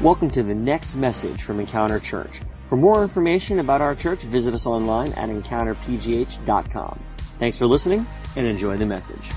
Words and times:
Welcome 0.00 0.30
to 0.30 0.42
the 0.42 0.54
next 0.54 0.94
message 0.94 1.42
from 1.42 1.60
Encounter 1.60 2.00
Church. 2.00 2.40
For 2.70 2.76
more 2.76 3.02
information 3.02 3.58
about 3.58 3.82
our 3.82 3.94
church, 3.94 4.22
visit 4.22 4.54
us 4.54 4.64
online 4.64 5.12
at 5.12 5.28
encounterpgh.com. 5.28 7.00
Thanks 7.38 7.58
for 7.58 7.66
listening 7.66 8.06
and 8.34 8.46
enjoy 8.46 8.78
the 8.78 8.86
message. 8.86 9.30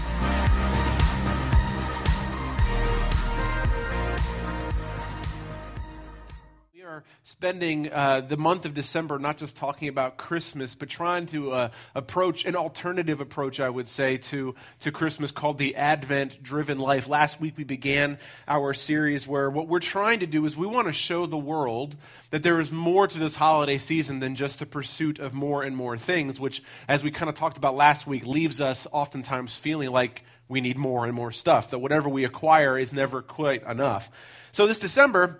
Spending 7.33 7.91
uh, 7.91 8.21
the 8.21 8.37
month 8.37 8.63
of 8.63 8.75
December 8.75 9.17
not 9.17 9.37
just 9.37 9.57
talking 9.57 9.87
about 9.87 10.17
Christmas, 10.17 10.75
but 10.75 10.87
trying 10.87 11.25
to 11.25 11.51
uh, 11.51 11.69
approach 11.95 12.45
an 12.45 12.55
alternative 12.55 13.21
approach, 13.21 13.59
I 13.59 13.71
would 13.71 13.87
say, 13.87 14.17
to, 14.17 14.53
to 14.81 14.91
Christmas 14.91 15.31
called 15.31 15.57
the 15.57 15.75
Advent 15.75 16.43
driven 16.43 16.77
life. 16.77 17.07
Last 17.07 17.41
week 17.41 17.55
we 17.57 17.63
began 17.63 18.19
our 18.47 18.75
series 18.75 19.27
where 19.27 19.49
what 19.49 19.67
we're 19.67 19.79
trying 19.79 20.19
to 20.19 20.27
do 20.27 20.45
is 20.45 20.55
we 20.55 20.67
want 20.67 20.85
to 20.85 20.93
show 20.93 21.25
the 21.25 21.35
world 21.35 21.95
that 22.29 22.43
there 22.43 22.61
is 22.61 22.71
more 22.71 23.07
to 23.07 23.17
this 23.17 23.33
holiday 23.33 23.79
season 23.79 24.19
than 24.19 24.35
just 24.35 24.59
the 24.59 24.67
pursuit 24.67 25.17
of 25.17 25.33
more 25.33 25.63
and 25.63 25.75
more 25.75 25.97
things, 25.97 26.39
which, 26.39 26.61
as 26.87 27.03
we 27.03 27.09
kind 27.09 27.29
of 27.29 27.35
talked 27.35 27.57
about 27.57 27.75
last 27.75 28.05
week, 28.05 28.27
leaves 28.27 28.61
us 28.61 28.85
oftentimes 28.91 29.55
feeling 29.55 29.89
like 29.89 30.23
we 30.47 30.61
need 30.61 30.77
more 30.77 31.03
and 31.03 31.15
more 31.15 31.31
stuff, 31.31 31.71
that 31.71 31.79
whatever 31.79 32.07
we 32.09 32.25
acquire 32.25 32.77
is 32.77 32.93
never 32.93 33.23
quite 33.23 33.63
enough. 33.63 34.11
So 34.51 34.67
this 34.67 34.77
December, 34.77 35.39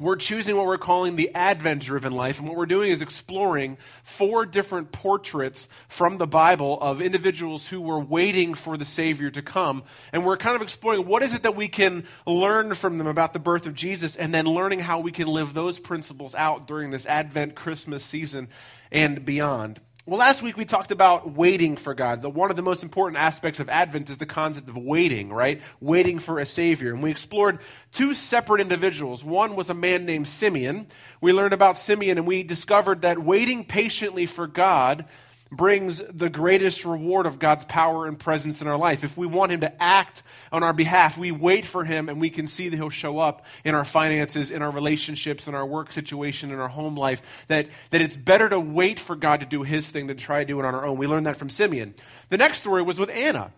we're 0.00 0.16
choosing 0.16 0.56
what 0.56 0.64
we're 0.64 0.78
calling 0.78 1.14
the 1.14 1.32
Advent 1.34 1.82
driven 1.82 2.12
life. 2.12 2.38
And 2.38 2.48
what 2.48 2.56
we're 2.56 2.66
doing 2.66 2.90
is 2.90 3.02
exploring 3.02 3.76
four 4.02 4.46
different 4.46 4.92
portraits 4.92 5.68
from 5.88 6.16
the 6.16 6.26
Bible 6.26 6.80
of 6.80 7.02
individuals 7.02 7.68
who 7.68 7.82
were 7.82 8.00
waiting 8.00 8.54
for 8.54 8.78
the 8.78 8.86
Savior 8.86 9.30
to 9.30 9.42
come. 9.42 9.84
And 10.12 10.24
we're 10.24 10.38
kind 10.38 10.56
of 10.56 10.62
exploring 10.62 11.06
what 11.06 11.22
is 11.22 11.34
it 11.34 11.42
that 11.42 11.54
we 11.54 11.68
can 11.68 12.06
learn 12.26 12.74
from 12.74 12.96
them 12.96 13.06
about 13.06 13.34
the 13.34 13.38
birth 13.38 13.66
of 13.66 13.74
Jesus 13.74 14.16
and 14.16 14.32
then 14.32 14.46
learning 14.46 14.80
how 14.80 15.00
we 15.00 15.12
can 15.12 15.28
live 15.28 15.52
those 15.52 15.78
principles 15.78 16.34
out 16.34 16.66
during 16.66 16.90
this 16.90 17.04
Advent 17.04 17.54
Christmas 17.54 18.02
season 18.02 18.48
and 18.90 19.24
beyond. 19.24 19.80
Well, 20.06 20.18
last 20.18 20.40
week 20.40 20.56
we 20.56 20.64
talked 20.64 20.92
about 20.92 21.32
waiting 21.32 21.76
for 21.76 21.92
God. 21.92 22.22
The, 22.22 22.30
one 22.30 22.48
of 22.48 22.56
the 22.56 22.62
most 22.62 22.82
important 22.82 23.20
aspects 23.20 23.60
of 23.60 23.68
Advent 23.68 24.08
is 24.08 24.16
the 24.16 24.24
concept 24.24 24.66
of 24.70 24.76
waiting, 24.78 25.30
right? 25.30 25.60
Waiting 25.78 26.18
for 26.18 26.38
a 26.38 26.46
Savior. 26.46 26.94
And 26.94 27.02
we 27.02 27.10
explored 27.10 27.58
two 27.92 28.14
separate 28.14 28.62
individuals. 28.62 29.22
One 29.22 29.56
was 29.56 29.68
a 29.68 29.74
man 29.74 30.06
named 30.06 30.26
Simeon. 30.26 30.86
We 31.20 31.34
learned 31.34 31.52
about 31.52 31.76
Simeon 31.76 32.16
and 32.16 32.26
we 32.26 32.42
discovered 32.42 33.02
that 33.02 33.18
waiting 33.18 33.62
patiently 33.62 34.24
for 34.24 34.46
God 34.46 35.04
brings 35.50 35.98
the 35.98 36.30
greatest 36.30 36.84
reward 36.84 37.26
of 37.26 37.38
God's 37.38 37.64
power 37.64 38.06
and 38.06 38.18
presence 38.18 38.62
in 38.62 38.68
our 38.68 38.76
life. 38.76 39.02
If 39.02 39.16
we 39.16 39.26
want 39.26 39.50
Him 39.50 39.60
to 39.60 39.82
act 39.82 40.22
on 40.52 40.62
our 40.62 40.72
behalf, 40.72 41.18
we 41.18 41.32
wait 41.32 41.66
for 41.66 41.84
Him 41.84 42.08
and 42.08 42.20
we 42.20 42.30
can 42.30 42.46
see 42.46 42.68
that 42.68 42.76
He'll 42.76 42.90
show 42.90 43.18
up 43.18 43.44
in 43.64 43.74
our 43.74 43.84
finances, 43.84 44.50
in 44.50 44.62
our 44.62 44.70
relationships, 44.70 45.48
in 45.48 45.54
our 45.54 45.66
work 45.66 45.92
situation, 45.92 46.52
in 46.52 46.60
our 46.60 46.68
home 46.68 46.96
life. 46.96 47.22
That, 47.48 47.68
that 47.90 48.00
it's 48.00 48.16
better 48.16 48.48
to 48.48 48.60
wait 48.60 49.00
for 49.00 49.16
God 49.16 49.40
to 49.40 49.46
do 49.46 49.62
His 49.62 49.88
thing 49.88 50.06
than 50.06 50.16
try 50.16 50.40
to 50.40 50.44
do 50.44 50.60
it 50.60 50.64
on 50.64 50.74
our 50.74 50.86
own. 50.86 50.96
We 50.98 51.08
learned 51.08 51.26
that 51.26 51.36
from 51.36 51.50
Simeon. 51.50 51.94
The 52.28 52.38
next 52.38 52.58
story 52.60 52.82
was 52.82 52.98
with 52.98 53.10
Anna. 53.10 53.52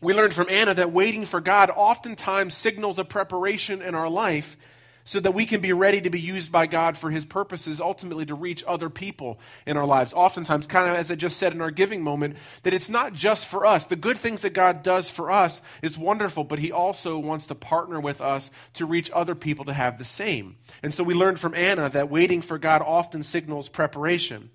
We 0.00 0.14
learned 0.14 0.34
from 0.34 0.48
Anna 0.50 0.74
that 0.74 0.92
waiting 0.92 1.24
for 1.24 1.40
God 1.40 1.70
oftentimes 1.74 2.54
signals 2.54 2.98
a 2.98 3.04
preparation 3.04 3.82
in 3.82 3.94
our 3.94 4.08
life 4.08 4.56
so 5.06 5.20
that 5.20 5.32
we 5.32 5.46
can 5.46 5.60
be 5.60 5.72
ready 5.72 6.00
to 6.00 6.10
be 6.10 6.20
used 6.20 6.50
by 6.50 6.66
God 6.66 6.96
for 6.96 7.10
His 7.10 7.24
purposes, 7.24 7.80
ultimately 7.80 8.26
to 8.26 8.34
reach 8.34 8.64
other 8.66 8.90
people 8.90 9.38
in 9.64 9.76
our 9.76 9.86
lives. 9.86 10.12
Oftentimes, 10.12 10.66
kind 10.66 10.90
of 10.90 10.96
as 10.96 11.10
I 11.10 11.14
just 11.14 11.38
said 11.38 11.52
in 11.54 11.60
our 11.60 11.70
giving 11.70 12.02
moment, 12.02 12.36
that 12.64 12.74
it's 12.74 12.90
not 12.90 13.14
just 13.14 13.46
for 13.46 13.64
us. 13.64 13.86
The 13.86 13.94
good 13.94 14.18
things 14.18 14.42
that 14.42 14.50
God 14.50 14.82
does 14.82 15.08
for 15.08 15.30
us 15.30 15.62
is 15.80 15.96
wonderful, 15.96 16.42
but 16.42 16.58
He 16.58 16.72
also 16.72 17.18
wants 17.18 17.46
to 17.46 17.54
partner 17.54 18.00
with 18.00 18.20
us 18.20 18.50
to 18.74 18.84
reach 18.84 19.08
other 19.14 19.36
people 19.36 19.64
to 19.66 19.72
have 19.72 19.96
the 19.96 20.04
same. 20.04 20.56
And 20.82 20.92
so 20.92 21.04
we 21.04 21.14
learned 21.14 21.38
from 21.38 21.54
Anna 21.54 21.88
that 21.90 22.10
waiting 22.10 22.42
for 22.42 22.58
God 22.58 22.82
often 22.82 23.22
signals 23.22 23.68
preparation. 23.68 24.50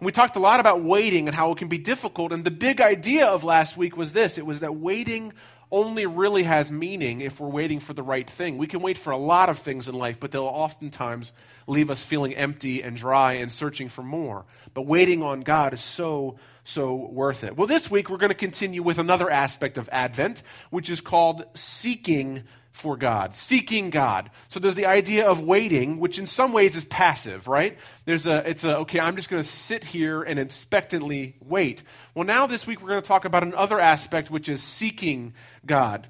And 0.00 0.06
we 0.06 0.12
talked 0.12 0.36
a 0.36 0.40
lot 0.40 0.60
about 0.60 0.82
waiting 0.82 1.28
and 1.28 1.34
how 1.34 1.50
it 1.52 1.56
can 1.56 1.68
be 1.68 1.78
difficult. 1.78 2.30
And 2.30 2.44
the 2.44 2.50
big 2.50 2.82
idea 2.82 3.26
of 3.26 3.42
last 3.42 3.78
week 3.78 3.96
was 3.96 4.12
this 4.12 4.36
it 4.36 4.44
was 4.44 4.60
that 4.60 4.76
waiting 4.76 5.32
only 5.74 6.06
really 6.06 6.44
has 6.44 6.70
meaning 6.70 7.20
if 7.20 7.40
we're 7.40 7.48
waiting 7.48 7.80
for 7.80 7.94
the 7.94 8.02
right 8.02 8.30
thing. 8.30 8.58
We 8.58 8.68
can 8.68 8.80
wait 8.80 8.96
for 8.96 9.10
a 9.10 9.16
lot 9.16 9.48
of 9.48 9.58
things 9.58 9.88
in 9.88 9.94
life, 9.96 10.18
but 10.20 10.30
they'll 10.30 10.44
oftentimes 10.44 11.32
leave 11.66 11.90
us 11.90 12.04
feeling 12.04 12.32
empty 12.34 12.82
and 12.82 12.96
dry 12.96 13.34
and 13.34 13.50
searching 13.50 13.88
for 13.88 14.02
more. 14.02 14.44
But 14.72 14.82
waiting 14.82 15.24
on 15.24 15.40
God 15.40 15.74
is 15.74 15.82
so, 15.82 16.36
so 16.62 16.94
worth 16.94 17.42
it. 17.42 17.56
Well, 17.56 17.66
this 17.66 17.90
week 17.90 18.08
we're 18.08 18.18
going 18.18 18.30
to 18.30 18.36
continue 18.36 18.84
with 18.84 18.98
another 19.00 19.28
aspect 19.28 19.76
of 19.76 19.88
Advent, 19.90 20.44
which 20.70 20.88
is 20.88 21.00
called 21.00 21.44
seeking 21.54 22.44
for 22.74 22.96
God, 22.96 23.36
seeking 23.36 23.90
God. 23.90 24.32
So 24.48 24.58
there's 24.58 24.74
the 24.74 24.86
idea 24.86 25.28
of 25.28 25.38
waiting, 25.38 26.00
which 26.00 26.18
in 26.18 26.26
some 26.26 26.52
ways 26.52 26.74
is 26.74 26.84
passive, 26.84 27.46
right? 27.46 27.78
There's 28.04 28.26
a, 28.26 28.46
it's 28.50 28.64
a, 28.64 28.78
okay, 28.78 28.98
I'm 28.98 29.14
just 29.14 29.30
going 29.30 29.40
to 29.40 29.48
sit 29.48 29.84
here 29.84 30.22
and 30.22 30.40
expectantly 30.40 31.36
wait. 31.40 31.84
Well, 32.14 32.24
now 32.24 32.48
this 32.48 32.66
week 32.66 32.82
we're 32.82 32.88
going 32.88 33.00
to 33.00 33.06
talk 33.06 33.24
about 33.24 33.44
another 33.44 33.78
aspect, 33.78 34.28
which 34.28 34.48
is 34.48 34.60
seeking 34.60 35.34
God. 35.64 36.08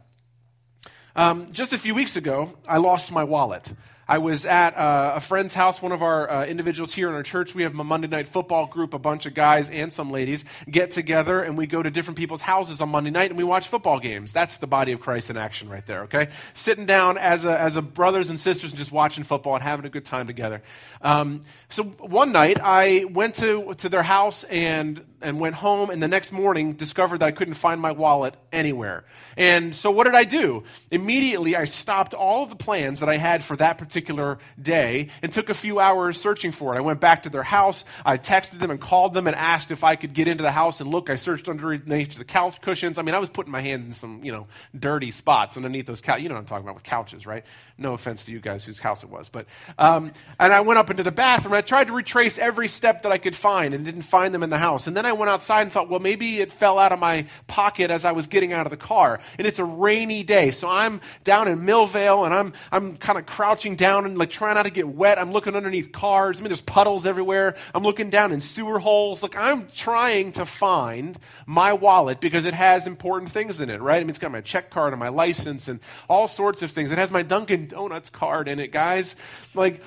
Um, 1.14 1.52
just 1.52 1.74
a 1.74 1.78
few 1.78 1.94
weeks 1.94 2.16
ago, 2.16 2.54
I 2.66 2.78
lost 2.78 3.12
my 3.12 3.24
wallet. 3.24 3.70
I 4.06 4.18
was 4.18 4.44
at 4.44 4.76
uh, 4.76 5.14
a 5.16 5.20
friend's 5.20 5.54
house, 5.54 5.80
one 5.80 5.92
of 5.92 6.02
our 6.02 6.30
uh, 6.30 6.46
individuals 6.46 6.92
here 6.92 7.08
in 7.08 7.14
our 7.14 7.22
church. 7.22 7.54
We 7.54 7.62
have 7.62 7.78
a 7.78 7.84
Monday 7.84 8.08
night 8.08 8.26
football 8.26 8.66
group, 8.66 8.92
a 8.92 8.98
bunch 8.98 9.26
of 9.26 9.34
guys 9.34 9.70
and 9.70 9.92
some 9.92 10.10
ladies 10.10 10.44
get 10.70 10.90
together 10.90 11.42
and 11.42 11.56
we 11.56 11.66
go 11.66 11.82
to 11.82 11.90
different 11.90 12.18
people's 12.18 12.42
houses 12.42 12.80
on 12.80 12.90
Monday 12.90 13.10
night 13.10 13.30
and 13.30 13.38
we 13.38 13.44
watch 13.44 13.68
football 13.68 13.98
games. 13.98 14.32
That's 14.32 14.58
the 14.58 14.66
body 14.66 14.92
of 14.92 15.00
Christ 15.00 15.30
in 15.30 15.36
action 15.36 15.68
right 15.68 15.84
there, 15.86 16.02
okay? 16.02 16.28
Sitting 16.52 16.86
down 16.86 17.16
as 17.16 17.44
a, 17.44 17.58
as 17.58 17.76
a 17.76 17.82
brothers 17.82 18.30
and 18.30 18.38
sisters 18.38 18.70
and 18.70 18.78
just 18.78 18.92
watching 18.92 19.24
football 19.24 19.54
and 19.54 19.62
having 19.62 19.86
a 19.86 19.90
good 19.90 20.04
time 20.04 20.26
together. 20.26 20.62
Um, 21.00 21.40
so 21.68 21.84
one 21.84 22.32
night 22.32 22.58
I 22.60 23.06
went 23.10 23.36
to, 23.36 23.74
to 23.74 23.88
their 23.88 24.02
house 24.02 24.44
and 24.44 25.02
and 25.24 25.40
went 25.40 25.56
home 25.56 25.90
and 25.90 26.02
the 26.02 26.08
next 26.08 26.30
morning 26.30 26.74
discovered 26.74 27.18
that 27.18 27.26
I 27.26 27.32
couldn't 27.32 27.54
find 27.54 27.80
my 27.80 27.92
wallet 27.92 28.36
anywhere. 28.52 29.04
And 29.36 29.74
so 29.74 29.90
what 29.90 30.04
did 30.04 30.14
I 30.14 30.24
do? 30.24 30.64
Immediately 30.90 31.56
I 31.56 31.64
stopped 31.64 32.14
all 32.14 32.44
of 32.44 32.50
the 32.50 32.56
plans 32.56 33.00
that 33.00 33.08
I 33.08 33.16
had 33.16 33.42
for 33.42 33.56
that 33.56 33.78
particular 33.78 34.38
day 34.60 35.08
and 35.22 35.32
took 35.32 35.48
a 35.48 35.54
few 35.54 35.80
hours 35.80 36.20
searching 36.20 36.52
for 36.52 36.74
it. 36.74 36.78
I 36.78 36.82
went 36.82 37.00
back 37.00 37.22
to 37.22 37.30
their 37.30 37.42
house, 37.42 37.84
I 38.04 38.18
texted 38.18 38.58
them 38.58 38.70
and 38.70 38.80
called 38.80 39.14
them 39.14 39.26
and 39.26 39.34
asked 39.34 39.70
if 39.70 39.82
I 39.82 39.96
could 39.96 40.14
get 40.14 40.28
into 40.28 40.42
the 40.42 40.52
house 40.52 40.80
and 40.80 40.90
look. 40.90 41.10
I 41.10 41.16
searched 41.16 41.48
underneath 41.48 42.16
the 42.16 42.24
couch 42.24 42.60
cushions. 42.60 42.98
I 42.98 43.02
mean, 43.02 43.14
I 43.14 43.18
was 43.18 43.30
putting 43.30 43.50
my 43.50 43.60
hand 43.60 43.86
in 43.86 43.92
some, 43.92 44.20
you 44.22 44.32
know, 44.32 44.46
dirty 44.78 45.10
spots 45.10 45.56
underneath 45.56 45.86
those 45.86 46.00
couches. 46.00 46.22
You 46.22 46.28
know 46.28 46.34
what 46.34 46.42
I'm 46.42 46.46
talking 46.46 46.64
about 46.64 46.74
with 46.74 46.84
couches, 46.84 47.26
right? 47.26 47.44
No 47.78 47.94
offense 47.94 48.24
to 48.26 48.32
you 48.32 48.40
guys 48.40 48.64
whose 48.64 48.78
house 48.78 49.02
it 49.02 49.10
was. 49.10 49.28
But, 49.28 49.46
um, 49.78 50.12
and 50.38 50.52
I 50.52 50.60
went 50.60 50.78
up 50.78 50.90
into 50.90 51.02
the 51.02 51.12
bathroom 51.12 51.54
and 51.54 51.58
I 51.58 51.62
tried 51.62 51.88
to 51.88 51.92
retrace 51.92 52.38
every 52.38 52.68
step 52.68 53.02
that 53.02 53.12
I 53.12 53.18
could 53.18 53.34
find 53.34 53.74
and 53.74 53.84
didn't 53.84 54.02
find 54.02 54.34
them 54.34 54.42
in 54.42 54.50
the 54.50 54.58
house. 54.58 54.86
And 54.86 54.96
then 54.96 55.06
I 55.06 55.12
went 55.14 55.30
outside 55.30 55.62
and 55.62 55.72
thought, 55.72 55.88
well, 55.88 56.00
maybe 56.00 56.40
it 56.40 56.52
fell 56.52 56.78
out 56.78 56.92
of 56.92 56.98
my 56.98 57.26
pocket 57.46 57.90
as 57.90 58.04
I 58.04 58.12
was 58.12 58.26
getting 58.26 58.52
out 58.52 58.66
of 58.66 58.70
the 58.70 58.76
car. 58.76 59.20
And 59.38 59.46
it's 59.46 59.58
a 59.58 59.64
rainy 59.64 60.22
day. 60.22 60.50
So 60.50 60.68
I'm 60.68 61.00
down 61.24 61.48
in 61.48 61.60
Millvale 61.60 62.24
and 62.24 62.34
I'm, 62.34 62.52
I'm 62.70 62.96
kind 62.96 63.18
of 63.18 63.26
crouching 63.26 63.76
down 63.76 64.06
and 64.06 64.18
like 64.18 64.30
trying 64.30 64.54
not 64.54 64.64
to 64.64 64.70
get 64.70 64.88
wet. 64.88 65.18
I'm 65.18 65.32
looking 65.32 65.54
underneath 65.56 65.92
cars. 65.92 66.38
I 66.38 66.42
mean, 66.42 66.48
there's 66.48 66.60
puddles 66.60 67.06
everywhere. 67.06 67.56
I'm 67.74 67.82
looking 67.82 68.10
down 68.10 68.32
in 68.32 68.40
sewer 68.40 68.78
holes. 68.78 69.22
Like 69.22 69.36
I'm 69.36 69.68
trying 69.68 70.32
to 70.32 70.46
find 70.46 71.18
my 71.46 71.72
wallet 71.72 72.20
because 72.20 72.44
it 72.44 72.54
has 72.54 72.86
important 72.86 73.30
things 73.30 73.60
in 73.60 73.70
it, 73.70 73.80
right? 73.80 73.96
I 73.96 74.00
mean, 74.00 74.10
it's 74.10 74.18
got 74.18 74.32
my 74.32 74.40
check 74.40 74.70
card 74.70 74.92
and 74.92 75.00
my 75.00 75.08
license 75.08 75.68
and 75.68 75.80
all 76.08 76.28
sorts 76.28 76.62
of 76.62 76.70
things. 76.70 76.92
It 76.92 76.98
has 76.98 77.10
my 77.10 77.22
Dunkin' 77.22 77.68
Donuts 77.68 78.10
card 78.10 78.48
in 78.48 78.58
it, 78.58 78.72
guys. 78.72 79.16
Like 79.54 79.82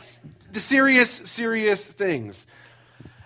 the 0.52 0.60
serious, 0.60 1.12
serious 1.12 1.86
things. 1.86 2.46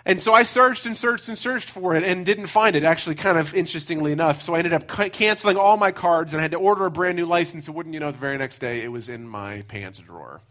And 0.06 0.22
so 0.22 0.34
I 0.34 0.44
searched 0.44 0.86
and 0.86 0.98
searched 0.98 1.28
and 1.28 1.38
searched 1.38 1.70
for 1.70 1.96
it 1.96 2.04
and 2.04 2.26
didn't 2.26 2.48
find 2.48 2.76
it, 2.76 2.84
actually, 2.84 3.16
kind 3.16 3.38
of 3.38 3.54
interestingly 3.54 4.12
enough. 4.12 4.42
So 4.42 4.56
I 4.56 4.58
ended 4.58 4.74
up 4.74 4.88
canceling 4.88 5.58
all 5.58 5.78
my 5.78 5.92
cards 5.92 6.34
and 6.34 6.40
I 6.40 6.44
had 6.44 6.52
to 6.52 6.58
order 6.58 6.86
a 6.86 6.92
brand 6.92 7.18
new 7.18 7.26
license. 7.26 7.68
And 7.68 7.76
wouldn't 7.76 7.94
you 7.94 8.00
know, 8.00 8.12
the 8.12 8.18
very 8.18 8.38
next 8.38 8.60
day 8.60 8.82
it 8.82 8.92
was 8.92 9.10
in 9.10 9.28
my 9.28 9.62
pants 9.64 10.00
drawer. 10.00 10.42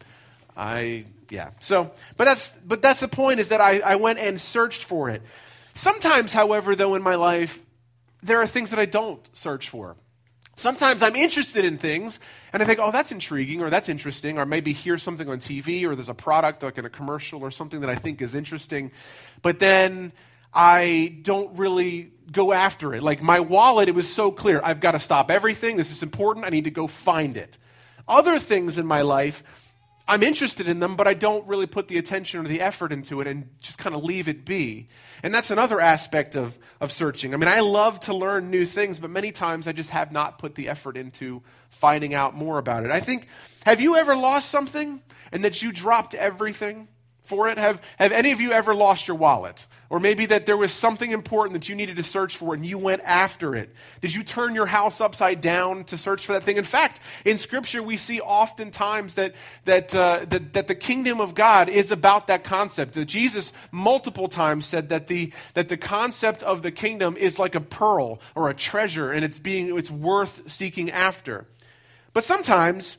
I, 0.55 1.05
yeah. 1.29 1.51
So, 1.59 1.91
but 2.17 2.25
that's, 2.25 2.53
but 2.65 2.81
that's 2.81 3.01
the 3.01 3.07
point 3.07 3.39
is 3.39 3.49
that 3.49 3.61
I, 3.61 3.79
I 3.79 3.95
went 3.97 4.19
and 4.19 4.39
searched 4.39 4.83
for 4.83 5.09
it. 5.09 5.21
Sometimes, 5.73 6.33
however, 6.33 6.75
though, 6.75 6.95
in 6.95 7.01
my 7.01 7.15
life, 7.15 7.59
there 8.23 8.39
are 8.41 8.47
things 8.47 8.69
that 8.69 8.79
I 8.79 8.85
don't 8.85 9.19
search 9.33 9.69
for. 9.69 9.95
Sometimes 10.55 11.01
I'm 11.01 11.15
interested 11.15 11.65
in 11.65 11.77
things 11.77 12.19
and 12.53 12.61
I 12.61 12.65
think, 12.65 12.79
oh, 12.79 12.91
that's 12.91 13.11
intriguing 13.11 13.61
or 13.61 13.69
that's 13.69 13.89
interesting, 13.89 14.37
or 14.37 14.45
maybe 14.45 14.73
hear 14.73 14.97
something 14.97 15.27
on 15.29 15.39
TV 15.39 15.83
or 15.83 15.95
there's 15.95 16.09
a 16.09 16.13
product 16.13 16.63
like 16.63 16.77
in 16.77 16.85
a 16.85 16.89
commercial 16.89 17.41
or 17.41 17.51
something 17.51 17.81
that 17.81 17.89
I 17.89 17.95
think 17.95 18.21
is 18.21 18.35
interesting. 18.35 18.91
But 19.41 19.59
then 19.59 20.11
I 20.53 21.17
don't 21.21 21.57
really 21.57 22.11
go 22.31 22.51
after 22.51 22.93
it. 22.93 23.03
Like 23.03 23.21
my 23.21 23.39
wallet, 23.39 23.87
it 23.87 23.95
was 23.95 24.11
so 24.11 24.31
clear. 24.31 24.61
I've 24.63 24.79
got 24.79 24.91
to 24.91 24.99
stop 24.99 25.31
everything. 25.31 25.77
This 25.77 25.91
is 25.91 26.03
important. 26.03 26.45
I 26.45 26.49
need 26.49 26.65
to 26.65 26.71
go 26.71 26.87
find 26.87 27.37
it. 27.37 27.57
Other 28.07 28.39
things 28.39 28.77
in 28.77 28.85
my 28.85 29.01
life, 29.01 29.43
I'm 30.11 30.23
interested 30.23 30.67
in 30.67 30.81
them, 30.81 30.97
but 30.97 31.07
I 31.07 31.13
don't 31.13 31.47
really 31.47 31.67
put 31.67 31.87
the 31.87 31.97
attention 31.97 32.41
or 32.41 32.49
the 32.49 32.59
effort 32.59 32.91
into 32.91 33.21
it 33.21 33.27
and 33.27 33.47
just 33.61 33.77
kind 33.77 33.95
of 33.95 34.03
leave 34.03 34.27
it 34.27 34.43
be. 34.43 34.89
And 35.23 35.33
that's 35.33 35.51
another 35.51 35.79
aspect 35.79 36.35
of, 36.35 36.59
of 36.81 36.91
searching. 36.91 37.33
I 37.33 37.37
mean, 37.37 37.47
I 37.47 37.61
love 37.61 38.01
to 38.01 38.13
learn 38.13 38.51
new 38.51 38.65
things, 38.65 38.99
but 38.99 39.09
many 39.09 39.31
times 39.31 39.69
I 39.69 39.71
just 39.71 39.91
have 39.91 40.11
not 40.11 40.37
put 40.37 40.55
the 40.55 40.67
effort 40.67 40.97
into 40.97 41.43
finding 41.69 42.13
out 42.13 42.35
more 42.35 42.57
about 42.57 42.83
it. 42.83 42.91
I 42.91 42.99
think, 42.99 43.29
have 43.65 43.79
you 43.79 43.95
ever 43.95 44.13
lost 44.13 44.49
something 44.49 45.01
and 45.31 45.45
that 45.45 45.61
you 45.61 45.71
dropped 45.71 46.13
everything? 46.13 46.89
For 47.21 47.47
it? 47.49 47.57
Have, 47.57 47.81
have 47.97 48.11
any 48.11 48.31
of 48.31 48.41
you 48.41 48.51
ever 48.51 48.73
lost 48.73 49.07
your 49.07 49.17
wallet? 49.17 49.65
Or 49.89 49.99
maybe 49.99 50.25
that 50.27 50.45
there 50.45 50.55
was 50.55 50.71
something 50.71 51.11
important 51.11 51.53
that 51.53 51.67
you 51.67 51.75
needed 51.75 51.97
to 51.97 52.03
search 52.03 52.37
for 52.37 52.53
and 52.53 52.65
you 52.65 52.77
went 52.77 53.01
after 53.03 53.55
it. 53.55 53.73
Did 53.99 54.15
you 54.15 54.23
turn 54.23 54.55
your 54.55 54.65
house 54.65 55.01
upside 55.01 55.41
down 55.41 55.83
to 55.85 55.97
search 55.97 56.25
for 56.25 56.33
that 56.33 56.43
thing? 56.43 56.57
In 56.57 56.63
fact, 56.63 57.01
in 57.25 57.37
Scripture, 57.37 57.83
we 57.83 57.97
see 57.97 58.21
oftentimes 58.21 59.15
that, 59.15 59.35
that, 59.65 59.93
uh, 59.93 60.25
that, 60.29 60.53
that 60.53 60.67
the 60.67 60.75
kingdom 60.75 61.19
of 61.19 61.35
God 61.35 61.67
is 61.67 61.91
about 61.91 62.27
that 62.27 62.43
concept. 62.43 62.93
That 62.93 63.05
Jesus 63.05 63.51
multiple 63.69 64.29
times 64.29 64.65
said 64.65 64.89
that 64.89 65.07
the, 65.07 65.33
that 65.55 65.67
the 65.67 65.77
concept 65.77 66.41
of 66.41 66.61
the 66.61 66.71
kingdom 66.71 67.17
is 67.17 67.37
like 67.37 67.55
a 67.55 67.61
pearl 67.61 68.21
or 68.33 68.49
a 68.49 68.53
treasure 68.53 69.11
and 69.11 69.25
it's, 69.25 69.39
being, 69.39 69.77
it's 69.77 69.91
worth 69.91 70.49
seeking 70.49 70.89
after. 70.89 71.47
But 72.13 72.23
sometimes, 72.23 72.97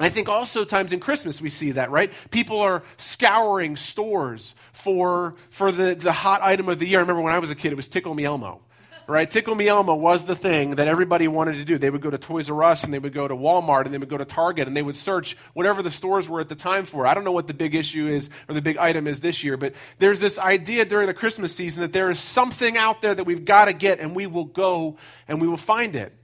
I 0.00 0.08
think 0.08 0.28
also 0.28 0.64
times 0.64 0.92
in 0.92 0.98
Christmas 0.98 1.40
we 1.40 1.50
see 1.50 1.72
that, 1.72 1.90
right? 1.90 2.12
People 2.30 2.60
are 2.60 2.82
scouring 2.96 3.76
stores 3.76 4.56
for, 4.72 5.36
for 5.50 5.70
the, 5.70 5.94
the 5.94 6.12
hot 6.12 6.42
item 6.42 6.68
of 6.68 6.80
the 6.80 6.86
year. 6.86 6.98
I 6.98 7.02
remember 7.02 7.22
when 7.22 7.32
I 7.32 7.38
was 7.38 7.50
a 7.50 7.54
kid, 7.54 7.70
it 7.70 7.76
was 7.76 7.86
Tickle 7.86 8.14
Me 8.14 8.24
Elmo. 8.24 8.60
Right? 9.06 9.30
Tickle 9.30 9.54
Me 9.54 9.68
Elmo 9.68 9.94
was 9.94 10.24
the 10.24 10.34
thing 10.34 10.76
that 10.76 10.88
everybody 10.88 11.28
wanted 11.28 11.56
to 11.56 11.64
do. 11.66 11.76
They 11.76 11.90
would 11.90 12.00
go 12.00 12.08
to 12.08 12.16
Toys 12.16 12.48
R 12.48 12.64
Us 12.64 12.84
and 12.84 12.94
they 12.94 12.98
would 12.98 13.12
go 13.12 13.28
to 13.28 13.36
Walmart 13.36 13.84
and 13.84 13.92
they 13.92 13.98
would 13.98 14.08
go 14.08 14.16
to 14.16 14.24
Target 14.24 14.66
and 14.66 14.74
they 14.74 14.82
would 14.82 14.96
search 14.96 15.36
whatever 15.52 15.82
the 15.82 15.90
stores 15.90 16.26
were 16.26 16.40
at 16.40 16.48
the 16.48 16.54
time 16.54 16.86
for. 16.86 17.06
I 17.06 17.12
don't 17.12 17.22
know 17.22 17.30
what 17.30 17.46
the 17.46 17.52
big 17.52 17.74
issue 17.74 18.08
is 18.08 18.30
or 18.48 18.54
the 18.54 18.62
big 18.62 18.78
item 18.78 19.06
is 19.06 19.20
this 19.20 19.44
year, 19.44 19.58
but 19.58 19.74
there's 19.98 20.20
this 20.20 20.38
idea 20.38 20.86
during 20.86 21.06
the 21.06 21.12
Christmas 21.12 21.54
season 21.54 21.82
that 21.82 21.92
there 21.92 22.10
is 22.10 22.18
something 22.18 22.78
out 22.78 23.02
there 23.02 23.14
that 23.14 23.24
we've 23.24 23.44
got 23.44 23.66
to 23.66 23.74
get 23.74 24.00
and 24.00 24.16
we 24.16 24.26
will 24.26 24.46
go 24.46 24.96
and 25.28 25.38
we 25.38 25.48
will 25.48 25.58
find 25.58 25.96
it. 25.96 26.14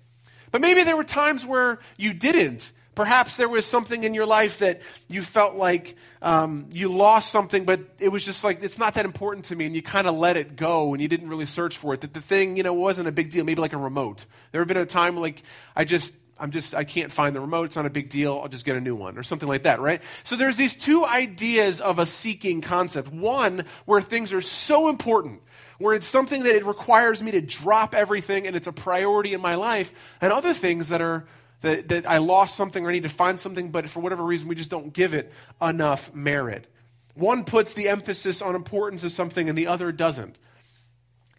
But 0.51 0.63
maybe 0.63 0.83
there 0.83 0.97
were 0.97 1.05
times 1.05 1.45
where 1.45 1.81
you 1.99 2.15
didn't 2.15 2.73
Perhaps 3.01 3.39
there 3.39 3.49
was 3.49 3.65
something 3.65 4.05
in 4.05 4.13
your 4.13 4.27
life 4.27 4.59
that 4.59 4.83
you 5.09 5.23
felt 5.23 5.55
like 5.55 5.97
um, 6.21 6.67
you 6.71 6.91
lost 6.91 7.31
something, 7.31 7.65
but 7.65 7.81
it 7.99 8.11
was 8.11 8.23
just 8.23 8.45
like, 8.45 8.63
it's 8.63 8.77
not 8.77 8.93
that 8.97 9.07
important 9.07 9.47
to 9.47 9.57
me, 9.57 9.65
and 9.65 9.75
you 9.75 9.81
kind 9.81 10.07
of 10.07 10.17
let 10.17 10.37
it 10.37 10.55
go, 10.55 10.93
and 10.93 11.01
you 11.01 11.09
didn't 11.09 11.31
really 11.31 11.47
search 11.47 11.79
for 11.79 11.95
it. 11.95 12.03
That 12.03 12.13
the 12.13 12.21
thing, 12.21 12.59
you 12.59 12.63
know, 12.63 12.75
wasn't 12.75 13.09
a 13.09 13.11
big 13.11 13.31
deal, 13.31 13.43
maybe 13.43 13.63
like 13.63 13.73
a 13.73 13.79
remote. 13.79 14.27
There 14.53 14.61
have 14.61 14.69
been 14.69 14.77
a 14.77 14.85
time 14.85 15.17
like, 15.17 15.43
I 15.75 15.87
just, 15.87 16.15
I'm 16.39 16.51
just, 16.51 16.75
I 16.75 16.85
can't 16.85 17.11
find 17.11 17.35
the 17.35 17.41
remote. 17.41 17.65
It's 17.65 17.77
not 17.77 17.87
a 17.87 17.91
big 17.91 18.11
deal. 18.11 18.39
I'll 18.39 18.49
just 18.49 18.67
get 18.67 18.77
a 18.77 18.83
new 18.83 18.95
one 18.95 19.17
or 19.17 19.23
something 19.23 19.49
like 19.49 19.63
that, 19.63 19.81
right? 19.81 20.03
So 20.23 20.37
there's 20.37 20.57
these 20.57 20.75
two 20.75 21.07
ideas 21.07 21.81
of 21.81 21.99
a 21.99 22.05
seeking 22.05 22.61
concept. 22.61 23.11
One, 23.11 23.65
where 23.87 24.03
things 24.03 24.35
are 24.35 24.43
so 24.43 24.91
important, 24.91 25.41
where 25.79 25.95
it's 25.95 26.07
something 26.07 26.43
that 26.43 26.55
it 26.55 26.67
requires 26.67 27.23
me 27.23 27.31
to 27.31 27.41
drop 27.41 27.95
everything 27.95 28.47
and 28.47 28.55
it's 28.57 28.69
a 28.69 28.73
priority 28.73 29.33
in 29.33 29.41
my 29.41 29.55
life, 29.55 29.91
and 30.21 30.35
other 30.35 30.53
things 30.53 30.91
that 30.91 31.01
are 31.01 31.25
that, 31.61 31.89
that 31.89 32.09
I 32.09 32.19
lost 32.19 32.57
something 32.57 32.85
or 32.85 32.91
I 32.91 32.93
need 32.93 33.03
to 33.03 33.09
find 33.09 33.39
something, 33.39 33.71
but 33.71 33.89
for 33.91 34.01
whatever 34.01 34.23
reason, 34.23 34.49
we 34.49 34.55
just 34.55 34.71
don't 34.71 34.93
give 34.93 35.15
it 35.15 35.33
enough 35.61 36.15
merit. 36.15 36.67
One 37.15 37.45
puts 37.45 37.75
the 37.75 37.89
emphasis 37.89 38.41
on 38.41 38.55
importance 38.55 39.05
of 39.05 39.13
something 39.13 39.49
and 39.49 39.57
the 39.57 39.67
other 39.67 39.93
doesn't. 39.93 40.39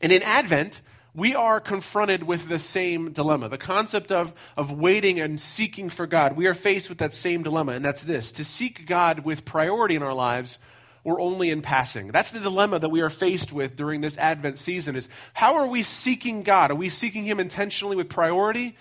And 0.01 0.12
in 0.12 0.21
Advent, 0.23 0.81
we 1.13 1.35
are 1.35 1.59
confronted 1.59 2.23
with 2.23 2.47
the 2.47 2.59
same 2.59 3.12
dilemma. 3.12 3.50
The 3.50 3.57
concept 3.57 4.12
of, 4.12 4.33
of 4.56 4.71
waiting 4.71 5.19
and 5.19 5.39
seeking 5.39 5.89
for 5.89 6.07
God. 6.07 6.38
We 6.38 6.47
are 6.47 6.53
faced 6.53 6.89
with 6.89 7.00
that 7.00 7.13
same 7.13 7.44
dilemma, 7.44 7.74
and 7.74 7.83
that's 7.83 8.03
this 8.03 8.31
to 8.33 8.45
seek 8.45 8.85
God 8.85 9.19
with 9.19 9.44
priority 9.44 9.95
in 9.95 10.03
our 10.03 10.13
lives 10.13 10.57
or 11.03 11.19
only 11.19 11.50
in 11.50 11.62
passing. 11.62 12.07
That's 12.09 12.31
the 12.31 12.39
dilemma 12.39 12.79
that 12.79 12.89
we 12.89 13.01
are 13.01 13.09
faced 13.09 13.51
with 13.51 13.75
during 13.75 14.01
this 14.01 14.17
Advent 14.17 14.59
season 14.59 14.95
is 14.95 15.09
how 15.33 15.56
are 15.56 15.67
we 15.67 15.83
seeking 15.83 16.44
God? 16.44 16.71
Are 16.71 16.75
we 16.75 16.89
seeking 16.89 17.25
Him 17.25 17.39
intentionally 17.39 17.95
with 17.95 18.07
priority 18.07 18.77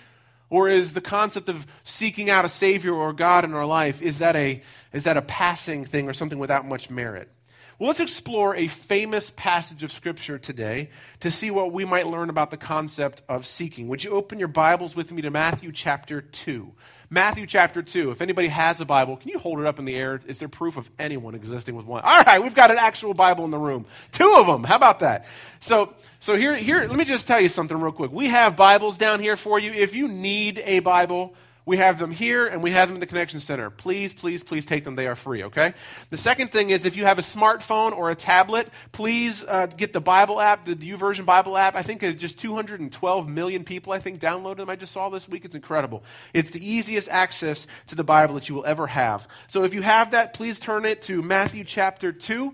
or 0.50 0.68
is 0.68 0.92
the 0.92 1.00
concept 1.00 1.48
of 1.48 1.66
seeking 1.84 2.28
out 2.28 2.44
a 2.44 2.48
Savior 2.48 2.92
or 2.92 3.12
God 3.12 3.44
in 3.44 3.54
our 3.54 3.64
life, 3.64 4.02
is 4.02 4.18
that 4.18 4.36
a, 4.36 4.62
is 4.92 5.04
that 5.04 5.16
a 5.16 5.22
passing 5.22 5.84
thing 5.84 6.08
or 6.08 6.12
something 6.12 6.38
without 6.38 6.66
much 6.66 6.90
merit? 6.90 7.30
Well, 7.78 7.86
let's 7.86 8.00
explore 8.00 8.54
a 8.56 8.66
famous 8.66 9.30
passage 9.30 9.82
of 9.82 9.90
Scripture 9.90 10.38
today 10.38 10.90
to 11.20 11.30
see 11.30 11.50
what 11.50 11.72
we 11.72 11.86
might 11.86 12.06
learn 12.06 12.28
about 12.28 12.50
the 12.50 12.58
concept 12.58 13.22
of 13.26 13.46
seeking. 13.46 13.88
Would 13.88 14.04
you 14.04 14.10
open 14.10 14.38
your 14.38 14.48
Bibles 14.48 14.94
with 14.94 15.10
me 15.12 15.22
to 15.22 15.30
Matthew 15.30 15.72
chapter 15.72 16.20
2? 16.20 16.72
Matthew 17.12 17.44
chapter 17.44 17.82
2. 17.82 18.12
If 18.12 18.22
anybody 18.22 18.46
has 18.46 18.80
a 18.80 18.84
Bible, 18.84 19.16
can 19.16 19.30
you 19.30 19.38
hold 19.40 19.58
it 19.58 19.66
up 19.66 19.80
in 19.80 19.84
the 19.84 19.96
air? 19.96 20.20
Is 20.28 20.38
there 20.38 20.46
proof 20.46 20.76
of 20.76 20.88
anyone 20.96 21.34
existing 21.34 21.74
with 21.74 21.84
one? 21.84 22.02
All 22.04 22.22
right, 22.22 22.40
we've 22.40 22.54
got 22.54 22.70
an 22.70 22.78
actual 22.78 23.14
Bible 23.14 23.44
in 23.44 23.50
the 23.50 23.58
room. 23.58 23.84
Two 24.12 24.36
of 24.38 24.46
them. 24.46 24.62
How 24.62 24.76
about 24.76 25.00
that? 25.00 25.26
So, 25.58 25.92
so 26.20 26.36
here, 26.36 26.54
here, 26.54 26.86
let 26.86 26.96
me 26.96 27.04
just 27.04 27.26
tell 27.26 27.40
you 27.40 27.48
something 27.48 27.76
real 27.80 27.90
quick. 27.90 28.12
We 28.12 28.28
have 28.28 28.54
Bibles 28.54 28.96
down 28.96 29.18
here 29.18 29.36
for 29.36 29.58
you. 29.58 29.72
If 29.72 29.92
you 29.96 30.06
need 30.06 30.62
a 30.64 30.78
Bible, 30.78 31.34
we 31.70 31.76
have 31.76 32.00
them 32.00 32.10
here 32.10 32.48
and 32.48 32.64
we 32.64 32.72
have 32.72 32.88
them 32.88 32.96
in 32.96 33.00
the 33.00 33.06
Connection 33.06 33.38
Center. 33.38 33.70
Please, 33.70 34.12
please, 34.12 34.42
please 34.42 34.66
take 34.66 34.82
them. 34.82 34.96
They 34.96 35.06
are 35.06 35.14
free, 35.14 35.44
okay? 35.44 35.72
The 36.08 36.16
second 36.16 36.50
thing 36.50 36.70
is 36.70 36.84
if 36.84 36.96
you 36.96 37.04
have 37.04 37.20
a 37.20 37.22
smartphone 37.22 37.96
or 37.96 38.10
a 38.10 38.16
tablet, 38.16 38.68
please 38.90 39.44
uh, 39.46 39.66
get 39.66 39.92
the 39.92 40.00
Bible 40.00 40.40
app, 40.40 40.64
the 40.64 40.74
YouVersion 40.74 41.24
Bible 41.24 41.56
app. 41.56 41.76
I 41.76 41.82
think 41.82 42.00
just 42.18 42.40
212 42.40 43.28
million 43.28 43.62
people, 43.62 43.92
I 43.92 44.00
think, 44.00 44.18
downloaded 44.20 44.56
them. 44.56 44.68
I 44.68 44.74
just 44.74 44.90
saw 44.90 45.10
this 45.10 45.28
week. 45.28 45.44
It's 45.44 45.54
incredible. 45.54 46.02
It's 46.34 46.50
the 46.50 46.68
easiest 46.68 47.08
access 47.08 47.68
to 47.86 47.94
the 47.94 48.02
Bible 48.02 48.34
that 48.34 48.48
you 48.48 48.56
will 48.56 48.66
ever 48.66 48.88
have. 48.88 49.28
So 49.46 49.62
if 49.62 49.72
you 49.72 49.82
have 49.82 50.10
that, 50.10 50.34
please 50.34 50.58
turn 50.58 50.84
it 50.84 51.02
to 51.02 51.22
Matthew 51.22 51.62
chapter 51.62 52.10
2. 52.10 52.52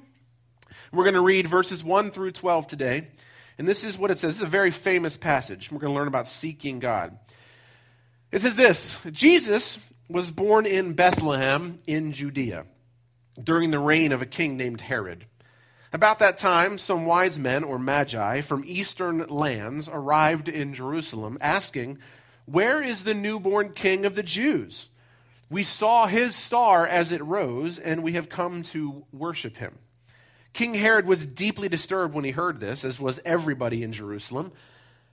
We're 0.92 1.04
going 1.04 1.14
to 1.14 1.22
read 1.22 1.46
verses 1.46 1.82
1 1.82 2.10
through 2.10 2.32
12 2.32 2.66
today. 2.66 3.08
And 3.56 3.66
this 3.66 3.82
is 3.82 3.96
what 3.96 4.10
it 4.10 4.18
says. 4.18 4.32
This 4.32 4.36
is 4.36 4.42
a 4.42 4.46
very 4.46 4.70
famous 4.70 5.16
passage. 5.16 5.72
We're 5.72 5.78
going 5.78 5.94
to 5.94 5.98
learn 5.98 6.08
about 6.08 6.28
seeking 6.28 6.80
God. 6.80 7.18
It 8.32 8.42
says 8.42 8.56
this 8.56 8.98
Jesus 9.12 9.78
was 10.08 10.30
born 10.30 10.66
in 10.66 10.94
Bethlehem 10.94 11.80
in 11.86 12.12
Judea 12.12 12.66
during 13.42 13.70
the 13.70 13.78
reign 13.78 14.12
of 14.12 14.22
a 14.22 14.26
king 14.26 14.56
named 14.56 14.80
Herod. 14.80 15.26
About 15.92 16.18
that 16.18 16.36
time, 16.36 16.78
some 16.78 17.06
wise 17.06 17.38
men 17.38 17.64
or 17.64 17.78
magi 17.78 18.40
from 18.40 18.64
eastern 18.66 19.26
lands 19.28 19.88
arrived 19.90 20.48
in 20.48 20.74
Jerusalem 20.74 21.38
asking, 21.40 21.98
Where 22.44 22.82
is 22.82 23.04
the 23.04 23.14
newborn 23.14 23.72
king 23.72 24.04
of 24.04 24.14
the 24.14 24.22
Jews? 24.22 24.88
We 25.48 25.62
saw 25.62 26.06
his 26.08 26.34
star 26.34 26.86
as 26.86 27.12
it 27.12 27.22
rose, 27.22 27.78
and 27.78 28.02
we 28.02 28.12
have 28.12 28.28
come 28.28 28.64
to 28.64 29.04
worship 29.12 29.56
him. 29.56 29.78
King 30.52 30.74
Herod 30.74 31.06
was 31.06 31.24
deeply 31.24 31.68
disturbed 31.68 32.14
when 32.14 32.24
he 32.24 32.32
heard 32.32 32.58
this, 32.58 32.84
as 32.84 32.98
was 32.98 33.20
everybody 33.24 33.84
in 33.84 33.92
Jerusalem, 33.92 34.52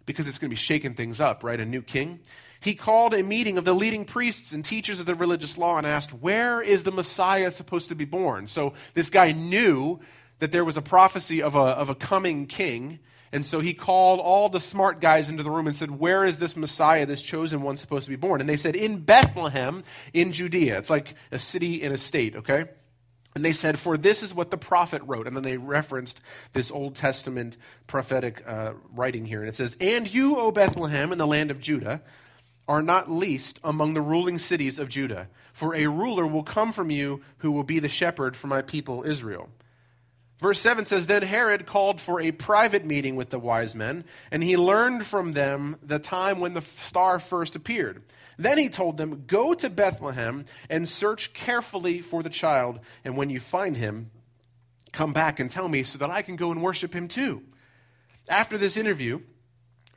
because 0.05 0.27
it's 0.27 0.37
going 0.37 0.49
to 0.49 0.53
be 0.53 0.57
shaking 0.57 0.93
things 0.93 1.19
up, 1.19 1.43
right? 1.43 1.59
A 1.59 1.65
new 1.65 1.81
king 1.81 2.19
he 2.63 2.75
called 2.75 3.13
a 3.13 3.21
meeting 3.21 3.57
of 3.57 3.65
the 3.65 3.73
leading 3.73 4.05
priests 4.05 4.53
and 4.53 4.63
teachers 4.63 4.97
of 4.99 5.05
the 5.05 5.15
religious 5.15 5.57
law 5.57 5.77
and 5.77 5.85
asked, 5.85 6.13
Where 6.13 6.61
is 6.61 6.83
the 6.83 6.93
Messiah 6.93 7.51
supposed 7.51 7.89
to 7.89 7.95
be 7.95 8.05
born? 8.05 8.47
So 8.47 8.73
this 8.93 9.09
guy 9.09 9.33
knew 9.33 9.99
that 10.39 10.53
there 10.53 10.63
was 10.63 10.77
a 10.77 10.81
prophecy 10.81 11.41
of 11.41 11.55
a, 11.55 11.59
of 11.59 11.89
a 11.89 11.95
coming 11.95 12.45
king. 12.45 12.99
And 13.33 13.45
so 13.45 13.59
he 13.59 13.73
called 13.73 14.21
all 14.21 14.47
the 14.47 14.61
smart 14.61 15.01
guys 15.01 15.29
into 15.29 15.43
the 15.43 15.51
room 15.51 15.67
and 15.67 15.75
said, 15.75 15.91
Where 15.91 16.23
is 16.23 16.37
this 16.37 16.55
Messiah, 16.55 17.05
this 17.05 17.21
chosen 17.21 17.63
one, 17.63 17.75
supposed 17.75 18.05
to 18.05 18.09
be 18.09 18.15
born? 18.15 18.39
And 18.39 18.49
they 18.49 18.55
said, 18.55 18.77
In 18.77 18.99
Bethlehem, 18.99 19.83
in 20.13 20.31
Judea. 20.31 20.77
It's 20.77 20.89
like 20.89 21.15
a 21.33 21.39
city 21.39 21.81
in 21.81 21.91
a 21.91 21.97
state, 21.97 22.37
okay? 22.37 22.67
And 23.35 23.43
they 23.43 23.51
said, 23.51 23.79
For 23.79 23.97
this 23.97 24.21
is 24.21 24.33
what 24.33 24.51
the 24.51 24.57
prophet 24.57 25.01
wrote. 25.05 25.27
And 25.27 25.35
then 25.35 25.43
they 25.43 25.57
referenced 25.57 26.21
this 26.53 26.71
Old 26.71 26.95
Testament 26.95 27.57
prophetic 27.87 28.43
uh, 28.45 28.73
writing 28.93 29.25
here. 29.25 29.39
And 29.39 29.49
it 29.49 29.55
says, 29.55 29.75
And 29.79 30.11
you, 30.11 30.37
O 30.37 30.51
Bethlehem, 30.51 31.11
in 31.11 31.17
the 31.17 31.27
land 31.27 31.51
of 31.51 31.59
Judah, 31.59 32.01
are 32.67 32.81
not 32.81 33.09
least 33.09 33.59
among 33.63 33.93
the 33.93 34.01
ruling 34.01 34.37
cities 34.37 34.79
of 34.79 34.89
Judah, 34.89 35.27
for 35.51 35.75
a 35.75 35.87
ruler 35.87 36.25
will 36.25 36.43
come 36.43 36.71
from 36.71 36.89
you 36.89 37.21
who 37.39 37.51
will 37.51 37.63
be 37.63 37.79
the 37.79 37.89
shepherd 37.89 38.37
for 38.37 38.47
my 38.47 38.61
people 38.61 39.03
Israel. 39.03 39.49
Verse 40.39 40.59
7 40.59 40.85
says 40.85 41.07
Then 41.07 41.23
Herod 41.23 41.65
called 41.65 42.01
for 42.01 42.19
a 42.19 42.31
private 42.31 42.85
meeting 42.85 43.15
with 43.15 43.29
the 43.29 43.39
wise 43.39 43.75
men, 43.75 44.03
and 44.31 44.43
he 44.43 44.57
learned 44.57 45.05
from 45.05 45.33
them 45.33 45.77
the 45.81 45.99
time 45.99 46.39
when 46.39 46.53
the 46.53 46.61
star 46.61 47.19
first 47.19 47.55
appeared. 47.55 48.01
Then 48.37 48.57
he 48.57 48.69
told 48.69 48.97
them, 48.97 49.25
Go 49.27 49.53
to 49.53 49.69
Bethlehem 49.69 50.45
and 50.69 50.87
search 50.87 51.33
carefully 51.33 52.01
for 52.01 52.23
the 52.23 52.29
child, 52.29 52.79
and 53.03 53.17
when 53.17 53.29
you 53.29 53.39
find 53.39 53.77
him, 53.77 54.11
come 54.91 55.13
back 55.13 55.39
and 55.39 55.49
tell 55.49 55.67
me 55.67 55.83
so 55.83 55.97
that 55.99 56.11
I 56.11 56.21
can 56.21 56.35
go 56.35 56.51
and 56.51 56.61
worship 56.61 56.93
him 56.93 57.07
too. 57.07 57.43
After 58.29 58.57
this 58.57 58.77
interview, 58.77 59.21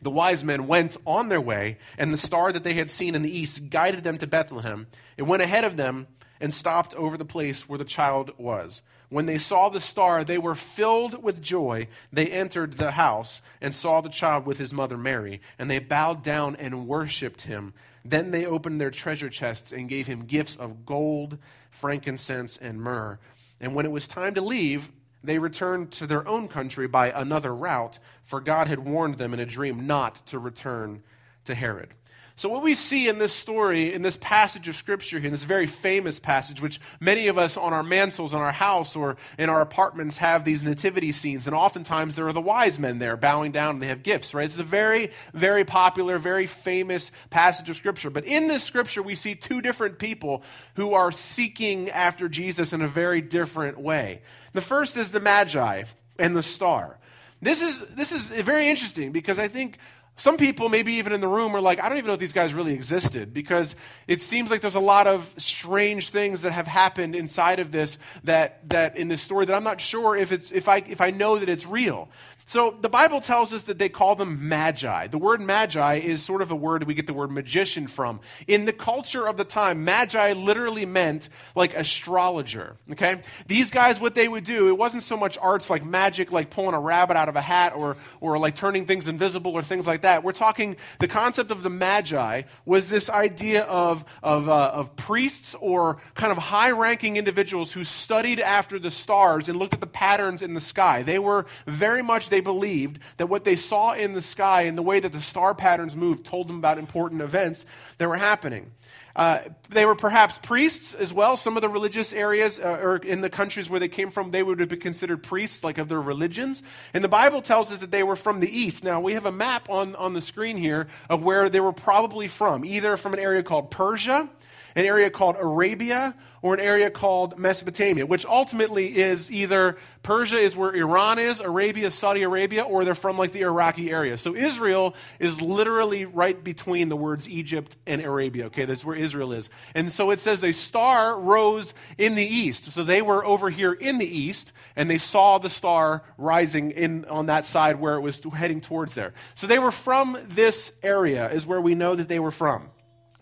the 0.02 0.10
wise 0.10 0.44
men 0.44 0.66
went 0.66 0.96
on 1.06 1.28
their 1.28 1.40
way, 1.40 1.78
and 1.96 2.12
the 2.12 2.18
star 2.18 2.52
that 2.52 2.64
they 2.64 2.74
had 2.74 2.90
seen 2.90 3.14
in 3.14 3.22
the 3.22 3.36
east 3.36 3.70
guided 3.70 4.04
them 4.04 4.18
to 4.18 4.26
Bethlehem. 4.26 4.86
It 5.16 5.22
went 5.22 5.42
ahead 5.42 5.64
of 5.64 5.76
them, 5.76 6.08
and 6.40 6.54
stopped 6.54 6.94
over 6.94 7.16
the 7.16 7.24
place 7.24 7.68
where 7.68 7.78
the 7.78 7.84
child 7.84 8.32
was. 8.38 8.82
When 9.08 9.26
they 9.26 9.38
saw 9.38 9.68
the 9.68 9.80
star, 9.80 10.24
they 10.24 10.38
were 10.38 10.54
filled 10.54 11.22
with 11.22 11.40
joy. 11.40 11.88
They 12.12 12.26
entered 12.26 12.74
the 12.74 12.92
house 12.92 13.40
and 13.60 13.74
saw 13.74 14.00
the 14.00 14.08
child 14.08 14.46
with 14.46 14.58
his 14.58 14.72
mother 14.72 14.98
Mary, 14.98 15.40
and 15.58 15.70
they 15.70 15.78
bowed 15.78 16.22
down 16.22 16.56
and 16.56 16.88
worshiped 16.88 17.42
him. 17.42 17.72
Then 18.10 18.30
they 18.30 18.46
opened 18.46 18.80
their 18.80 18.90
treasure 18.90 19.28
chests 19.28 19.72
and 19.72 19.88
gave 19.88 20.06
him 20.06 20.26
gifts 20.26 20.56
of 20.56 20.86
gold, 20.86 21.38
frankincense, 21.70 22.56
and 22.56 22.80
myrrh. 22.80 23.18
And 23.60 23.74
when 23.74 23.86
it 23.86 23.92
was 23.92 24.06
time 24.06 24.34
to 24.34 24.40
leave, 24.40 24.90
they 25.24 25.38
returned 25.38 25.90
to 25.92 26.06
their 26.06 26.26
own 26.28 26.46
country 26.46 26.86
by 26.86 27.10
another 27.10 27.54
route, 27.54 27.98
for 28.22 28.40
God 28.40 28.68
had 28.68 28.80
warned 28.80 29.18
them 29.18 29.34
in 29.34 29.40
a 29.40 29.46
dream 29.46 29.86
not 29.86 30.26
to 30.26 30.38
return 30.38 31.02
to 31.44 31.54
Herod. 31.54 31.94
So, 32.38 32.50
what 32.50 32.62
we 32.62 32.74
see 32.74 33.08
in 33.08 33.16
this 33.16 33.32
story, 33.32 33.94
in 33.94 34.02
this 34.02 34.18
passage 34.18 34.68
of 34.68 34.76
Scripture 34.76 35.18
here, 35.18 35.28
in 35.28 35.32
this 35.32 35.44
very 35.44 35.66
famous 35.66 36.18
passage, 36.18 36.60
which 36.60 36.82
many 37.00 37.28
of 37.28 37.38
us 37.38 37.56
on 37.56 37.72
our 37.72 37.82
mantles 37.82 38.34
in 38.34 38.38
our 38.38 38.52
house 38.52 38.94
or 38.94 39.16
in 39.38 39.48
our 39.48 39.62
apartments 39.62 40.18
have 40.18 40.44
these 40.44 40.62
nativity 40.62 41.12
scenes, 41.12 41.46
and 41.46 41.56
oftentimes 41.56 42.14
there 42.14 42.28
are 42.28 42.34
the 42.34 42.40
wise 42.42 42.78
men 42.78 42.98
there 42.98 43.16
bowing 43.16 43.52
down 43.52 43.76
and 43.76 43.82
they 43.82 43.86
have 43.86 44.02
gifts, 44.02 44.34
right? 44.34 44.44
It's 44.44 44.58
a 44.58 44.62
very, 44.62 45.12
very 45.32 45.64
popular, 45.64 46.18
very 46.18 46.46
famous 46.46 47.10
passage 47.30 47.70
of 47.70 47.76
Scripture. 47.76 48.10
But 48.10 48.26
in 48.26 48.48
this 48.48 48.62
Scripture, 48.62 49.02
we 49.02 49.14
see 49.14 49.34
two 49.34 49.62
different 49.62 49.98
people 49.98 50.42
who 50.74 50.92
are 50.92 51.10
seeking 51.12 51.88
after 51.88 52.28
Jesus 52.28 52.74
in 52.74 52.82
a 52.82 52.88
very 52.88 53.22
different 53.22 53.78
way. 53.78 54.20
The 54.52 54.60
first 54.60 54.98
is 54.98 55.10
the 55.10 55.20
Magi 55.20 55.84
and 56.18 56.36
the 56.36 56.42
star. 56.42 56.98
This 57.40 57.62
is, 57.62 57.80
this 57.94 58.12
is 58.12 58.28
very 58.28 58.68
interesting 58.68 59.12
because 59.12 59.38
I 59.38 59.48
think 59.48 59.78
some 60.18 60.38
people, 60.38 60.70
maybe 60.70 60.94
even 60.94 61.12
in 61.12 61.20
the 61.20 61.28
room, 61.28 61.54
are 61.54 61.60
like, 61.60 61.78
I 61.78 61.88
don't 61.88 61.98
even 61.98 62.08
know 62.08 62.14
if 62.14 62.20
these 62.20 62.32
guys 62.32 62.54
really 62.54 62.72
existed 62.72 63.34
because 63.34 63.76
it 64.08 64.22
seems 64.22 64.50
like 64.50 64.62
there's 64.62 64.74
a 64.74 64.80
lot 64.80 65.06
of 65.06 65.30
strange 65.36 66.08
things 66.08 66.42
that 66.42 66.52
have 66.52 66.66
happened 66.66 67.14
inside 67.14 67.58
of 67.58 67.70
this 67.70 67.98
that, 68.24 68.66
that 68.70 68.96
in 68.96 69.08
this 69.08 69.20
story 69.20 69.44
that 69.44 69.54
I'm 69.54 69.64
not 69.64 69.78
sure 69.78 70.16
if, 70.16 70.32
it's, 70.32 70.50
if, 70.50 70.68
I, 70.68 70.78
if 70.78 71.02
I 71.02 71.10
know 71.10 71.38
that 71.38 71.50
it's 71.50 71.66
real. 71.66 72.08
So 72.48 72.76
the 72.80 72.88
Bible 72.88 73.20
tells 73.20 73.52
us 73.52 73.64
that 73.64 73.80
they 73.80 73.88
call 73.88 74.14
them 74.14 74.48
magi. 74.48 75.08
The 75.08 75.18
word 75.18 75.40
magi 75.40 75.94
is 75.94 76.22
sort 76.22 76.42
of 76.42 76.52
a 76.52 76.56
word 76.56 76.84
we 76.84 76.94
get 76.94 77.08
the 77.08 77.12
word 77.12 77.32
magician 77.32 77.88
from. 77.88 78.20
In 78.46 78.66
the 78.66 78.72
culture 78.72 79.26
of 79.26 79.36
the 79.36 79.44
time, 79.44 79.84
magi 79.84 80.32
literally 80.32 80.86
meant 80.86 81.28
like 81.56 81.74
astrologer. 81.74 82.76
Okay? 82.92 83.20
These 83.48 83.72
guys, 83.72 83.98
what 83.98 84.14
they 84.14 84.28
would 84.28 84.44
do, 84.44 84.68
it 84.68 84.78
wasn't 84.78 85.02
so 85.02 85.16
much 85.16 85.36
arts 85.38 85.68
like 85.68 85.84
magic, 85.84 86.30
like 86.30 86.50
pulling 86.50 86.74
a 86.74 86.80
rabbit 86.80 87.16
out 87.16 87.28
of 87.28 87.34
a 87.34 87.40
hat 87.40 87.74
or, 87.74 87.96
or 88.20 88.38
like 88.38 88.54
turning 88.54 88.86
things 88.86 89.08
invisible 89.08 89.50
or 89.50 89.64
things 89.64 89.84
like 89.84 90.02
that. 90.02 90.22
We're 90.22 90.30
talking, 90.30 90.76
the 91.00 91.08
concept 91.08 91.50
of 91.50 91.64
the 91.64 91.70
magi 91.70 92.42
was 92.64 92.88
this 92.88 93.10
idea 93.10 93.64
of, 93.64 94.04
of, 94.22 94.48
uh, 94.48 94.70
of 94.72 94.94
priests 94.94 95.56
or 95.60 95.98
kind 96.14 96.30
of 96.30 96.38
high 96.38 96.70
ranking 96.70 97.16
individuals 97.16 97.72
who 97.72 97.82
studied 97.82 98.38
after 98.38 98.78
the 98.78 98.92
stars 98.92 99.48
and 99.48 99.58
looked 99.58 99.74
at 99.74 99.80
the 99.80 99.86
patterns 99.88 100.42
in 100.42 100.54
the 100.54 100.60
sky. 100.60 101.02
They 101.02 101.18
were 101.18 101.46
very 101.66 102.02
much, 102.02 102.35
they 102.36 102.42
believed 102.42 102.98
that 103.16 103.28
what 103.28 103.44
they 103.44 103.56
saw 103.56 103.94
in 103.94 104.12
the 104.12 104.20
sky 104.20 104.62
and 104.62 104.76
the 104.76 104.82
way 104.82 105.00
that 105.00 105.10
the 105.10 105.22
star 105.22 105.54
patterns 105.54 105.96
moved 105.96 106.26
told 106.26 106.48
them 106.48 106.58
about 106.58 106.76
important 106.76 107.22
events 107.22 107.64
that 107.96 108.06
were 108.06 108.16
happening. 108.18 108.70
Uh, 109.16 109.38
they 109.70 109.86
were 109.86 109.94
perhaps 109.94 110.38
priests 110.38 110.92
as 110.92 111.14
well. 111.14 111.38
Some 111.38 111.56
of 111.56 111.62
the 111.62 111.70
religious 111.70 112.12
areas 112.12 112.60
uh, 112.60 112.78
or 112.82 112.96
in 112.96 113.22
the 113.22 113.30
countries 113.30 113.70
where 113.70 113.80
they 113.80 113.88
came 113.88 114.10
from, 114.10 114.32
they 114.32 114.42
would 114.42 114.60
have 114.60 114.68
been 114.68 114.80
considered 114.80 115.22
priests, 115.22 115.64
like 115.64 115.78
of 115.78 115.88
their 115.88 116.02
religions. 116.02 116.62
And 116.92 117.02
the 117.02 117.08
Bible 117.08 117.40
tells 117.40 117.72
us 117.72 117.78
that 117.78 117.90
they 117.90 118.02
were 118.02 118.16
from 118.16 118.40
the 118.40 118.50
east. 118.54 118.84
Now, 118.84 119.00
we 119.00 119.14
have 119.14 119.24
a 119.24 119.32
map 119.32 119.70
on, 119.70 119.96
on 119.96 120.12
the 120.12 120.20
screen 120.20 120.58
here 120.58 120.88
of 121.08 121.22
where 121.22 121.48
they 121.48 121.60
were 121.60 121.72
probably 121.72 122.28
from, 122.28 122.66
either 122.66 122.98
from 122.98 123.14
an 123.14 123.18
area 123.18 123.42
called 123.42 123.70
Persia 123.70 124.28
an 124.76 124.84
area 124.84 125.10
called 125.10 125.36
Arabia 125.40 126.14
or 126.42 126.54
an 126.54 126.60
area 126.60 126.90
called 126.90 127.38
Mesopotamia, 127.38 128.06
which 128.06 128.26
ultimately 128.26 128.98
is 128.98 129.30
either 129.32 129.78
Persia 130.02 130.36
is 130.36 130.54
where 130.54 130.72
Iran 130.72 131.18
is, 131.18 131.40
Arabia 131.40 131.86
is 131.86 131.94
Saudi 131.94 132.22
Arabia, 132.22 132.62
or 132.62 132.84
they're 132.84 132.94
from 132.94 133.18
like 133.18 133.32
the 133.32 133.40
Iraqi 133.40 133.90
area. 133.90 134.18
So 134.18 134.36
Israel 134.36 134.94
is 135.18 135.40
literally 135.40 136.04
right 136.04 136.44
between 136.44 136.90
the 136.90 136.94
words 136.94 137.28
Egypt 137.28 137.76
and 137.86 138.02
Arabia. 138.02 138.46
Okay, 138.46 138.66
that's 138.66 138.84
where 138.84 138.94
Israel 138.94 139.32
is. 139.32 139.50
And 139.74 139.90
so 139.90 140.10
it 140.10 140.20
says 140.20 140.44
a 140.44 140.52
star 140.52 141.18
rose 141.18 141.74
in 141.96 142.14
the 142.14 142.26
east. 142.26 142.70
So 142.70 142.84
they 142.84 143.02
were 143.02 143.24
over 143.24 143.48
here 143.48 143.72
in 143.72 143.98
the 143.98 144.06
east, 144.06 144.52
and 144.76 144.88
they 144.90 144.98
saw 144.98 145.38
the 145.38 145.50
star 145.50 146.04
rising 146.18 146.70
in 146.72 147.06
on 147.06 147.26
that 147.26 147.46
side 147.46 147.80
where 147.80 147.94
it 147.94 148.02
was 148.02 148.20
heading 148.34 148.60
towards 148.60 148.94
there. 148.94 149.14
So 149.34 149.46
they 149.46 149.58
were 149.58 149.72
from 149.72 150.18
this 150.28 150.70
area, 150.82 151.30
is 151.30 151.46
where 151.46 151.60
we 151.60 151.74
know 151.74 151.94
that 151.94 152.08
they 152.08 152.20
were 152.20 152.30
from. 152.30 152.70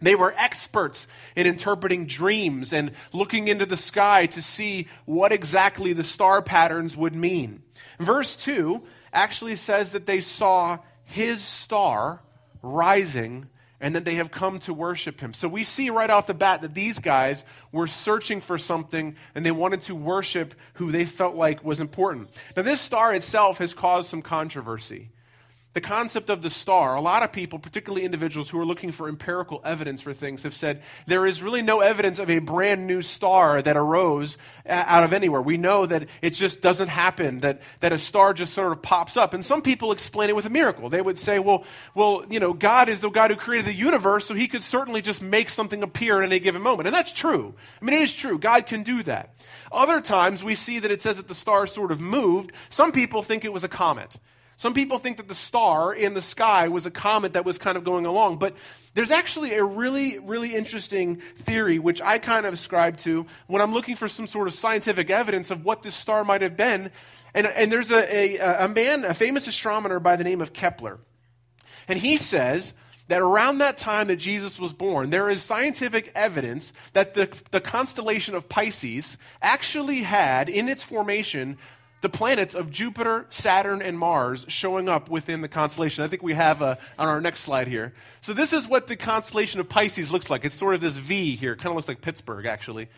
They 0.00 0.14
were 0.14 0.34
experts 0.36 1.06
in 1.36 1.46
interpreting 1.46 2.06
dreams 2.06 2.72
and 2.72 2.92
looking 3.12 3.48
into 3.48 3.66
the 3.66 3.76
sky 3.76 4.26
to 4.26 4.42
see 4.42 4.88
what 5.04 5.32
exactly 5.32 5.92
the 5.92 6.04
star 6.04 6.42
patterns 6.42 6.96
would 6.96 7.14
mean. 7.14 7.62
Verse 7.98 8.36
2 8.36 8.82
actually 9.12 9.56
says 9.56 9.92
that 9.92 10.06
they 10.06 10.20
saw 10.20 10.78
his 11.04 11.42
star 11.42 12.22
rising 12.62 13.48
and 13.80 13.94
that 13.96 14.04
they 14.04 14.14
have 14.14 14.30
come 14.30 14.58
to 14.60 14.72
worship 14.72 15.20
him. 15.20 15.34
So 15.34 15.46
we 15.48 15.62
see 15.62 15.90
right 15.90 16.08
off 16.08 16.26
the 16.26 16.34
bat 16.34 16.62
that 16.62 16.74
these 16.74 16.98
guys 16.98 17.44
were 17.70 17.86
searching 17.86 18.40
for 18.40 18.56
something 18.56 19.14
and 19.34 19.44
they 19.44 19.50
wanted 19.50 19.82
to 19.82 19.94
worship 19.94 20.54
who 20.74 20.90
they 20.90 21.04
felt 21.04 21.34
like 21.34 21.62
was 21.64 21.80
important. 21.80 22.30
Now, 22.56 22.62
this 22.62 22.80
star 22.80 23.14
itself 23.14 23.58
has 23.58 23.74
caused 23.74 24.08
some 24.08 24.22
controversy 24.22 25.10
the 25.74 25.80
concept 25.80 26.30
of 26.30 26.40
the 26.40 26.50
star, 26.50 26.94
a 26.94 27.00
lot 27.00 27.24
of 27.24 27.32
people, 27.32 27.58
particularly 27.58 28.04
individuals 28.04 28.48
who 28.48 28.58
are 28.60 28.64
looking 28.64 28.92
for 28.92 29.08
empirical 29.08 29.60
evidence 29.64 30.00
for 30.00 30.14
things, 30.14 30.44
have 30.44 30.54
said 30.54 30.82
there 31.06 31.26
is 31.26 31.42
really 31.42 31.62
no 31.62 31.80
evidence 31.80 32.20
of 32.20 32.30
a 32.30 32.38
brand 32.38 32.86
new 32.86 33.02
star 33.02 33.60
that 33.60 33.76
arose 33.76 34.38
out 34.66 35.02
of 35.02 35.12
anywhere. 35.12 35.42
We 35.42 35.56
know 35.56 35.84
that 35.84 36.08
it 36.22 36.30
just 36.30 36.60
doesn't 36.60 36.88
happen, 36.88 37.40
that, 37.40 37.60
that 37.80 37.92
a 37.92 37.98
star 37.98 38.32
just 38.32 38.54
sort 38.54 38.70
of 38.70 38.82
pops 38.82 39.16
up. 39.16 39.34
And 39.34 39.44
some 39.44 39.62
people 39.62 39.90
explain 39.90 40.30
it 40.30 40.36
with 40.36 40.46
a 40.46 40.50
miracle. 40.50 40.88
They 40.88 41.02
would 41.02 41.18
say, 41.18 41.40
well, 41.40 41.64
well, 41.94 42.24
you 42.30 42.38
know, 42.38 42.52
God 42.52 42.88
is 42.88 43.00
the 43.00 43.10
God 43.10 43.32
who 43.32 43.36
created 43.36 43.66
the 43.66 43.74
universe, 43.74 44.26
so 44.26 44.34
he 44.34 44.46
could 44.46 44.62
certainly 44.62 45.02
just 45.02 45.20
make 45.20 45.50
something 45.50 45.82
appear 45.82 46.18
in 46.22 46.30
any 46.30 46.38
given 46.38 46.62
moment. 46.62 46.86
And 46.86 46.94
that's 46.94 47.12
true. 47.12 47.52
I 47.82 47.84
mean, 47.84 47.94
it 47.94 48.02
is 48.02 48.14
true. 48.14 48.38
God 48.38 48.66
can 48.66 48.84
do 48.84 49.02
that. 49.02 49.34
Other 49.72 50.00
times 50.00 50.44
we 50.44 50.54
see 50.54 50.78
that 50.78 50.92
it 50.92 51.02
says 51.02 51.16
that 51.16 51.26
the 51.26 51.34
star 51.34 51.66
sort 51.66 51.90
of 51.90 52.00
moved. 52.00 52.52
Some 52.68 52.92
people 52.92 53.22
think 53.22 53.44
it 53.44 53.52
was 53.52 53.64
a 53.64 53.68
comet. 53.68 54.16
Some 54.56 54.74
people 54.74 54.98
think 54.98 55.16
that 55.16 55.28
the 55.28 55.34
star 55.34 55.94
in 55.94 56.14
the 56.14 56.22
sky 56.22 56.68
was 56.68 56.86
a 56.86 56.90
comet 56.90 57.32
that 57.32 57.44
was 57.44 57.58
kind 57.58 57.76
of 57.76 57.84
going 57.84 58.06
along, 58.06 58.38
but 58.38 58.54
there's 58.94 59.10
actually 59.10 59.54
a 59.54 59.64
really, 59.64 60.18
really 60.20 60.54
interesting 60.54 61.16
theory 61.36 61.78
which 61.78 62.00
I 62.00 62.18
kind 62.18 62.46
of 62.46 62.54
ascribe 62.54 62.96
to 62.98 63.26
when 63.48 63.60
I'm 63.60 63.72
looking 63.72 63.96
for 63.96 64.08
some 64.08 64.26
sort 64.26 64.46
of 64.46 64.54
scientific 64.54 65.10
evidence 65.10 65.50
of 65.50 65.64
what 65.64 65.82
this 65.82 65.94
star 65.94 66.24
might 66.24 66.42
have 66.42 66.56
been. 66.56 66.90
And, 67.34 67.48
and 67.48 67.72
there's 67.72 67.90
a, 67.90 68.38
a, 68.38 68.64
a 68.66 68.68
man, 68.68 69.04
a 69.04 69.14
famous 69.14 69.48
astronomer 69.48 69.98
by 69.98 70.14
the 70.14 70.24
name 70.24 70.40
of 70.40 70.52
Kepler. 70.52 71.00
And 71.88 71.98
he 71.98 72.16
says 72.16 72.74
that 73.08 73.20
around 73.20 73.58
that 73.58 73.76
time 73.76 74.06
that 74.06 74.16
Jesus 74.16 74.58
was 74.58 74.72
born, 74.72 75.10
there 75.10 75.28
is 75.28 75.42
scientific 75.42 76.10
evidence 76.14 76.72
that 76.92 77.14
the, 77.14 77.28
the 77.50 77.60
constellation 77.60 78.34
of 78.34 78.48
Pisces 78.48 79.18
actually 79.42 80.02
had 80.02 80.48
in 80.48 80.68
its 80.68 80.82
formation 80.82 81.58
the 82.04 82.08
planets 82.10 82.54
of 82.54 82.70
Jupiter, 82.70 83.24
Saturn, 83.30 83.80
and 83.80 83.98
Mars 83.98 84.44
showing 84.48 84.90
up 84.90 85.08
within 85.08 85.40
the 85.40 85.48
constellation. 85.48 86.04
I 86.04 86.08
think 86.08 86.22
we 86.22 86.34
have 86.34 86.60
uh, 86.60 86.76
on 86.98 87.08
our 87.08 87.18
next 87.18 87.40
slide 87.40 87.66
here. 87.66 87.94
So, 88.20 88.34
this 88.34 88.52
is 88.52 88.68
what 88.68 88.88
the 88.88 88.94
constellation 88.94 89.58
of 89.58 89.70
Pisces 89.70 90.12
looks 90.12 90.28
like. 90.28 90.44
It's 90.44 90.54
sort 90.54 90.74
of 90.74 90.82
this 90.82 90.96
V 90.96 91.34
here. 91.34 91.56
Kind 91.56 91.68
of 91.68 91.76
looks 91.76 91.88
like 91.88 92.02
Pittsburgh, 92.02 92.44
actually. 92.44 92.88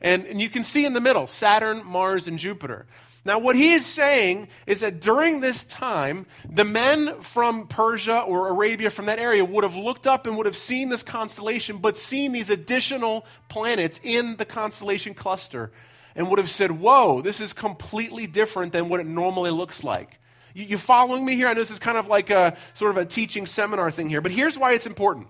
And, 0.00 0.24
and 0.24 0.40
you 0.40 0.48
can 0.48 0.64
see 0.64 0.86
in 0.86 0.94
the 0.94 1.00
middle 1.02 1.26
Saturn, 1.26 1.84
Mars, 1.84 2.26
and 2.26 2.38
Jupiter. 2.38 2.86
Now, 3.26 3.38
what 3.38 3.54
he 3.54 3.72
is 3.72 3.84
saying 3.84 4.48
is 4.66 4.80
that 4.80 4.98
during 4.98 5.40
this 5.40 5.66
time, 5.66 6.24
the 6.48 6.64
men 6.64 7.20
from 7.20 7.66
Persia 7.66 8.20
or 8.20 8.48
Arabia 8.48 8.88
from 8.88 9.06
that 9.06 9.18
area 9.18 9.44
would 9.44 9.64
have 9.64 9.76
looked 9.76 10.06
up 10.06 10.26
and 10.26 10.38
would 10.38 10.46
have 10.46 10.56
seen 10.56 10.88
this 10.88 11.02
constellation, 11.02 11.76
but 11.78 11.98
seen 11.98 12.32
these 12.32 12.48
additional 12.48 13.26
planets 13.50 14.00
in 14.02 14.36
the 14.36 14.46
constellation 14.46 15.12
cluster 15.12 15.70
and 16.14 16.28
would 16.30 16.38
have 16.38 16.50
said, 16.50 16.72
Whoa, 16.72 17.22
this 17.22 17.40
is 17.40 17.52
completely 17.52 18.26
different 18.26 18.72
than 18.72 18.88
what 18.88 19.00
it 19.00 19.06
normally 19.06 19.50
looks 19.50 19.84
like. 19.84 20.18
You, 20.54 20.64
you 20.64 20.78
following 20.78 21.24
me 21.24 21.36
here? 21.36 21.48
I 21.48 21.54
know 21.54 21.60
this 21.60 21.70
is 21.70 21.78
kind 21.78 21.98
of 21.98 22.06
like 22.06 22.30
a 22.30 22.56
sort 22.74 22.92
of 22.92 22.96
a 22.98 23.04
teaching 23.04 23.46
seminar 23.46 23.90
thing 23.90 24.08
here, 24.08 24.20
but 24.20 24.32
here's 24.32 24.58
why 24.58 24.72
it's 24.72 24.86
important. 24.86 25.28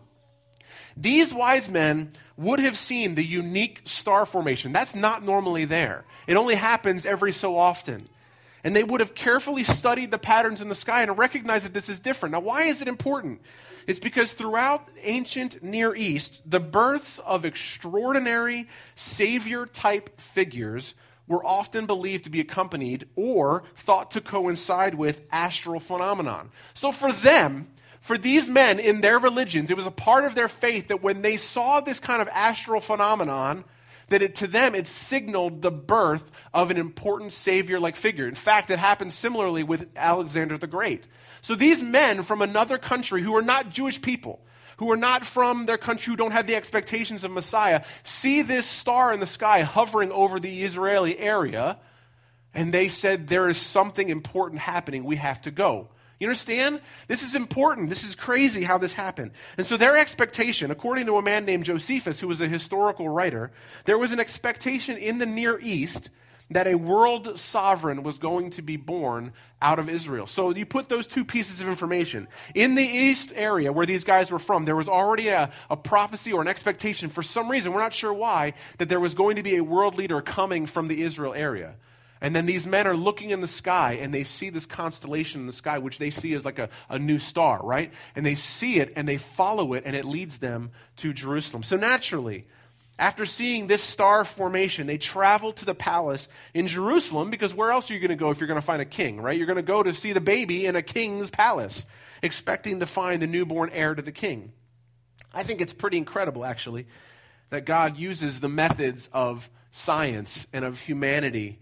These 0.97 1.35
wise 1.35 1.69
men 1.69 2.12
would 2.37 2.61
have 2.61 2.79
seen 2.79 3.14
the 3.14 3.25
unique 3.25 3.83
star 3.85 4.26
formation. 4.26 4.73
That's 4.73 4.95
not 4.95 5.25
normally 5.25 5.64
there, 5.64 6.05
it 6.26 6.37
only 6.37 6.55
happens 6.55 7.07
every 7.07 7.33
so 7.33 7.57
often. 7.57 8.09
And 8.62 8.75
they 8.75 8.83
would 8.83 9.00
have 9.00 9.14
carefully 9.14 9.62
studied 9.62 10.11
the 10.11 10.17
patterns 10.17 10.62
in 10.62 10.71
the 10.71 10.75
sky 10.75 11.03
and 11.03 11.19
recognized 11.19 11.67
that 11.67 11.75
this 11.75 11.91
is 11.91 12.00
different. 12.00 12.33
Now, 12.33 12.41
why 12.41 12.62
is 12.62 12.81
it 12.81 12.88
important? 12.88 13.43
It's 13.87 13.99
because 13.99 14.33
throughout 14.33 14.88
ancient 15.03 15.62
Near 15.62 15.95
East, 15.95 16.43
the 16.47 16.61
births 16.61 17.19
of 17.19 17.45
extraordinary 17.45 18.69
savior 18.95 19.67
type 19.67 20.21
figures 20.21 20.95
were 21.26 21.45
often 21.45 21.87
believed 21.87 22.25
to 22.25 22.31
be 22.31 22.41
accompanied 22.41 23.09
or 23.17 23.64
thought 23.76 24.11
to 24.12 24.21
coincide 24.21 24.95
with 24.95 25.23
astral 25.31 25.81
phenomenon. 25.81 26.50
So 26.75 26.93
for 26.93 27.12
them, 27.12 27.69
for 28.00 28.19
these 28.19 28.49
men 28.49 28.79
in 28.79 29.00
their 29.00 29.19
religions, 29.19 29.71
it 29.71 29.76
was 29.76 29.87
a 29.87 29.91
part 29.91 30.25
of 30.25 30.35
their 30.35 30.49
faith 30.49 30.88
that 30.88 31.03
when 31.03 31.23
they 31.23 31.38
saw 31.38 31.81
this 31.81 32.00
kind 32.00 32.21
of 32.21 32.29
astral 32.29 32.83
phenomenon, 32.83 33.64
that 34.08 34.23
it, 34.23 34.34
to 34.37 34.46
them 34.46 34.75
it 34.75 34.87
signaled 34.87 35.62
the 35.62 35.70
birth 35.70 36.30
of 36.52 36.70
an 36.70 36.76
important 36.76 37.32
savior 37.32 37.80
like 37.80 37.96
figure. 37.96 38.28
In 38.28 38.34
fact, 38.34 38.70
it 38.70 38.78
happened 38.78 39.12
similarly 39.12 39.62
with 39.62 39.88
Alexander 39.96 40.58
the 40.58 40.66
Great. 40.66 41.06
So 41.40 41.54
these 41.54 41.82
men 41.82 42.23
from 42.23 42.42
another 42.42 42.78
country 42.78 43.23
who 43.23 43.37
are 43.37 43.42
not 43.42 43.70
Jewish 43.70 44.00
people, 44.00 44.40
who 44.78 44.90
are 44.90 44.96
not 44.96 45.25
from 45.25 45.66
their 45.66 45.78
country, 45.78 46.11
who 46.11 46.16
don't 46.16 46.32
have 46.32 46.46
the 46.46 46.56
expectations 46.56 47.25
of 47.25 47.30
Messiah, 47.30 47.84
see 48.02 48.42
this 48.42 48.66
star 48.66 49.12
in 49.12 49.20
the 49.20 49.26
sky 49.26 49.62
hovering 49.62 50.11
over 50.11 50.40
the 50.40 50.62
Israeli 50.62 51.18
area, 51.18 51.78
and 52.54 52.73
they 52.73 52.88
said, 52.88 53.26
There 53.26 53.49
is 53.49 53.58
something 53.58 54.08
important 54.08 54.61
happening. 54.61 55.04
We 55.04 55.16
have 55.16 55.40
to 55.42 55.50
go. 55.50 55.88
You 56.25 56.31
understand? 56.31 56.81
This 57.07 57.23
is 57.23 57.35
important. 57.35 57.90
This 57.90 58.02
is 58.02 58.14
crazy 58.14 58.62
how 58.62 58.78
this 58.78 58.95
happened. 58.95 59.33
And 59.59 59.66
so, 59.66 59.76
their 59.76 59.95
expectation, 59.95 60.71
according 60.71 61.04
to 61.04 61.19
a 61.19 61.23
man 61.23 61.45
named 61.45 61.66
Josephus, 61.66 62.19
who 62.19 62.28
was 62.28 62.40
a 62.40 62.49
historical 62.49 63.11
writer, 63.11 63.52
there 63.85 63.99
was 63.99 64.11
an 64.11 64.19
expectation 64.19 64.97
in 64.97 65.19
the 65.19 65.26
Near 65.26 65.61
East 65.61 66.09
that 66.49 66.66
a 66.66 66.76
world 66.76 67.38
sovereign 67.38 68.02
was 68.02 68.16
going 68.16 68.49
to 68.52 68.62
be 68.62 68.78
born 68.78 69.35
out 69.61 69.78
of 69.78 69.90
Israel. 69.90 70.26
So 70.26 70.49
you 70.54 70.64
put 70.64 70.88
those 70.88 71.07
two 71.07 71.26
pieces 71.26 71.61
of 71.61 71.69
information. 71.69 72.26
In 72.54 72.75
the 72.75 72.83
east 72.83 73.31
area 73.35 73.71
where 73.71 73.85
these 73.85 74.04
guys 74.04 74.31
were 74.31 74.38
from, 74.38 74.64
there 74.64 74.76
was 74.76 74.88
already 74.88 75.28
a, 75.28 75.50
a, 75.69 75.76
prophecy 75.76 76.33
or 76.33 76.40
an 76.40 76.49
expectation, 76.49 77.11
for 77.11 77.23
some 77.23 77.50
reason, 77.50 77.75
we're 77.75 77.81
not 77.81 77.93
sure 77.93 78.14
why, 78.14 78.54
that 78.78 78.88
there 78.88 79.00
was 79.00 79.14
going 79.14 79.37
to 79.37 79.43
be 79.43 79.57
a 79.57 79.64
world 79.64 79.95
leader 79.97 80.23
coming 80.23 80.64
from 80.64 80.88
the 80.88 81.02
Israel 81.02 81.35
area. 81.35 81.75
And 82.25 82.35
then 82.35 82.47
these 82.47 82.66
men 82.66 82.87
are 82.87 82.97
looking 82.97 83.28
in 83.28 83.43
the 83.43 83.47
sky 83.47 83.99
and 84.00 84.12
they 84.12 84.25
see 84.25 84.49
this 84.49 84.64
constellation 84.64 85.43
in 85.43 85.47
the 85.47 85.52
sky, 85.52 85.76
which 85.76 85.99
they 85.99 86.09
see 86.09 86.33
as 86.33 86.43
like 86.43 86.59
a, 86.59 86.71
a 86.88 86.99
new 86.99 87.19
star, 87.19 87.61
right? 87.62 87.93
And 88.16 88.25
they 88.25 88.35
see 88.35 88.81
it 88.81 88.95
and 88.97 89.07
they 89.07 89.19
follow 89.19 89.75
it 89.75 89.83
and 89.85 89.95
it 89.95 90.07
leads 90.07 90.38
them 90.38 90.71
to 90.97 91.12
Jerusalem. 91.12 91.62
So 91.62 91.76
naturally, 91.76 92.47
after 92.99 93.26
seeing 93.26 93.66
this 93.66 93.83
star 93.83 94.25
formation, 94.25 94.87
they 94.87 94.97
travel 94.97 95.52
to 95.52 95.66
the 95.66 95.75
palace 95.75 96.26
in 96.54 96.66
Jerusalem 96.66 97.28
because 97.28 97.52
where 97.52 97.71
else 97.71 97.90
are 97.90 97.93
you 97.93 98.00
going 98.00 98.09
to 98.09 98.16
go 98.16 98.31
if 98.31 98.40
you're 98.40 98.49
going 98.49 98.59
to 98.59 98.66
find 98.66 98.81
a 98.81 98.87
king, 98.87 99.21
right? 99.21 99.37
You're 99.37 99.47
going 99.47 99.57
to 99.57 99.62
go 99.62 99.83
to 99.83 99.93
see 99.93 100.14
the 100.14 100.21
baby 100.23 100.64
in 100.64 100.76
a 100.76 100.83
king's 100.83 101.28
palace, 101.28 101.85
expecting 102.23 102.81
to 102.81 102.87
find 102.87 103.21
the 103.21 103.26
newborn 103.26 103.69
heir 103.75 103.95
to 103.95 104.00
the 104.00 104.12
king. 104.12 104.52
I 105.35 105.43
think 105.43 105.61
it's 105.61 105.75
pretty 105.75 105.99
incredible, 105.99 106.47
actually, 106.47 106.87
that 107.50 107.66
God 107.66 107.99
uses 107.99 108.40
the 108.40 108.49
methods 108.49 109.11
of 109.12 109.50
science 109.73 110.47
and 110.54 110.64
of 110.64 110.81
humanity 110.81 111.59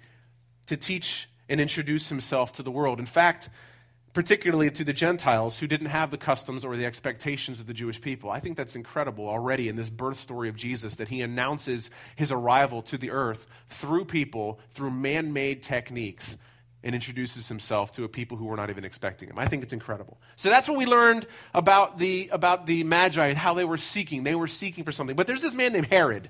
to 0.67 0.77
teach 0.77 1.29
and 1.49 1.61
introduce 1.61 2.09
himself 2.09 2.53
to 2.55 2.63
the 2.63 2.71
world. 2.71 2.99
In 2.99 3.07
fact, 3.07 3.51
particularly 4.13 4.71
to 4.71 4.85
the 4.85 4.93
Gentiles 4.93 5.59
who 5.59 5.67
didn't 5.67 5.87
have 5.87 6.11
the 6.11 6.19
customs 6.19 6.65
or 6.65 6.77
the 6.77 6.85
expectations 6.85 7.61
of 7.61 7.67
the 7.67 7.73
Jewish 7.73 8.01
people. 8.01 8.31
I 8.31 8.41
think 8.41 8.57
that's 8.57 8.77
incredible 8.77 9.29
already 9.29 9.69
in 9.69 9.77
this 9.77 9.89
birth 9.89 10.21
story 10.21 10.49
of 10.49 10.57
Jesus 10.57 10.97
that 10.97 11.09
he 11.09 11.23
announces 11.23 11.91
his 12.15 12.31
arrival 12.31 12.83
to 12.83 12.99
the 12.99 13.11
earth 13.11 13.47
through 13.69 14.05
people, 14.05 14.61
through 14.71 14.91
man 14.91 15.33
made 15.33 15.63
techniques, 15.63 16.37
and 16.85 16.95
introduces 16.95 17.49
himself 17.49 17.93
to 17.93 18.05
a 18.05 18.09
people 18.09 18.37
who 18.37 18.45
were 18.45 18.57
not 18.57 18.69
even 18.69 18.85
expecting 18.85 19.29
him. 19.29 19.39
I 19.39 19.47
think 19.47 19.63
it's 19.63 19.73
incredible. 19.73 20.21
So 20.37 20.51
that's 20.51 20.69
what 20.69 20.77
we 20.77 20.85
learned 20.85 21.27
about 21.55 21.97
the, 21.99 22.29
about 22.33 22.67
the 22.67 22.85
Magi 22.85 23.29
and 23.29 23.39
how 23.39 23.55
they 23.55 23.65
were 23.65 23.79
seeking. 23.79 24.25
They 24.25 24.35
were 24.35 24.49
seeking 24.49 24.85
for 24.85 24.93
something. 24.93 25.17
But 25.17 25.27
there's 25.27 25.43
this 25.43 25.55
man 25.55 25.73
named 25.73 25.87
Herod, 25.87 26.29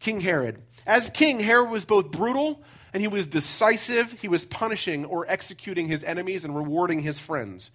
King 0.00 0.20
Herod. 0.20 0.62
As 0.86 1.10
king, 1.10 1.38
Herod 1.38 1.68
was 1.68 1.84
both 1.84 2.10
brutal 2.10 2.62
and 2.92 3.00
he 3.00 3.08
was 3.08 3.26
decisive. 3.26 4.20
He 4.20 4.28
was 4.28 4.44
punishing 4.44 5.04
or 5.04 5.26
executing 5.28 5.88
his 5.88 6.04
enemies 6.04 6.44
and 6.44 6.54
rewarding 6.54 7.00
his 7.00 7.18
friends. 7.18 7.70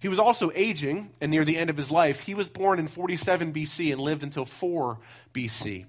He 0.00 0.08
was 0.08 0.18
also 0.18 0.50
aging 0.54 1.10
and 1.20 1.30
near 1.30 1.44
the 1.44 1.56
end 1.56 1.70
of 1.70 1.76
his 1.76 1.90
life. 1.90 2.20
He 2.20 2.34
was 2.34 2.48
born 2.48 2.78
in 2.78 2.86
47 2.86 3.52
BC 3.52 3.92
and 3.92 4.00
lived 4.00 4.22
until 4.22 4.44
4 4.44 4.98
BC. 5.32 5.86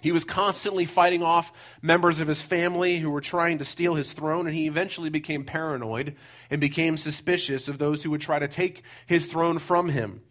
He 0.00 0.12
was 0.12 0.24
constantly 0.24 0.84
fighting 0.84 1.22
off 1.22 1.52
members 1.80 2.18
of 2.18 2.26
his 2.26 2.42
family 2.42 2.98
who 2.98 3.10
were 3.10 3.20
trying 3.20 3.58
to 3.58 3.64
steal 3.64 3.94
his 3.94 4.12
throne, 4.12 4.48
and 4.48 4.56
he 4.56 4.66
eventually 4.66 5.10
became 5.10 5.44
paranoid 5.44 6.16
and 6.50 6.60
became 6.60 6.96
suspicious 6.96 7.68
of 7.68 7.78
those 7.78 8.02
who 8.02 8.10
would 8.10 8.20
try 8.20 8.40
to 8.40 8.48
take 8.48 8.82
his 9.06 9.26
throne 9.26 9.58
from 9.58 9.88
him. 9.88 10.22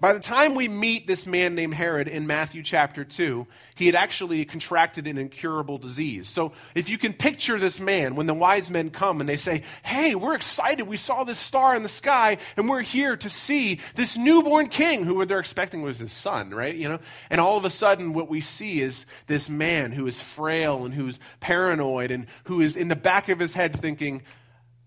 By 0.00 0.12
the 0.12 0.20
time 0.20 0.56
we 0.56 0.66
meet 0.66 1.06
this 1.06 1.24
man 1.24 1.54
named 1.54 1.72
Herod 1.72 2.08
in 2.08 2.26
Matthew 2.26 2.64
chapter 2.64 3.04
2, 3.04 3.46
he 3.76 3.86
had 3.86 3.94
actually 3.94 4.44
contracted 4.44 5.06
an 5.06 5.18
incurable 5.18 5.78
disease. 5.78 6.28
So 6.28 6.52
if 6.74 6.88
you 6.88 6.98
can 6.98 7.12
picture 7.12 7.58
this 7.58 7.78
man, 7.78 8.16
when 8.16 8.26
the 8.26 8.34
wise 8.34 8.70
men 8.70 8.90
come 8.90 9.20
and 9.20 9.28
they 9.28 9.36
say, 9.36 9.62
Hey, 9.84 10.16
we're 10.16 10.34
excited. 10.34 10.88
We 10.88 10.96
saw 10.96 11.22
this 11.22 11.38
star 11.38 11.76
in 11.76 11.84
the 11.84 11.88
sky 11.88 12.38
and 12.56 12.68
we're 12.68 12.82
here 12.82 13.16
to 13.16 13.30
see 13.30 13.80
this 13.94 14.16
newborn 14.16 14.66
king 14.66 15.04
who 15.04 15.24
they're 15.26 15.38
expecting 15.38 15.82
was 15.82 16.00
his 16.00 16.12
son, 16.12 16.50
right? 16.50 16.74
You 16.74 16.88
know? 16.88 16.98
And 17.30 17.40
all 17.40 17.56
of 17.56 17.64
a 17.64 17.70
sudden, 17.70 18.14
what 18.14 18.28
we 18.28 18.40
see 18.40 18.80
is 18.80 19.06
this 19.28 19.48
man 19.48 19.92
who 19.92 20.08
is 20.08 20.20
frail 20.20 20.84
and 20.84 20.92
who's 20.92 21.20
paranoid 21.38 22.10
and 22.10 22.26
who 22.44 22.60
is 22.60 22.76
in 22.76 22.88
the 22.88 22.96
back 22.96 23.28
of 23.28 23.38
his 23.38 23.54
head 23.54 23.80
thinking, 23.80 24.22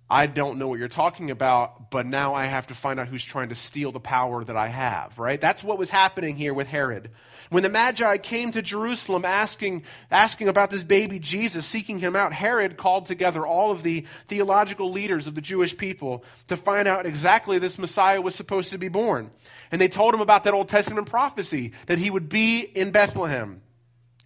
I 0.09 0.27
don't 0.27 0.57
know 0.57 0.69
what 0.69 0.79
you're 0.79 0.87
talking 0.87 1.31
about, 1.31 1.91
but 1.91 2.05
now 2.05 2.33
I 2.33 2.45
have 2.45 2.67
to 2.67 2.73
find 2.73 2.97
out 2.97 3.09
who's 3.09 3.25
trying 3.25 3.49
to 3.49 3.55
steal 3.55 3.91
the 3.91 3.99
power 3.99 4.41
that 4.41 4.55
I 4.55 4.67
have, 4.67 5.19
right? 5.19 5.39
That's 5.39 5.63
what 5.63 5.77
was 5.77 5.89
happening 5.89 6.37
here 6.37 6.53
with 6.53 6.67
Herod. 6.67 7.11
When 7.49 7.61
the 7.61 7.69
Magi 7.69 8.17
came 8.17 8.53
to 8.53 8.61
Jerusalem 8.61 9.25
asking, 9.25 9.83
asking 10.09 10.47
about 10.47 10.69
this 10.69 10.83
baby 10.83 11.19
Jesus, 11.19 11.65
seeking 11.65 11.99
him 11.99 12.15
out, 12.15 12.31
Herod 12.31 12.77
called 12.77 13.05
together 13.05 13.45
all 13.45 13.69
of 13.71 13.83
the 13.83 14.05
theological 14.27 14.91
leaders 14.91 15.27
of 15.27 15.35
the 15.35 15.41
Jewish 15.41 15.75
people 15.75 16.23
to 16.47 16.55
find 16.55 16.87
out 16.87 17.05
exactly 17.05 17.59
this 17.59 17.77
Messiah 17.77 18.21
was 18.21 18.33
supposed 18.33 18.71
to 18.71 18.77
be 18.77 18.87
born. 18.87 19.29
And 19.71 19.81
they 19.81 19.89
told 19.89 20.13
him 20.13 20.21
about 20.21 20.45
that 20.45 20.53
Old 20.53 20.69
Testament 20.69 21.09
prophecy 21.09 21.73
that 21.87 21.99
he 21.99 22.09
would 22.09 22.29
be 22.29 22.61
in 22.61 22.91
Bethlehem. 22.91 23.61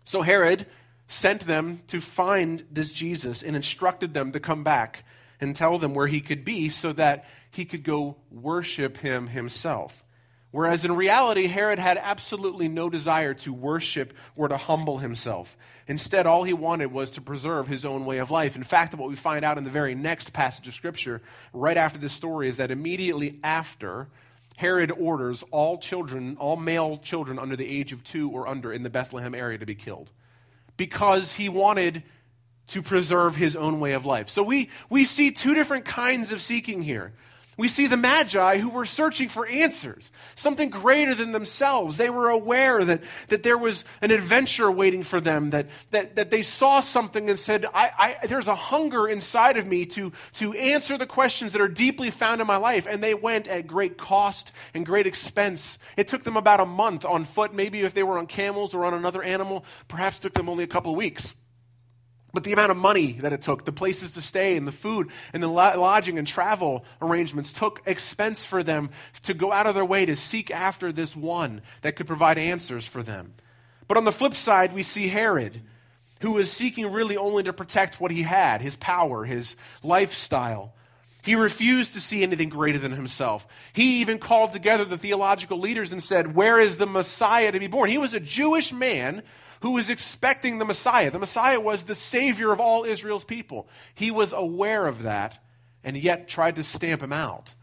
So 0.03 0.21
Herod 0.21 0.67
sent 1.07 1.47
them 1.47 1.81
to 1.87 2.01
find 2.01 2.65
this 2.71 2.93
Jesus 2.93 3.41
and 3.41 3.55
instructed 3.55 4.13
them 4.13 4.31
to 4.31 4.39
come 4.39 4.63
back 4.63 5.03
and 5.41 5.55
tell 5.55 5.77
them 5.79 5.93
where 5.93 6.07
he 6.07 6.21
could 6.21 6.45
be 6.45 6.69
so 6.69 6.93
that 6.93 7.25
he 7.49 7.65
could 7.65 7.83
go 7.83 8.15
worship 8.31 8.97
him 8.97 9.27
himself. 9.27 10.05
Whereas 10.51 10.83
in 10.83 10.95
reality, 10.95 11.47
Herod 11.47 11.79
had 11.79 11.97
absolutely 11.97 12.67
no 12.67 12.89
desire 12.89 13.33
to 13.35 13.53
worship 13.53 14.13
or 14.35 14.49
to 14.49 14.57
humble 14.57 14.97
himself. 14.97 15.57
Instead, 15.87 16.25
all 16.25 16.43
he 16.43 16.53
wanted 16.53 16.91
was 16.91 17.11
to 17.11 17.21
preserve 17.21 17.67
his 17.67 17.85
own 17.85 18.05
way 18.05 18.17
of 18.17 18.31
life. 18.31 18.57
In 18.57 18.63
fact, 18.63 18.93
what 18.93 19.09
we 19.09 19.15
find 19.15 19.45
out 19.45 19.57
in 19.57 19.63
the 19.63 19.69
very 19.69 19.95
next 19.95 20.33
passage 20.33 20.67
of 20.67 20.73
Scripture, 20.73 21.21
right 21.53 21.77
after 21.77 21.97
this 21.97 22.13
story, 22.13 22.49
is 22.49 22.57
that 22.57 22.69
immediately 22.69 23.39
after, 23.43 24.09
Herod 24.57 24.91
orders 24.91 25.43
all 25.51 25.77
children, 25.77 26.35
all 26.37 26.57
male 26.57 26.97
children 26.97 27.39
under 27.39 27.55
the 27.55 27.79
age 27.79 27.93
of 27.93 28.03
two 28.03 28.29
or 28.29 28.47
under 28.47 28.73
in 28.73 28.83
the 28.83 28.89
Bethlehem 28.89 29.33
area 29.33 29.57
to 29.57 29.65
be 29.65 29.75
killed. 29.75 30.09
Because 30.75 31.31
he 31.31 31.47
wanted 31.47 32.03
to 32.71 32.81
preserve 32.81 33.35
his 33.35 33.55
own 33.55 33.79
way 33.79 33.93
of 33.93 34.05
life. 34.05 34.29
So 34.29 34.43
we, 34.43 34.69
we 34.89 35.05
see 35.05 35.31
two 35.31 35.53
different 35.53 35.85
kinds 35.85 36.31
of 36.31 36.41
seeking 36.41 36.81
here. 36.81 37.13
We 37.57 37.67
see 37.67 37.87
the 37.87 37.97
Magi 37.97 38.57
who 38.57 38.69
were 38.69 38.85
searching 38.85 39.27
for 39.27 39.45
answers, 39.45 40.09
something 40.35 40.69
greater 40.69 41.13
than 41.13 41.33
themselves. 41.33 41.97
They 41.97 42.09
were 42.09 42.29
aware 42.29 42.83
that, 42.83 43.03
that 43.27 43.43
there 43.43 43.57
was 43.57 43.83
an 44.01 44.09
adventure 44.09 44.71
waiting 44.71 45.03
for 45.03 45.19
them, 45.19 45.49
that, 45.49 45.67
that, 45.91 46.15
that 46.15 46.31
they 46.31 46.43
saw 46.43 46.79
something 46.79 47.29
and 47.29 47.37
said, 47.37 47.65
I, 47.65 48.17
I, 48.23 48.27
There's 48.27 48.47
a 48.47 48.55
hunger 48.55 49.07
inside 49.07 49.57
of 49.57 49.67
me 49.67 49.85
to, 49.87 50.13
to 50.35 50.53
answer 50.53 50.97
the 50.97 51.05
questions 51.05 51.51
that 51.51 51.61
are 51.61 51.67
deeply 51.67 52.09
found 52.09 52.39
in 52.39 52.47
my 52.47 52.57
life. 52.57 52.87
And 52.89 53.03
they 53.03 53.13
went 53.13 53.49
at 53.49 53.67
great 53.67 53.97
cost 53.97 54.53
and 54.73 54.85
great 54.85 55.05
expense. 55.05 55.77
It 55.97 56.07
took 56.07 56.23
them 56.23 56.37
about 56.37 56.61
a 56.61 56.65
month 56.65 57.03
on 57.03 57.25
foot, 57.25 57.53
maybe 57.53 57.81
if 57.81 57.93
they 57.93 58.03
were 58.03 58.17
on 58.17 58.27
camels 58.27 58.73
or 58.73 58.85
on 58.85 58.93
another 58.93 59.21
animal, 59.21 59.65
perhaps 59.89 60.19
took 60.19 60.33
them 60.33 60.47
only 60.47 60.63
a 60.63 60.67
couple 60.67 60.91
of 60.91 60.97
weeks. 60.97 61.35
But 62.33 62.43
the 62.45 62.53
amount 62.53 62.71
of 62.71 62.77
money 62.77 63.13
that 63.13 63.33
it 63.33 63.41
took, 63.41 63.65
the 63.65 63.73
places 63.73 64.11
to 64.11 64.21
stay, 64.21 64.55
and 64.55 64.65
the 64.65 64.71
food, 64.71 65.09
and 65.33 65.43
the 65.43 65.47
lodging 65.47 66.17
and 66.17 66.25
travel 66.25 66.85
arrangements 67.01 67.51
took 67.51 67.81
expense 67.85 68.45
for 68.45 68.63
them 68.63 68.89
to 69.23 69.33
go 69.33 69.51
out 69.51 69.67
of 69.67 69.75
their 69.75 69.85
way 69.85 70.05
to 70.05 70.15
seek 70.15 70.49
after 70.49 70.91
this 70.91 71.15
one 71.15 71.61
that 71.81 71.95
could 71.95 72.07
provide 72.07 72.37
answers 72.37 72.87
for 72.87 73.03
them. 73.03 73.33
But 73.87 73.97
on 73.97 74.05
the 74.05 74.13
flip 74.13 74.35
side, 74.35 74.73
we 74.73 74.83
see 74.83 75.09
Herod, 75.09 75.61
who 76.21 76.31
was 76.31 76.49
seeking 76.49 76.89
really 76.89 77.17
only 77.17 77.43
to 77.43 77.51
protect 77.51 77.99
what 77.99 78.11
he 78.11 78.21
had 78.21 78.61
his 78.61 78.77
power, 78.77 79.25
his 79.25 79.57
lifestyle. 79.83 80.73
He 81.23 81.35
refused 81.35 81.93
to 81.93 81.99
see 81.99 82.23
anything 82.23 82.49
greater 82.49 82.79
than 82.79 82.93
himself. 82.93 83.45
He 83.73 84.01
even 84.01 84.17
called 84.17 84.53
together 84.53 84.85
the 84.85 84.97
theological 84.97 85.59
leaders 85.59 85.91
and 85.91 86.01
said, 86.01 86.35
Where 86.35 86.59
is 86.59 86.77
the 86.77 86.87
Messiah 86.87 87.51
to 87.51 87.59
be 87.59 87.67
born? 87.67 87.89
He 87.89 87.97
was 87.97 88.13
a 88.13 88.19
Jewish 88.19 88.71
man 88.71 89.21
who 89.61 89.71
was 89.71 89.89
expecting 89.89 90.57
the 90.57 90.65
Messiah. 90.65 91.11
The 91.11 91.19
Messiah 91.19 91.59
was 91.59 91.83
the 91.83 91.95
Savior 91.95 92.51
of 92.51 92.59
all 92.59 92.83
Israel's 92.83 93.23
people. 93.23 93.67
He 93.95 94.11
was 94.11 94.33
aware 94.33 94.85
of 94.85 95.03
that 95.03 95.43
and 95.83 95.97
yet 95.97 96.27
tried 96.27 96.57
to 96.57 96.63
stamp 96.63 97.01
him 97.01 97.13
out. 97.13 97.55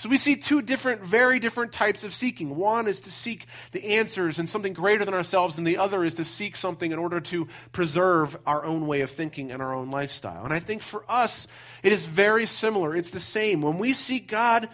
So 0.00 0.08
we 0.08 0.16
see 0.16 0.36
two 0.36 0.62
different, 0.62 1.02
very 1.02 1.38
different 1.38 1.72
types 1.72 2.04
of 2.04 2.14
seeking. 2.14 2.56
One 2.56 2.88
is 2.88 3.00
to 3.00 3.10
seek 3.10 3.44
the 3.72 3.96
answers 3.96 4.38
and 4.38 4.48
something 4.48 4.72
greater 4.72 5.04
than 5.04 5.12
ourselves, 5.12 5.58
and 5.58 5.66
the 5.66 5.76
other 5.76 6.02
is 6.04 6.14
to 6.14 6.24
seek 6.24 6.56
something 6.56 6.90
in 6.90 6.98
order 6.98 7.20
to 7.20 7.48
preserve 7.72 8.34
our 8.46 8.64
own 8.64 8.86
way 8.86 9.02
of 9.02 9.10
thinking 9.10 9.52
and 9.52 9.60
our 9.60 9.74
own 9.74 9.90
lifestyle. 9.90 10.42
And 10.44 10.54
I 10.54 10.58
think 10.58 10.82
for 10.82 11.04
us, 11.06 11.46
it 11.82 11.92
is 11.92 12.06
very 12.06 12.46
similar. 12.46 12.96
It's 12.96 13.10
the 13.10 13.20
same. 13.20 13.60
When 13.60 13.76
we 13.76 13.92
seek 13.92 14.26
God, 14.26 14.70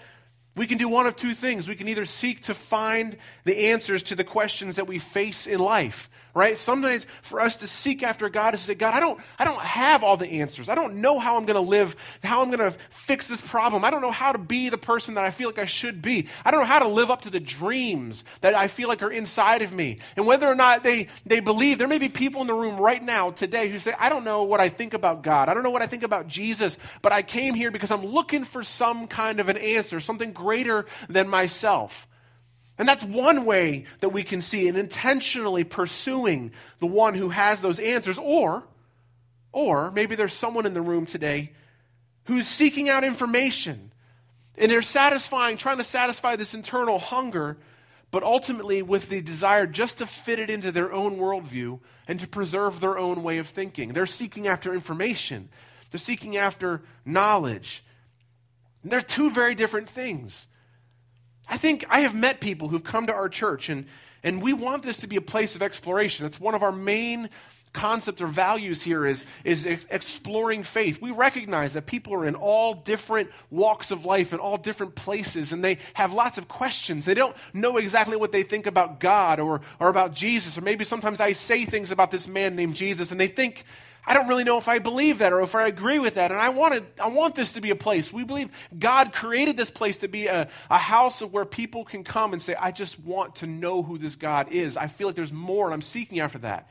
we 0.54 0.68
can 0.68 0.78
do 0.78 0.88
one 0.88 1.08
of 1.08 1.16
two 1.16 1.34
things. 1.34 1.66
We 1.66 1.74
can 1.74 1.88
either 1.88 2.06
seek 2.06 2.42
to 2.42 2.54
find 2.54 3.16
the 3.42 3.70
answers 3.70 4.04
to 4.04 4.14
the 4.14 4.22
questions 4.22 4.76
that 4.76 4.86
we 4.86 5.00
face 5.00 5.48
in 5.48 5.58
life, 5.58 6.08
right? 6.36 6.58
Sometimes 6.58 7.06
for 7.22 7.40
us 7.40 7.56
to 7.56 7.66
seek 7.66 8.02
after 8.02 8.28
God 8.28 8.52
is 8.52 8.60
to 8.60 8.66
say, 8.66 8.74
God, 8.74 8.92
I 8.92 9.00
don't, 9.00 9.18
I 9.38 9.44
don't 9.44 9.60
have 9.60 10.04
all 10.04 10.18
the 10.18 10.28
answers. 10.28 10.68
I 10.68 10.74
don't 10.74 10.96
know 10.96 11.18
how 11.18 11.38
I'm 11.38 11.46
going 11.46 11.54
to 11.54 11.68
live, 11.68 11.96
how 12.22 12.42
I'm 12.42 12.50
going 12.50 12.70
to 12.70 12.78
fix 12.90 13.26
this 13.26 13.40
problem. 13.40 13.86
I 13.86 13.90
don't 13.90 14.02
know 14.02 14.10
how 14.10 14.32
to 14.32 14.38
be 14.38 14.68
the 14.68 14.76
person 14.76 15.14
that 15.14 15.24
I 15.24 15.30
feel 15.30 15.48
like 15.48 15.58
I 15.58 15.64
should 15.64 16.02
be. 16.02 16.28
I 16.44 16.50
don't 16.50 16.60
know 16.60 16.66
how 16.66 16.80
to 16.80 16.88
live 16.88 17.10
up 17.10 17.22
to 17.22 17.30
the 17.30 17.40
dreams 17.40 18.22
that 18.42 18.52
I 18.52 18.68
feel 18.68 18.86
like 18.86 19.02
are 19.02 19.10
inside 19.10 19.62
of 19.62 19.72
me. 19.72 19.98
And 20.14 20.26
whether 20.26 20.46
or 20.46 20.54
not 20.54 20.84
they, 20.84 21.08
they 21.24 21.40
believe, 21.40 21.78
there 21.78 21.88
may 21.88 21.98
be 21.98 22.10
people 22.10 22.42
in 22.42 22.48
the 22.48 22.54
room 22.54 22.76
right 22.76 23.02
now 23.02 23.30
today 23.30 23.70
who 23.70 23.78
say, 23.78 23.94
I 23.98 24.10
don't 24.10 24.24
know 24.24 24.42
what 24.42 24.60
I 24.60 24.68
think 24.68 24.92
about 24.92 25.22
God. 25.22 25.48
I 25.48 25.54
don't 25.54 25.62
know 25.62 25.70
what 25.70 25.82
I 25.82 25.86
think 25.86 26.02
about 26.02 26.28
Jesus, 26.28 26.76
but 27.00 27.12
I 27.12 27.22
came 27.22 27.54
here 27.54 27.70
because 27.70 27.90
I'm 27.90 28.04
looking 28.04 28.44
for 28.44 28.62
some 28.62 29.06
kind 29.06 29.40
of 29.40 29.48
an 29.48 29.56
answer, 29.56 30.00
something 30.00 30.32
greater 30.32 30.84
than 31.08 31.28
myself. 31.28 32.06
And 32.78 32.86
that's 32.86 33.04
one 33.04 33.44
way 33.44 33.84
that 34.00 34.10
we 34.10 34.22
can 34.22 34.42
see 34.42 34.68
and 34.68 34.76
intentionally 34.76 35.64
pursuing 35.64 36.52
the 36.78 36.86
one 36.86 37.14
who 37.14 37.30
has 37.30 37.60
those 37.60 37.78
answers. 37.78 38.18
Or, 38.18 38.64
or 39.52 39.90
maybe 39.90 40.14
there's 40.14 40.34
someone 40.34 40.66
in 40.66 40.74
the 40.74 40.82
room 40.82 41.06
today 41.06 41.52
who's 42.24 42.46
seeking 42.46 42.88
out 42.88 43.04
information 43.04 43.92
and 44.58 44.70
they're 44.70 44.82
satisfying, 44.82 45.56
trying 45.56 45.78
to 45.78 45.84
satisfy 45.84 46.36
this 46.36 46.54
internal 46.54 46.98
hunger, 46.98 47.56
but 48.10 48.22
ultimately 48.22 48.82
with 48.82 49.08
the 49.08 49.20
desire 49.20 49.66
just 49.66 49.98
to 49.98 50.06
fit 50.06 50.38
it 50.38 50.50
into 50.50 50.72
their 50.72 50.92
own 50.92 51.18
worldview 51.18 51.80
and 52.08 52.20
to 52.20 52.26
preserve 52.26 52.80
their 52.80 52.98
own 52.98 53.22
way 53.22 53.38
of 53.38 53.46
thinking. 53.46 53.92
They're 53.92 54.06
seeking 54.06 54.46
after 54.46 54.74
information, 54.74 55.48
they're 55.90 55.98
seeking 55.98 56.36
after 56.36 56.82
knowledge. 57.04 57.82
And 58.82 58.92
they're 58.92 59.00
two 59.00 59.30
very 59.30 59.54
different 59.54 59.88
things. 59.88 60.46
I 61.48 61.56
think 61.56 61.84
I 61.88 62.00
have 62.00 62.14
met 62.14 62.40
people 62.40 62.68
who've 62.68 62.84
come 62.84 63.06
to 63.06 63.14
our 63.14 63.28
church, 63.28 63.68
and, 63.68 63.86
and 64.22 64.42
we 64.42 64.52
want 64.52 64.82
this 64.82 64.98
to 64.98 65.06
be 65.06 65.16
a 65.16 65.20
place 65.20 65.54
of 65.54 65.62
exploration. 65.62 66.26
It's 66.26 66.40
one 66.40 66.54
of 66.54 66.62
our 66.62 66.72
main 66.72 67.30
concepts 67.76 68.22
or 68.22 68.26
values 68.26 68.82
here 68.82 69.06
is, 69.06 69.22
is 69.44 69.66
exploring 69.90 70.62
faith. 70.62 71.00
We 71.00 71.10
recognize 71.10 71.74
that 71.74 71.86
people 71.86 72.14
are 72.14 72.26
in 72.26 72.34
all 72.34 72.74
different 72.74 73.30
walks 73.50 73.90
of 73.90 74.06
life 74.06 74.32
and 74.32 74.40
all 74.40 74.56
different 74.56 74.94
places, 74.94 75.52
and 75.52 75.62
they 75.62 75.78
have 75.94 76.12
lots 76.12 76.38
of 76.38 76.48
questions. 76.48 77.04
They 77.04 77.14
don't 77.14 77.36
know 77.52 77.76
exactly 77.76 78.16
what 78.16 78.32
they 78.32 78.42
think 78.42 78.66
about 78.66 78.98
God 78.98 79.38
or, 79.38 79.60
or 79.78 79.88
about 79.88 80.14
Jesus, 80.14 80.56
or 80.56 80.62
maybe 80.62 80.84
sometimes 80.84 81.20
I 81.20 81.32
say 81.32 81.64
things 81.66 81.90
about 81.90 82.10
this 82.10 82.26
man 82.26 82.56
named 82.56 82.74
Jesus, 82.74 83.12
and 83.12 83.20
they 83.20 83.28
think 83.28 83.64
I 84.06 84.14
don't 84.14 84.28
really 84.28 84.44
know 84.44 84.56
if 84.56 84.68
I 84.68 84.78
believe 84.78 85.18
that 85.18 85.32
or 85.32 85.40
if 85.40 85.54
I 85.56 85.66
agree 85.66 85.98
with 85.98 86.14
that. 86.14 86.30
And 86.30 86.38
I, 86.38 86.50
wanted, 86.50 86.84
I 87.00 87.08
want 87.08 87.34
this 87.34 87.52
to 87.54 87.60
be 87.60 87.70
a 87.70 87.76
place. 87.76 88.12
We 88.12 88.22
believe 88.22 88.50
God 88.78 89.12
created 89.12 89.56
this 89.56 89.70
place 89.70 89.98
to 89.98 90.08
be 90.08 90.28
a, 90.28 90.48
a 90.70 90.78
house 90.78 91.22
where 91.22 91.44
people 91.44 91.84
can 91.84 92.04
come 92.04 92.32
and 92.32 92.40
say, 92.40 92.54
I 92.54 92.70
just 92.70 93.00
want 93.00 93.36
to 93.36 93.46
know 93.46 93.82
who 93.82 93.98
this 93.98 94.14
God 94.14 94.52
is. 94.52 94.76
I 94.76 94.86
feel 94.86 95.08
like 95.08 95.16
there's 95.16 95.32
more, 95.32 95.66
and 95.66 95.74
I'm 95.74 95.82
seeking 95.82 96.20
after 96.20 96.38
that. 96.38 96.68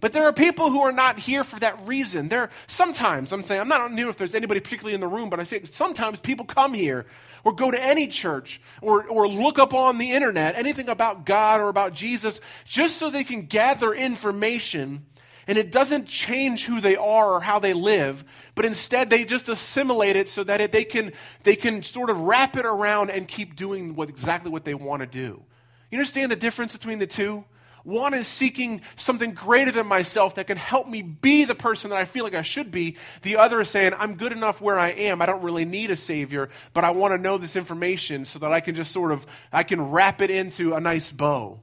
But 0.00 0.12
there 0.12 0.24
are 0.24 0.32
people 0.32 0.70
who 0.70 0.82
are 0.82 0.92
not 0.92 1.18
here 1.18 1.42
for 1.42 1.58
that 1.60 1.86
reason. 1.88 2.28
There 2.28 2.50
sometimes 2.66 3.32
I'm 3.32 3.42
saying 3.42 3.62
I'm 3.62 3.68
not 3.68 3.92
new 3.92 4.10
if 4.10 4.16
there's 4.16 4.34
anybody 4.34 4.60
particularly 4.60 4.94
in 4.94 5.00
the 5.00 5.08
room, 5.08 5.30
but 5.30 5.40
I 5.40 5.44
say 5.44 5.62
sometimes 5.64 6.20
people 6.20 6.44
come 6.44 6.74
here 6.74 7.06
or 7.44 7.54
go 7.54 7.70
to 7.70 7.82
any 7.82 8.06
church 8.06 8.60
or, 8.82 9.06
or 9.06 9.26
look 9.26 9.58
up 9.58 9.72
on 9.72 9.98
the 9.98 10.10
internet 10.10 10.54
anything 10.56 10.88
about 10.88 11.24
God 11.24 11.60
or 11.60 11.68
about 11.68 11.94
Jesus 11.94 12.40
just 12.64 12.98
so 12.98 13.08
they 13.08 13.24
can 13.24 13.46
gather 13.46 13.94
information 13.94 15.06
and 15.46 15.56
it 15.58 15.70
doesn't 15.70 16.06
change 16.06 16.64
who 16.64 16.80
they 16.80 16.96
are 16.96 17.34
or 17.34 17.40
how 17.40 17.58
they 17.58 17.72
live, 17.72 18.24
but 18.54 18.64
instead 18.64 19.10
they 19.10 19.24
just 19.24 19.48
assimilate 19.48 20.16
it 20.16 20.28
so 20.28 20.42
that 20.44 20.60
it, 20.60 20.72
they, 20.72 20.84
can, 20.84 21.12
they 21.44 21.56
can 21.56 21.82
sort 21.82 22.10
of 22.10 22.20
wrap 22.20 22.56
it 22.56 22.66
around 22.66 23.10
and 23.10 23.28
keep 23.28 23.54
doing 23.54 23.94
what, 23.94 24.08
exactly 24.08 24.50
what 24.50 24.64
they 24.64 24.74
want 24.74 25.00
to 25.00 25.06
do. 25.06 25.42
You 25.90 25.98
understand 25.98 26.32
the 26.32 26.36
difference 26.36 26.72
between 26.72 26.98
the 26.98 27.06
two? 27.06 27.44
One 27.84 28.14
is 28.14 28.26
seeking 28.26 28.80
something 28.96 29.32
greater 29.32 29.70
than 29.70 29.86
myself 29.86 30.34
that 30.34 30.48
can 30.48 30.56
help 30.56 30.88
me 30.88 31.02
be 31.02 31.44
the 31.44 31.54
person 31.54 31.90
that 31.90 31.96
I 32.00 32.04
feel 32.04 32.24
like 32.24 32.34
I 32.34 32.42
should 32.42 32.72
be. 32.72 32.96
The 33.22 33.36
other 33.36 33.60
is 33.60 33.70
saying, 33.70 33.92
I'm 33.96 34.16
good 34.16 34.32
enough 34.32 34.60
where 34.60 34.76
I 34.76 34.88
am. 34.88 35.22
I 35.22 35.26
don't 35.26 35.42
really 35.42 35.64
need 35.64 35.92
a 35.92 35.96
Savior, 35.96 36.48
but 36.74 36.82
I 36.82 36.90
want 36.90 37.14
to 37.14 37.18
know 37.18 37.38
this 37.38 37.54
information 37.54 38.24
so 38.24 38.40
that 38.40 38.50
I 38.50 38.58
can 38.58 38.74
just 38.74 38.90
sort 38.90 39.12
of, 39.12 39.24
I 39.52 39.62
can 39.62 39.80
wrap 39.80 40.20
it 40.20 40.32
into 40.32 40.74
a 40.74 40.80
nice 40.80 41.12
bow. 41.12 41.60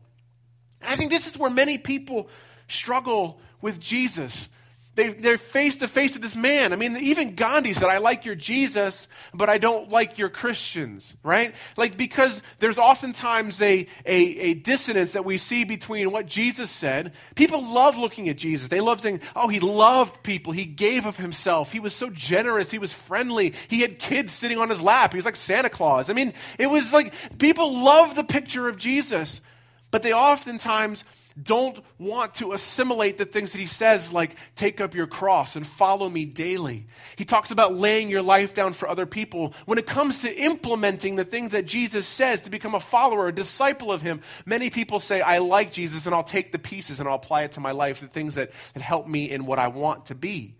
And 0.81 0.89
I 0.89 0.95
think 0.95 1.11
this 1.11 1.27
is 1.27 1.37
where 1.37 1.51
many 1.51 1.77
people 1.77 2.29
struggle 2.69 3.41
with 3.63 3.79
Jesus. 3.79 4.49
They, 4.95 5.07
they're 5.09 5.39
face 5.39 5.77
to 5.77 5.87
face 5.87 6.13
with 6.13 6.21
this 6.21 6.35
man. 6.35 6.71
I 6.71 6.75
mean, 6.75 6.95
even 6.97 7.33
Gandhi 7.33 7.73
said, 7.73 7.89
I 7.89 7.97
like 7.97 8.25
your 8.25 8.35
Jesus, 8.35 9.07
but 9.33 9.49
I 9.49 9.57
don't 9.57 9.89
like 9.89 10.19
your 10.19 10.29
Christians, 10.29 11.15
right? 11.23 11.55
Like, 11.75 11.97
because 11.97 12.43
there's 12.59 12.77
oftentimes 12.77 13.59
a, 13.59 13.87
a, 14.05 14.15
a, 14.15 14.53
dissonance 14.53 15.13
that 15.13 15.25
we 15.25 15.39
see 15.39 15.63
between 15.63 16.11
what 16.11 16.27
Jesus 16.27 16.69
said. 16.69 17.13
People 17.33 17.63
love 17.63 17.97
looking 17.97 18.29
at 18.29 18.37
Jesus. 18.37 18.69
They 18.69 18.81
love 18.81 19.01
saying, 19.01 19.21
oh, 19.35 19.47
he 19.47 19.59
loved 19.59 20.21
people. 20.21 20.53
He 20.53 20.65
gave 20.65 21.07
of 21.07 21.17
himself. 21.17 21.71
He 21.71 21.79
was 21.79 21.95
so 21.95 22.11
generous. 22.11 22.69
He 22.69 22.77
was 22.77 22.93
friendly. 22.93 23.55
He 23.69 23.81
had 23.81 23.97
kids 23.97 24.31
sitting 24.31 24.59
on 24.59 24.69
his 24.69 24.81
lap. 24.81 25.13
He 25.13 25.17
was 25.17 25.25
like 25.25 25.37
Santa 25.37 25.71
Claus. 25.71 26.11
I 26.11 26.13
mean, 26.13 26.33
it 26.59 26.67
was 26.67 26.93
like 26.93 27.15
people 27.39 27.83
love 27.83 28.13
the 28.13 28.23
picture 28.23 28.67
of 28.67 28.77
Jesus, 28.77 29.41
but 29.89 30.03
they 30.03 30.13
oftentimes 30.13 31.03
don't 31.41 31.79
want 31.97 32.35
to 32.35 32.53
assimilate 32.53 33.17
the 33.17 33.25
things 33.25 33.51
that 33.51 33.57
he 33.57 33.65
says, 33.65 34.13
like 34.13 34.35
take 34.55 34.79
up 34.79 34.93
your 34.93 35.07
cross 35.07 35.55
and 35.55 35.65
follow 35.65 36.07
me 36.07 36.25
daily. 36.25 36.85
He 37.15 37.25
talks 37.25 37.49
about 37.49 37.73
laying 37.73 38.09
your 38.09 38.21
life 38.21 38.53
down 38.53 38.73
for 38.73 38.87
other 38.87 39.05
people. 39.05 39.53
When 39.65 39.79
it 39.79 39.87
comes 39.87 40.21
to 40.21 40.35
implementing 40.35 41.15
the 41.15 41.23
things 41.23 41.51
that 41.51 41.65
Jesus 41.65 42.07
says 42.07 42.43
to 42.43 42.51
become 42.51 42.75
a 42.75 42.79
follower, 42.79 43.27
a 43.27 43.33
disciple 43.33 43.91
of 43.91 44.01
him, 44.01 44.21
many 44.45 44.69
people 44.69 44.99
say, 44.99 45.21
I 45.21 45.39
like 45.39 45.71
Jesus 45.71 46.05
and 46.05 46.13
I'll 46.13 46.23
take 46.23 46.51
the 46.51 46.59
pieces 46.59 46.99
and 46.99 47.09
I'll 47.09 47.15
apply 47.15 47.43
it 47.43 47.53
to 47.53 47.59
my 47.59 47.71
life, 47.71 48.01
the 48.01 48.07
things 48.07 48.35
that, 48.35 48.51
that 48.75 48.83
help 48.83 49.07
me 49.07 49.29
in 49.29 49.45
what 49.45 49.57
I 49.57 49.69
want 49.69 50.07
to 50.07 50.15
be. 50.15 50.55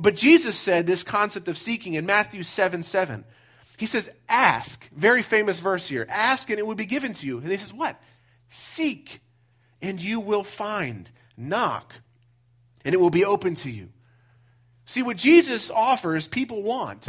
But 0.00 0.14
Jesus 0.14 0.56
said 0.56 0.86
this 0.86 1.02
concept 1.02 1.48
of 1.48 1.58
seeking 1.58 1.94
in 1.94 2.06
Matthew 2.06 2.44
7 2.44 2.82
7. 2.82 3.24
He 3.78 3.86
says, 3.86 4.10
Ask, 4.28 4.88
very 4.92 5.22
famous 5.22 5.60
verse 5.60 5.88
here, 5.88 6.06
ask 6.08 6.50
and 6.50 6.58
it 6.58 6.66
will 6.66 6.74
be 6.74 6.86
given 6.86 7.14
to 7.14 7.26
you. 7.26 7.38
And 7.38 7.48
he 7.48 7.56
says, 7.56 7.72
What? 7.72 8.00
Seek 8.50 9.20
and 9.80 10.00
you 10.00 10.20
will 10.20 10.44
find. 10.44 11.10
Knock, 11.36 11.94
and 12.84 12.94
it 12.94 12.98
will 12.98 13.10
be 13.10 13.24
open 13.24 13.54
to 13.56 13.70
you. 13.70 13.90
See, 14.86 15.02
what 15.02 15.16
Jesus 15.16 15.70
offers, 15.70 16.26
people 16.26 16.62
want, 16.62 17.08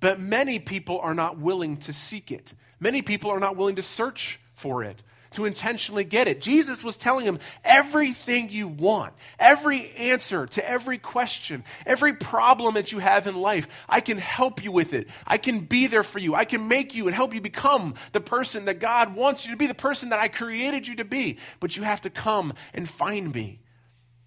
but 0.00 0.18
many 0.18 0.58
people 0.58 0.98
are 1.00 1.14
not 1.14 1.38
willing 1.38 1.76
to 1.78 1.92
seek 1.92 2.32
it. 2.32 2.54
Many 2.80 3.02
people 3.02 3.30
are 3.30 3.40
not 3.40 3.56
willing 3.56 3.76
to 3.76 3.82
search 3.82 4.40
for 4.54 4.82
it 4.82 5.02
to 5.36 5.44
intentionally 5.44 6.04
get 6.04 6.28
it. 6.28 6.40
Jesus 6.40 6.82
was 6.82 6.96
telling 6.96 7.24
him 7.24 7.38
everything 7.64 8.50
you 8.50 8.68
want, 8.68 9.12
every 9.38 9.90
answer 9.92 10.46
to 10.46 10.68
every 10.68 10.98
question, 10.98 11.62
every 11.84 12.14
problem 12.14 12.74
that 12.74 12.92
you 12.92 12.98
have 12.98 13.26
in 13.26 13.36
life, 13.36 13.68
I 13.88 14.00
can 14.00 14.18
help 14.18 14.64
you 14.64 14.72
with 14.72 14.92
it. 14.92 15.08
I 15.26 15.38
can 15.38 15.60
be 15.60 15.86
there 15.86 16.02
for 16.02 16.18
you. 16.18 16.34
I 16.34 16.44
can 16.44 16.68
make 16.68 16.94
you 16.94 17.06
and 17.06 17.14
help 17.14 17.34
you 17.34 17.40
become 17.40 17.94
the 18.12 18.20
person 18.20 18.64
that 18.64 18.80
God 18.80 19.14
wants 19.14 19.44
you 19.44 19.52
to 19.52 19.56
be, 19.56 19.66
the 19.66 19.74
person 19.74 20.08
that 20.08 20.18
I 20.18 20.28
created 20.28 20.88
you 20.88 20.96
to 20.96 21.04
be. 21.04 21.38
But 21.60 21.76
you 21.76 21.82
have 21.84 22.00
to 22.02 22.10
come 22.10 22.54
and 22.74 22.88
find 22.88 23.32
me. 23.32 23.60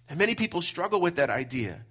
And 0.08 0.18
many 0.18 0.34
people 0.34 0.62
struggle 0.62 1.00
with 1.00 1.16
that 1.16 1.30
idea. 1.30 1.84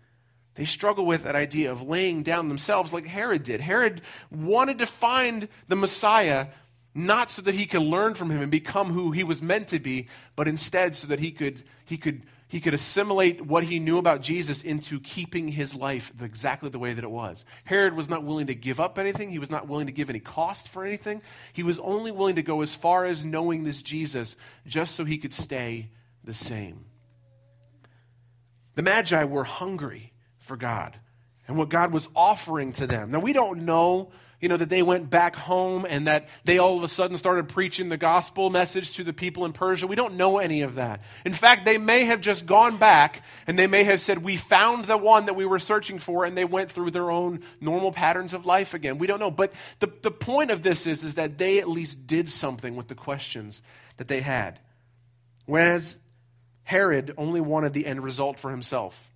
They 0.55 0.65
struggle 0.65 1.05
with 1.05 1.23
that 1.23 1.35
idea 1.35 1.71
of 1.71 1.81
laying 1.81 2.23
down 2.23 2.49
themselves 2.49 2.91
like 2.91 3.05
Herod 3.05 3.43
did. 3.43 3.61
Herod 3.61 4.01
wanted 4.31 4.79
to 4.79 4.85
find 4.85 5.47
the 5.67 5.77
Messiah 5.77 6.47
not 6.93 7.29
so 7.29 7.41
that 7.43 7.55
he 7.55 7.65
could 7.65 7.81
learn 7.81 8.15
from 8.15 8.29
him 8.29 8.41
and 8.41 8.51
become 8.51 8.91
who 8.91 9.11
he 9.11 9.23
was 9.23 9.41
meant 9.41 9.67
to 9.69 9.79
be, 9.79 10.07
but 10.35 10.47
instead 10.47 10.95
so 10.95 11.07
that 11.07 11.19
he 11.19 11.31
could, 11.31 11.63
he 11.85 11.97
could, 11.97 12.23
he 12.47 12.59
could 12.59 12.73
assimilate 12.73 13.45
what 13.45 13.63
he 13.63 13.79
knew 13.79 13.99
about 13.99 14.21
Jesus 14.21 14.63
into 14.63 14.99
keeping 14.99 15.47
his 15.47 15.75
life 15.75 16.11
exactly 16.19 16.69
the 16.69 16.79
way 16.79 16.93
that 16.93 17.03
it 17.03 17.11
was. 17.11 17.45
Herod 17.63 17.95
was 17.95 18.09
not 18.09 18.23
willing 18.23 18.47
to 18.47 18.55
give 18.55 18.79
up 18.79 18.97
anything, 18.97 19.29
he 19.29 19.39
was 19.39 19.51
not 19.51 19.67
willing 19.67 19.85
to 19.85 19.93
give 19.93 20.09
any 20.09 20.19
cost 20.19 20.67
for 20.67 20.83
anything. 20.83 21.21
He 21.53 21.63
was 21.63 21.79
only 21.79 22.11
willing 22.11 22.35
to 22.35 22.43
go 22.43 22.61
as 22.61 22.73
far 22.73 23.05
as 23.05 23.23
knowing 23.23 23.63
this 23.63 23.81
Jesus 23.81 24.35
just 24.65 24.95
so 24.95 25.05
he 25.05 25.19
could 25.19 25.33
stay 25.33 25.91
the 26.23 26.33
same. 26.33 26.85
The 28.75 28.81
Magi 28.83 29.23
were 29.25 29.43
hungry 29.43 30.13
for 30.37 30.57
God 30.57 30.97
and 31.47 31.57
what 31.57 31.69
God 31.69 31.91
was 31.91 32.07
offering 32.15 32.73
to 32.73 32.87
them. 32.87 33.11
Now, 33.11 33.19
we 33.19 33.33
don't 33.33 33.65
know 33.65 34.11
you 34.41 34.47
know, 34.47 34.55
that 34.55 34.69
they 34.69 34.81
went 34.81 35.09
back 35.09 35.35
home 35.35 35.85
and 35.87 36.07
that 36.07 36.29
they 36.45 36.59
all 36.59 36.77
of 36.77 36.83
a 36.83 36.87
sudden 36.87 37.17
started 37.17 37.49
preaching 37.49 37.89
the 37.89 37.97
gospel 37.97 38.49
message 38.49 38.95
to 38.95 39.03
the 39.03 39.11
people 39.11 39.43
in 39.45 39.51
Persia. 39.51 39.85
We 39.85 39.97
don't 39.97 40.15
know 40.15 40.37
any 40.37 40.61
of 40.61 40.75
that. 40.75 41.01
In 41.25 41.33
fact, 41.33 41.65
they 41.65 41.77
may 41.77 42.05
have 42.05 42.21
just 42.21 42.45
gone 42.45 42.77
back 42.77 43.23
and 43.47 43.59
they 43.59 43.67
may 43.67 43.83
have 43.83 43.99
said, 43.99 44.23
We 44.23 44.37
found 44.37 44.85
the 44.85 44.97
one 44.97 45.25
that 45.25 45.35
we 45.35 45.45
were 45.45 45.59
searching 45.59 45.99
for, 45.99 46.23
and 46.23 46.37
they 46.37 46.45
went 46.45 46.71
through 46.71 46.91
their 46.91 47.11
own 47.11 47.41
normal 47.59 47.91
patterns 47.91 48.33
of 48.33 48.45
life 48.45 48.73
again. 48.73 48.97
We 48.97 49.07
don't 49.07 49.19
know. 49.19 49.31
But 49.31 49.51
the, 49.79 49.91
the 50.01 50.11
point 50.11 50.51
of 50.51 50.63
this 50.63 50.87
is, 50.87 51.03
is 51.03 51.15
that 51.15 51.37
they 51.37 51.59
at 51.59 51.67
least 51.67 52.07
did 52.07 52.29
something 52.29 52.75
with 52.75 52.87
the 52.87 52.95
questions 52.95 53.61
that 53.97 54.07
they 54.07 54.21
had. 54.21 54.59
Whereas 55.45 55.97
Herod 56.63 57.13
only 57.17 57.41
wanted 57.41 57.73
the 57.73 57.85
end 57.85 58.03
result 58.03 58.39
for 58.39 58.51
himself 58.51 59.11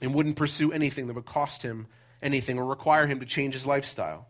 and 0.00 0.14
wouldn't 0.14 0.36
pursue 0.36 0.72
anything 0.72 1.08
that 1.08 1.14
would 1.14 1.26
cost 1.26 1.62
him 1.62 1.88
anything 2.22 2.58
or 2.58 2.64
require 2.64 3.06
him 3.06 3.20
to 3.20 3.26
change 3.26 3.54
his 3.54 3.66
lifestyle. 3.66 4.26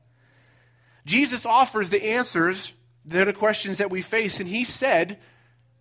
Jesus 1.06 1.46
offers 1.46 1.88
the 1.88 2.04
answers 2.04 2.74
to 3.08 3.24
the 3.24 3.32
questions 3.32 3.78
that 3.78 3.90
we 3.90 4.02
face, 4.02 4.40
and 4.40 4.48
he 4.48 4.64
said, 4.64 5.18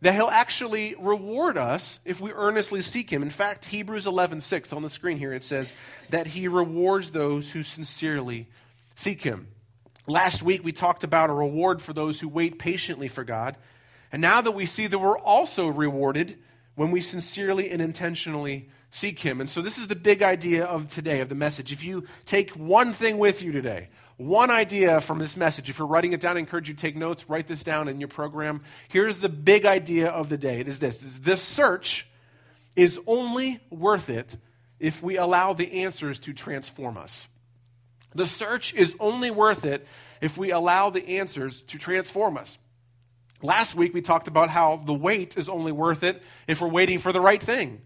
that 0.01 0.13
he'll 0.13 0.27
actually 0.27 0.95
reward 0.99 1.57
us 1.57 1.99
if 2.05 2.21
we 2.21 2.31
earnestly 2.31 2.81
seek 2.81 3.09
him. 3.09 3.23
In 3.23 3.31
fact, 3.31 3.65
Hebrews 3.65 4.05
11:6 4.05 4.71
on 4.71 4.83
the 4.83 4.89
screen 4.89 5.17
here 5.17 5.33
it 5.33 5.43
says 5.43 5.73
that 6.09 6.27
he 6.27 6.47
rewards 6.47 7.09
those 7.09 7.51
who 7.51 7.63
sincerely 7.63 8.47
seek 8.95 9.23
him. 9.23 9.47
Last 10.05 10.43
week 10.43 10.63
we 10.63 10.71
talked 10.71 11.03
about 11.03 11.31
a 11.31 11.33
reward 11.33 11.81
for 11.81 11.93
those 11.93 12.19
who 12.19 12.27
wait 12.27 12.59
patiently 12.59 13.07
for 13.07 13.23
God. 13.23 13.57
And 14.11 14.21
now 14.21 14.41
that 14.41 14.51
we 14.51 14.67
see 14.67 14.85
that 14.85 14.99
we're 14.99 15.17
also 15.17 15.67
rewarded 15.67 16.38
when 16.75 16.91
we 16.91 17.01
sincerely 17.01 17.71
and 17.71 17.81
intentionally 17.81 18.69
seek 18.91 19.19
him. 19.19 19.41
And 19.41 19.49
so 19.49 19.61
this 19.61 19.77
is 19.77 19.88
the 19.88 19.95
big 19.95 20.21
idea 20.21 20.65
of 20.65 20.88
today 20.88 21.19
of 21.19 21.29
the 21.29 21.35
message. 21.35 21.71
If 21.71 21.83
you 21.83 22.05
take 22.25 22.51
one 22.51 22.93
thing 22.93 23.17
with 23.17 23.41
you 23.41 23.51
today, 23.51 23.89
one 24.17 24.49
idea 24.49 25.01
from 25.01 25.19
this 25.19 25.36
message. 25.36 25.69
If 25.69 25.80
you're 25.80 25.88
writing 25.88 26.13
it 26.13 26.21
down, 26.21 26.38
I 26.38 26.39
encourage 26.39 26.69
you 26.69 26.73
to 26.73 26.82
take 26.82 26.95
notes, 26.95 27.30
write 27.30 27.47
this 27.47 27.63
down 27.63 27.88
in 27.88 27.99
your 27.99 28.08
program. 28.08 28.62
Here's 28.88 29.19
the 29.19 29.30
big 29.30 29.65
idea 29.65 30.10
of 30.10 30.30
the 30.30 30.38
day. 30.38 30.60
It 30.60 30.67
is 30.67 30.80
this. 30.80 30.97
This 30.97 31.41
search 31.41 32.08
is 32.75 32.99
only 33.08 33.60
worth 33.69 34.10
it 34.10 34.38
if 34.80 35.01
we 35.04 35.17
allow 35.17 35.54
the 35.54 35.84
answers 35.84 36.19
to 36.19 36.34
transform 36.34 36.97
us. 36.97 37.28
The 38.13 38.25
search 38.25 38.73
is 38.73 38.95
only 38.99 39.32
worth 39.32 39.65
it 39.65 39.86
if 40.21 40.38
we 40.38 40.51
allow 40.51 40.89
the 40.89 41.17
answers 41.19 41.62
to 41.63 41.78
transform 41.78 42.38
us. 42.38 42.58
Last 43.41 43.75
week 43.75 43.93
we 43.93 44.01
talked 44.01 44.30
about 44.30 44.49
how 44.49 44.78
the 44.78 44.93
wait 44.93 45.38
is 45.38 45.49
only 45.49 45.73
worth 45.73 46.04
it 46.04 46.23
if 46.47 46.62
we're 46.62 46.69
waiting 46.69 46.99
for 46.99 47.12
the 47.12 47.19
right 47.19 47.41
thing. 47.41 47.82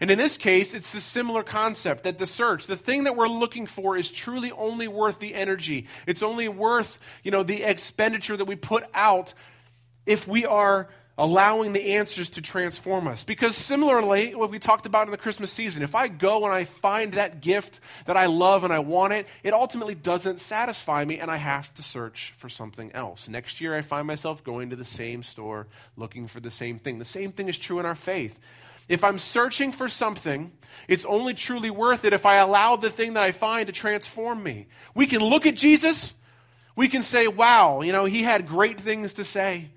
And 0.00 0.10
in 0.10 0.16
this 0.16 0.38
case, 0.38 0.72
it's 0.72 0.94
a 0.94 1.00
similar 1.00 1.42
concept 1.42 2.04
that 2.04 2.18
the 2.18 2.26
search, 2.26 2.66
the 2.66 2.76
thing 2.76 3.04
that 3.04 3.16
we're 3.16 3.28
looking 3.28 3.66
for 3.66 3.96
is 3.98 4.10
truly 4.10 4.50
only 4.52 4.88
worth 4.88 5.18
the 5.18 5.34
energy. 5.34 5.86
It's 6.06 6.22
only 6.22 6.48
worth, 6.48 6.98
you 7.22 7.30
know, 7.30 7.42
the 7.42 7.62
expenditure 7.62 8.36
that 8.36 8.46
we 8.46 8.56
put 8.56 8.84
out 8.94 9.34
if 10.06 10.26
we 10.26 10.46
are 10.46 10.88
allowing 11.18 11.74
the 11.74 11.96
answers 11.96 12.30
to 12.30 12.40
transform 12.40 13.06
us. 13.06 13.24
Because 13.24 13.54
similarly, 13.54 14.34
what 14.34 14.50
we 14.50 14.58
talked 14.58 14.86
about 14.86 15.06
in 15.06 15.10
the 15.10 15.18
Christmas 15.18 15.52
season, 15.52 15.82
if 15.82 15.94
I 15.94 16.08
go 16.08 16.44
and 16.44 16.52
I 16.52 16.64
find 16.64 17.12
that 17.12 17.42
gift 17.42 17.80
that 18.06 18.16
I 18.16 18.24
love 18.24 18.64
and 18.64 18.72
I 18.72 18.78
want 18.78 19.12
it, 19.12 19.26
it 19.42 19.52
ultimately 19.52 19.94
doesn't 19.94 20.40
satisfy 20.40 21.04
me 21.04 21.18
and 21.18 21.30
I 21.30 21.36
have 21.36 21.74
to 21.74 21.82
search 21.82 22.32
for 22.38 22.48
something 22.48 22.90
else. 22.92 23.28
Next 23.28 23.60
year, 23.60 23.76
I 23.76 23.82
find 23.82 24.06
myself 24.06 24.42
going 24.42 24.70
to 24.70 24.76
the 24.76 24.84
same 24.84 25.22
store 25.22 25.66
looking 25.94 26.26
for 26.26 26.40
the 26.40 26.50
same 26.50 26.78
thing. 26.78 26.98
The 26.98 27.04
same 27.04 27.32
thing 27.32 27.50
is 27.50 27.58
true 27.58 27.78
in 27.80 27.84
our 27.84 27.94
faith. 27.94 28.40
If 28.90 29.04
I'm 29.04 29.20
searching 29.20 29.70
for 29.70 29.88
something, 29.88 30.50
it's 30.88 31.04
only 31.04 31.32
truly 31.32 31.70
worth 31.70 32.04
it 32.04 32.12
if 32.12 32.26
I 32.26 32.38
allow 32.38 32.74
the 32.74 32.90
thing 32.90 33.14
that 33.14 33.22
I 33.22 33.30
find 33.30 33.68
to 33.68 33.72
transform 33.72 34.42
me. 34.42 34.66
We 34.96 35.06
can 35.06 35.20
look 35.20 35.46
at 35.46 35.54
Jesus, 35.54 36.12
we 36.74 36.88
can 36.88 37.04
say, 37.04 37.28
wow, 37.28 37.82
you 37.82 37.92
know, 37.92 38.04
he 38.04 38.24
had 38.24 38.48
great 38.48 38.80
things 38.80 39.14
to 39.14 39.24
say. 39.24 39.70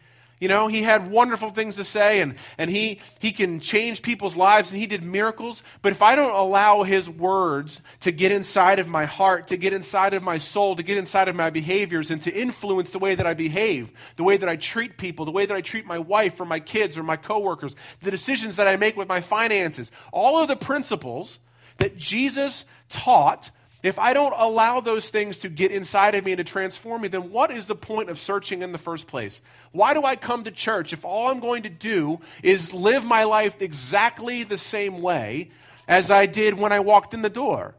You 0.43 0.49
know, 0.49 0.67
he 0.67 0.83
had 0.83 1.09
wonderful 1.09 1.51
things 1.51 1.77
to 1.77 1.85
say 1.85 2.19
and, 2.19 2.35
and 2.57 2.69
he, 2.69 2.99
he 3.19 3.31
can 3.31 3.61
change 3.61 4.01
people's 4.01 4.35
lives 4.35 4.71
and 4.71 4.77
he 4.77 4.87
did 4.87 5.01
miracles. 5.01 5.63
But 5.81 5.93
if 5.93 6.01
I 6.01 6.17
don't 6.17 6.35
allow 6.35 6.83
his 6.83 7.09
words 7.09 7.81
to 8.01 8.11
get 8.11 8.33
inside 8.33 8.79
of 8.79 8.89
my 8.89 9.05
heart, 9.05 9.47
to 9.47 9.55
get 9.55 9.71
inside 9.71 10.13
of 10.13 10.21
my 10.21 10.37
soul, 10.37 10.75
to 10.75 10.83
get 10.83 10.97
inside 10.97 11.29
of 11.29 11.35
my 11.37 11.49
behaviors 11.49 12.11
and 12.11 12.21
to 12.23 12.29
influence 12.29 12.89
the 12.89 12.99
way 12.99 13.15
that 13.15 13.25
I 13.25 13.33
behave, 13.33 13.93
the 14.17 14.25
way 14.25 14.35
that 14.35 14.49
I 14.49 14.57
treat 14.57 14.97
people, 14.97 15.23
the 15.23 15.31
way 15.31 15.45
that 15.45 15.55
I 15.55 15.61
treat 15.61 15.85
my 15.85 15.99
wife 15.99 16.41
or 16.41 16.45
my 16.45 16.59
kids 16.59 16.97
or 16.97 17.03
my 17.03 17.15
coworkers, 17.15 17.73
the 18.01 18.11
decisions 18.11 18.57
that 18.57 18.67
I 18.67 18.75
make 18.75 18.97
with 18.97 19.07
my 19.07 19.21
finances, 19.21 19.93
all 20.11 20.41
of 20.41 20.49
the 20.49 20.57
principles 20.57 21.39
that 21.77 21.95
Jesus 21.95 22.65
taught 22.89 23.49
if 23.83 23.99
I 23.99 24.13
don't 24.13 24.33
allow 24.35 24.79
those 24.79 25.09
things 25.09 25.39
to 25.39 25.49
get 25.49 25.71
inside 25.71 26.15
of 26.15 26.23
me 26.23 26.31
and 26.31 26.37
to 26.37 26.45
transform 26.45 27.01
me, 27.01 27.09
then 27.09 27.31
what 27.31 27.51
is 27.51 27.65
the 27.65 27.75
point 27.75 28.09
of 28.09 28.17
searching 28.17 28.61
in 28.61 28.71
the 28.71 28.77
first 28.77 29.07
place? 29.07 29.41
Why 29.73 29.93
do 29.93 30.03
I 30.03 30.15
come 30.15 30.45
to 30.45 30.51
church 30.51 30.93
if 30.93 31.03
all 31.03 31.29
I'm 31.29 31.41
going 31.41 31.63
to 31.63 31.69
do 31.69 32.21
is 32.41 32.73
live 32.73 33.03
my 33.03 33.25
life 33.25 33.61
exactly 33.61 34.43
the 34.43 34.57
same 34.57 35.01
way 35.01 35.51
as 35.85 36.09
I 36.09 36.25
did 36.27 36.57
when 36.57 36.71
I 36.71 36.79
walked 36.79 37.13
in 37.13 37.21
the 37.21 37.29
door? 37.29 37.75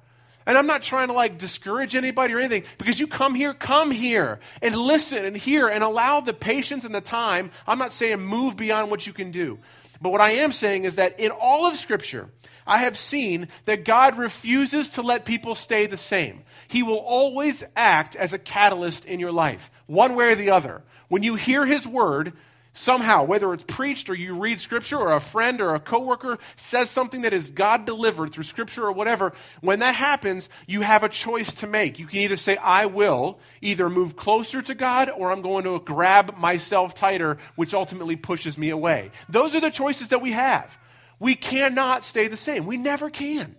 And 0.47 0.59
I'm 0.59 0.67
not 0.67 0.83
trying 0.83 1.09
to 1.09 1.14
like 1.14 1.38
discourage 1.38 1.95
anybody 1.95 2.35
or 2.35 2.38
anything 2.38 2.64
because 2.77 3.01
you 3.01 3.07
come 3.07 3.35
here, 3.35 3.55
come 3.55 3.90
here 3.90 4.40
and 4.61 4.77
listen 4.77 5.25
and 5.25 5.35
hear 5.35 5.69
and 5.69 5.83
allow 5.83 6.21
the 6.21 6.35
patience 6.35 6.85
and 6.85 6.95
the 6.95 7.01
time. 7.01 7.51
I'm 7.67 7.79
not 7.79 7.95
saying 7.95 8.21
move 8.21 8.57
beyond 8.57 8.90
what 8.90 9.07
you 9.07 9.14
can 9.14 9.31
do. 9.31 9.59
But 10.05 10.11
what 10.11 10.21
I 10.21 10.33
am 10.33 10.53
saying 10.53 10.85
is 10.85 10.97
that 10.97 11.19
in 11.19 11.31
all 11.31 11.64
of 11.64 11.79
Scripture, 11.79 12.29
I 12.67 12.81
have 12.81 12.99
seen 12.99 13.49
that 13.64 13.87
God 13.87 14.19
refuses 14.19 14.90
to 14.90 15.03
let 15.03 15.25
people 15.25 15.55
stay 15.55 15.87
the 15.87 15.97
same. 15.97 16.43
He 16.69 16.83
will 16.83 16.99
always 16.99 17.64
act 17.75 18.14
as 18.14 18.35
a 18.35 18.38
catalyst 18.38 19.07
in 19.07 19.19
your 19.19 19.33
life, 19.33 19.71
one 19.87 20.14
way 20.14 20.33
or 20.33 20.35
the 20.35 20.51
other. 20.51 20.83
When 21.09 21.23
you 21.23 21.37
hear 21.37 21.64
His 21.64 21.87
word, 21.87 22.35
somehow, 22.75 23.25
whether 23.25 23.53
it's 23.55 23.65
preached 23.65 24.11
or 24.11 24.15
you 24.15 24.39
read 24.39 24.61
Scripture 24.61 24.99
or 24.99 25.13
a 25.13 25.21
friend 25.21 25.61
or 25.61 25.75
a 25.75 25.81
coworker 25.81 26.39
says 26.57 26.91
something 26.91 27.23
that 27.23 27.33
is 27.33 27.51
God 27.51 27.87
delivered 27.87 28.33
through 28.33 28.45
Scripture 28.45 28.85
or 28.85 28.93
whatever, 28.93 29.33
when 29.61 29.79
that 29.79 29.95
happens, 29.95 30.49
you 30.67 30.83
have 30.83 31.05
a 31.05 31.09
choice 31.09 31.55
to 31.57 31.67
make. 31.67 31.99
You 31.99 32.07
can 32.07 32.21
either 32.21 32.37
say, 32.37 32.57
I 32.57 32.87
will 32.87 33.39
either 33.63 33.89
move 33.89 34.17
closer 34.17 34.61
to 34.61 34.75
God 34.75 35.09
or 35.09 35.33
I'm 35.33 35.43
going 35.43 35.65
to 35.65 35.81
grab 35.81 36.37
myself 36.37 36.95
tighter, 36.95 37.39
which 37.55 37.73
ultimately 37.73 38.17
pushes 38.17 38.59
me 38.59 38.71
away. 38.71 39.11
Those 39.29 39.55
are 39.55 39.61
the 39.61 39.71
choices 39.71 40.09
that 40.09 40.21
we 40.21 40.33
have. 40.33 40.79
We 41.21 41.37
cannot 41.37 42.05
stay 42.05 42.29
the 42.29 42.37
same. 42.37 42.67
We 42.67 42.77
never 42.77 43.09
can. 43.09 43.57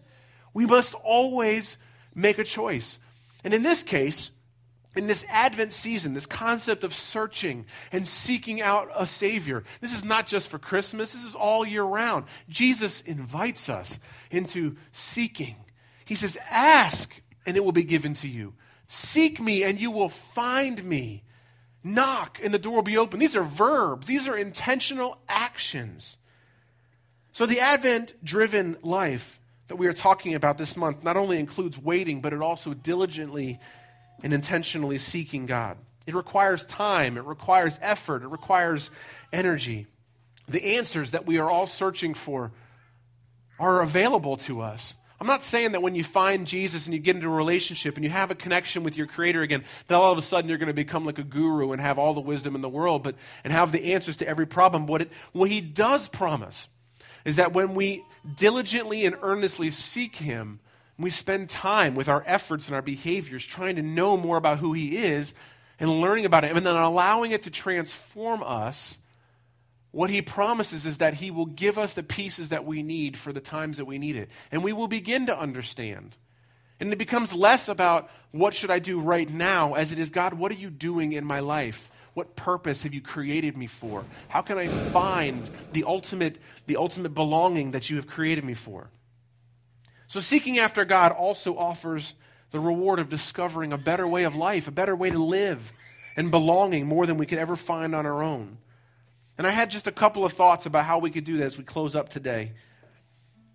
We 0.54 0.65
must 0.65 0.93
always 0.93 1.78
make 2.13 2.38
a 2.38 2.43
choice. 2.43 2.99
And 3.43 3.54
in 3.54 3.63
this 3.63 3.82
case, 3.82 4.32
in 4.95 5.08
this 5.08 5.25
Advent 5.29 5.73
season, 5.73 6.13
this 6.13 6.25
concept 6.25 6.84
of 6.84 6.93
searching 6.93 7.65
and 7.91 8.08
seeking 8.08 8.62
out 8.62 8.89
a 8.95 9.05
Savior, 9.05 9.63
this 9.81 9.93
is 9.93 10.05
not 10.05 10.27
just 10.27 10.49
for 10.49 10.58
Christmas, 10.58 11.13
this 11.13 11.23
is 11.23 11.36
all 11.36 11.65
year 11.65 11.84
round. 11.84 12.25
Jesus 12.49 13.01
invites 13.01 13.69
us 13.69 13.99
into 14.31 14.77
seeking. 14.91 15.55
He 16.05 16.15
says, 16.15 16.38
Ask, 16.49 17.21
and 17.45 17.58
it 17.58 17.63
will 17.63 17.71
be 17.71 17.84
given 17.84 18.13
to 18.15 18.27
you. 18.27 18.53
Seek 18.88 19.39
me, 19.39 19.63
and 19.63 19.79
you 19.79 19.91
will 19.91 20.10
find 20.10 20.84
me. 20.84 21.23
Knock, 21.84 22.39
and 22.43 22.53
the 22.53 22.60
door 22.60 22.75
will 22.75 22.81
be 22.81 22.97
open. 22.97 23.19
These 23.19 23.36
are 23.36 23.43
verbs, 23.43 24.08
these 24.08 24.27
are 24.27 24.38
intentional 24.38 25.17
actions. 25.27 26.17
So, 27.31 27.45
the 27.45 27.60
Advent 27.60 28.13
driven 28.23 28.77
life 28.81 29.39
that 29.67 29.75
we 29.75 29.88
are 29.88 29.93
talking 29.93 30.36
about 30.36 30.58
this 30.58 30.77
month 30.77 31.03
not 31.03 31.17
only 31.17 31.38
includes 31.38 31.77
waiting, 31.77 32.21
but 32.21 32.34
it 32.34 32.41
also 32.41 32.73
diligently 32.73 33.60
and 34.25 34.33
intentionally 34.33 34.97
seeking 34.97 35.45
God. 35.45 35.77
It 36.07 36.15
requires 36.15 36.65
time, 36.65 37.15
it 37.15 37.25
requires 37.25 37.77
effort, 37.79 38.23
it 38.23 38.27
requires 38.27 38.89
energy. 39.31 39.85
The 40.47 40.77
answers 40.77 41.11
that 41.11 41.27
we 41.27 41.38
are 41.38 41.47
all 41.47 41.67
searching 41.67 42.15
for 42.15 42.51
are 43.59 43.81
available 43.81 44.38
to 44.38 44.61
us. 44.61 44.95
I'm 45.21 45.27
not 45.27 45.43
saying 45.43 45.73
that 45.73 45.83
when 45.83 45.93
you 45.93 46.03
find 46.03 46.47
Jesus 46.47 46.85
and 46.85 46.93
you 46.93 46.99
get 46.99 47.15
into 47.15 47.27
a 47.27 47.31
relationship 47.31 47.97
and 47.97 48.03
you 48.03 48.09
have 48.09 48.31
a 48.31 48.35
connection 48.35 48.83
with 48.83 48.97
your 48.97 49.05
Creator 49.05 49.43
again, 49.43 49.63
that 49.88 49.95
all 49.95 50.11
of 50.11 50.17
a 50.17 50.23
sudden 50.23 50.49
you're 50.49 50.57
going 50.57 50.67
to 50.67 50.73
become 50.73 51.05
like 51.05 51.19
a 51.19 51.23
guru 51.23 51.71
and 51.71 51.79
have 51.79 51.99
all 51.99 52.15
the 52.15 52.19
wisdom 52.19 52.55
in 52.55 52.61
the 52.61 52.69
world, 52.69 53.03
but 53.03 53.15
and 53.43 53.53
have 53.53 53.71
the 53.71 53.93
answers 53.93 54.17
to 54.17 54.27
every 54.27 54.47
problem. 54.47 54.88
What, 54.88 55.03
it, 55.03 55.11
what 55.33 55.51
He 55.51 55.61
does 55.61 56.07
promise 56.07 56.67
is 57.25 57.35
that 57.35 57.53
when 57.53 57.75
we 57.75 58.03
diligently 58.35 59.05
and 59.05 59.15
earnestly 59.21 59.69
seek 59.69 60.15
Him, 60.15 60.59
we 60.97 61.10
spend 61.10 61.49
time 61.49 61.95
with 61.95 62.08
our 62.08 62.23
efforts 62.25 62.67
and 62.67 62.75
our 62.75 62.81
behaviors 62.81 63.45
trying 63.45 63.75
to 63.75 63.81
know 63.81 64.15
more 64.15 64.38
about 64.38 64.60
who 64.60 64.73
He 64.73 64.97
is 64.97 65.34
and 65.79 65.89
learning 65.89 66.25
about 66.25 66.43
Him 66.43 66.58
and 66.58 66.65
then 66.65 66.75
allowing 66.75 67.31
it 67.31 67.43
to 67.43 67.49
transform 67.49 68.41
us, 68.43 68.97
what 69.91 70.10
He 70.10 70.21
promises 70.21 70.86
is 70.86 70.99
that 70.99 71.15
He 71.15 71.31
will 71.31 71.45
give 71.45 71.77
us 71.77 71.93
the 71.93 72.03
pieces 72.03 72.49
that 72.49 72.65
we 72.65 72.81
need 72.81 73.17
for 73.17 73.34
the 73.34 73.41
times 73.41 73.77
that 73.77 73.86
we 73.86 73.97
need 73.97 74.15
it. 74.15 74.29
And 74.51 74.63
we 74.63 74.73
will 74.73 74.88
begin 74.88 75.25
to 75.25 75.38
understand. 75.38 76.15
And 76.79 76.91
it 76.91 76.97
becomes 76.97 77.34
less 77.34 77.67
about 77.67 78.10
what 78.31 78.53
should 78.53 78.71
I 78.71 78.79
do 78.79 78.99
right 78.99 79.29
now 79.29 79.73
as 79.75 79.91
it 79.91 79.99
is, 79.99 80.10
God, 80.10 80.34
what 80.34 80.51
are 80.51 80.55
you 80.55 80.69
doing 80.69 81.13
in 81.13 81.25
my 81.25 81.39
life? 81.39 81.91
What 82.13 82.38
purpose 82.38 82.84
have 82.84 82.93
you 82.93 83.01
created 83.01 83.58
me 83.58 83.67
for? 83.67 84.05
How 84.29 84.41
can 84.41 84.58
I 84.58 84.67
find 84.67 85.49
the 85.73 85.84
ultimate, 85.84 86.38
the 86.65 86.77
ultimate 86.77 87.13
belonging 87.13 87.71
that 87.71 87.89
you 87.89 87.97
have 87.97 88.08
created 88.08 88.45
me 88.45 88.53
for? 88.53 88.89
So, 90.07 90.19
seeking 90.19 90.59
after 90.59 90.85
God 90.85 91.11
also 91.11 91.57
offers 91.57 92.13
the 92.51 92.59
reward 92.59 92.99
of 92.99 93.09
discovering 93.09 93.73
a 93.73 93.77
better 93.77 94.07
way 94.07 94.23
of 94.23 94.35
life, 94.35 94.67
a 94.67 94.71
better 94.71 94.95
way 94.95 95.09
to 95.09 95.19
live, 95.19 95.73
and 96.15 96.31
belonging 96.31 96.85
more 96.85 97.05
than 97.05 97.17
we 97.17 97.25
could 97.25 97.39
ever 97.39 97.55
find 97.55 97.93
on 97.93 98.05
our 98.05 98.23
own. 98.23 98.57
And 99.37 99.45
I 99.45 99.49
had 99.49 99.69
just 99.69 99.87
a 99.87 99.91
couple 99.91 100.23
of 100.23 100.33
thoughts 100.33 100.65
about 100.65 100.85
how 100.85 100.99
we 100.99 101.09
could 101.09 101.25
do 101.25 101.37
that 101.37 101.45
as 101.45 101.57
we 101.57 101.63
close 101.63 101.95
up 101.95 102.09
today. 102.09 102.53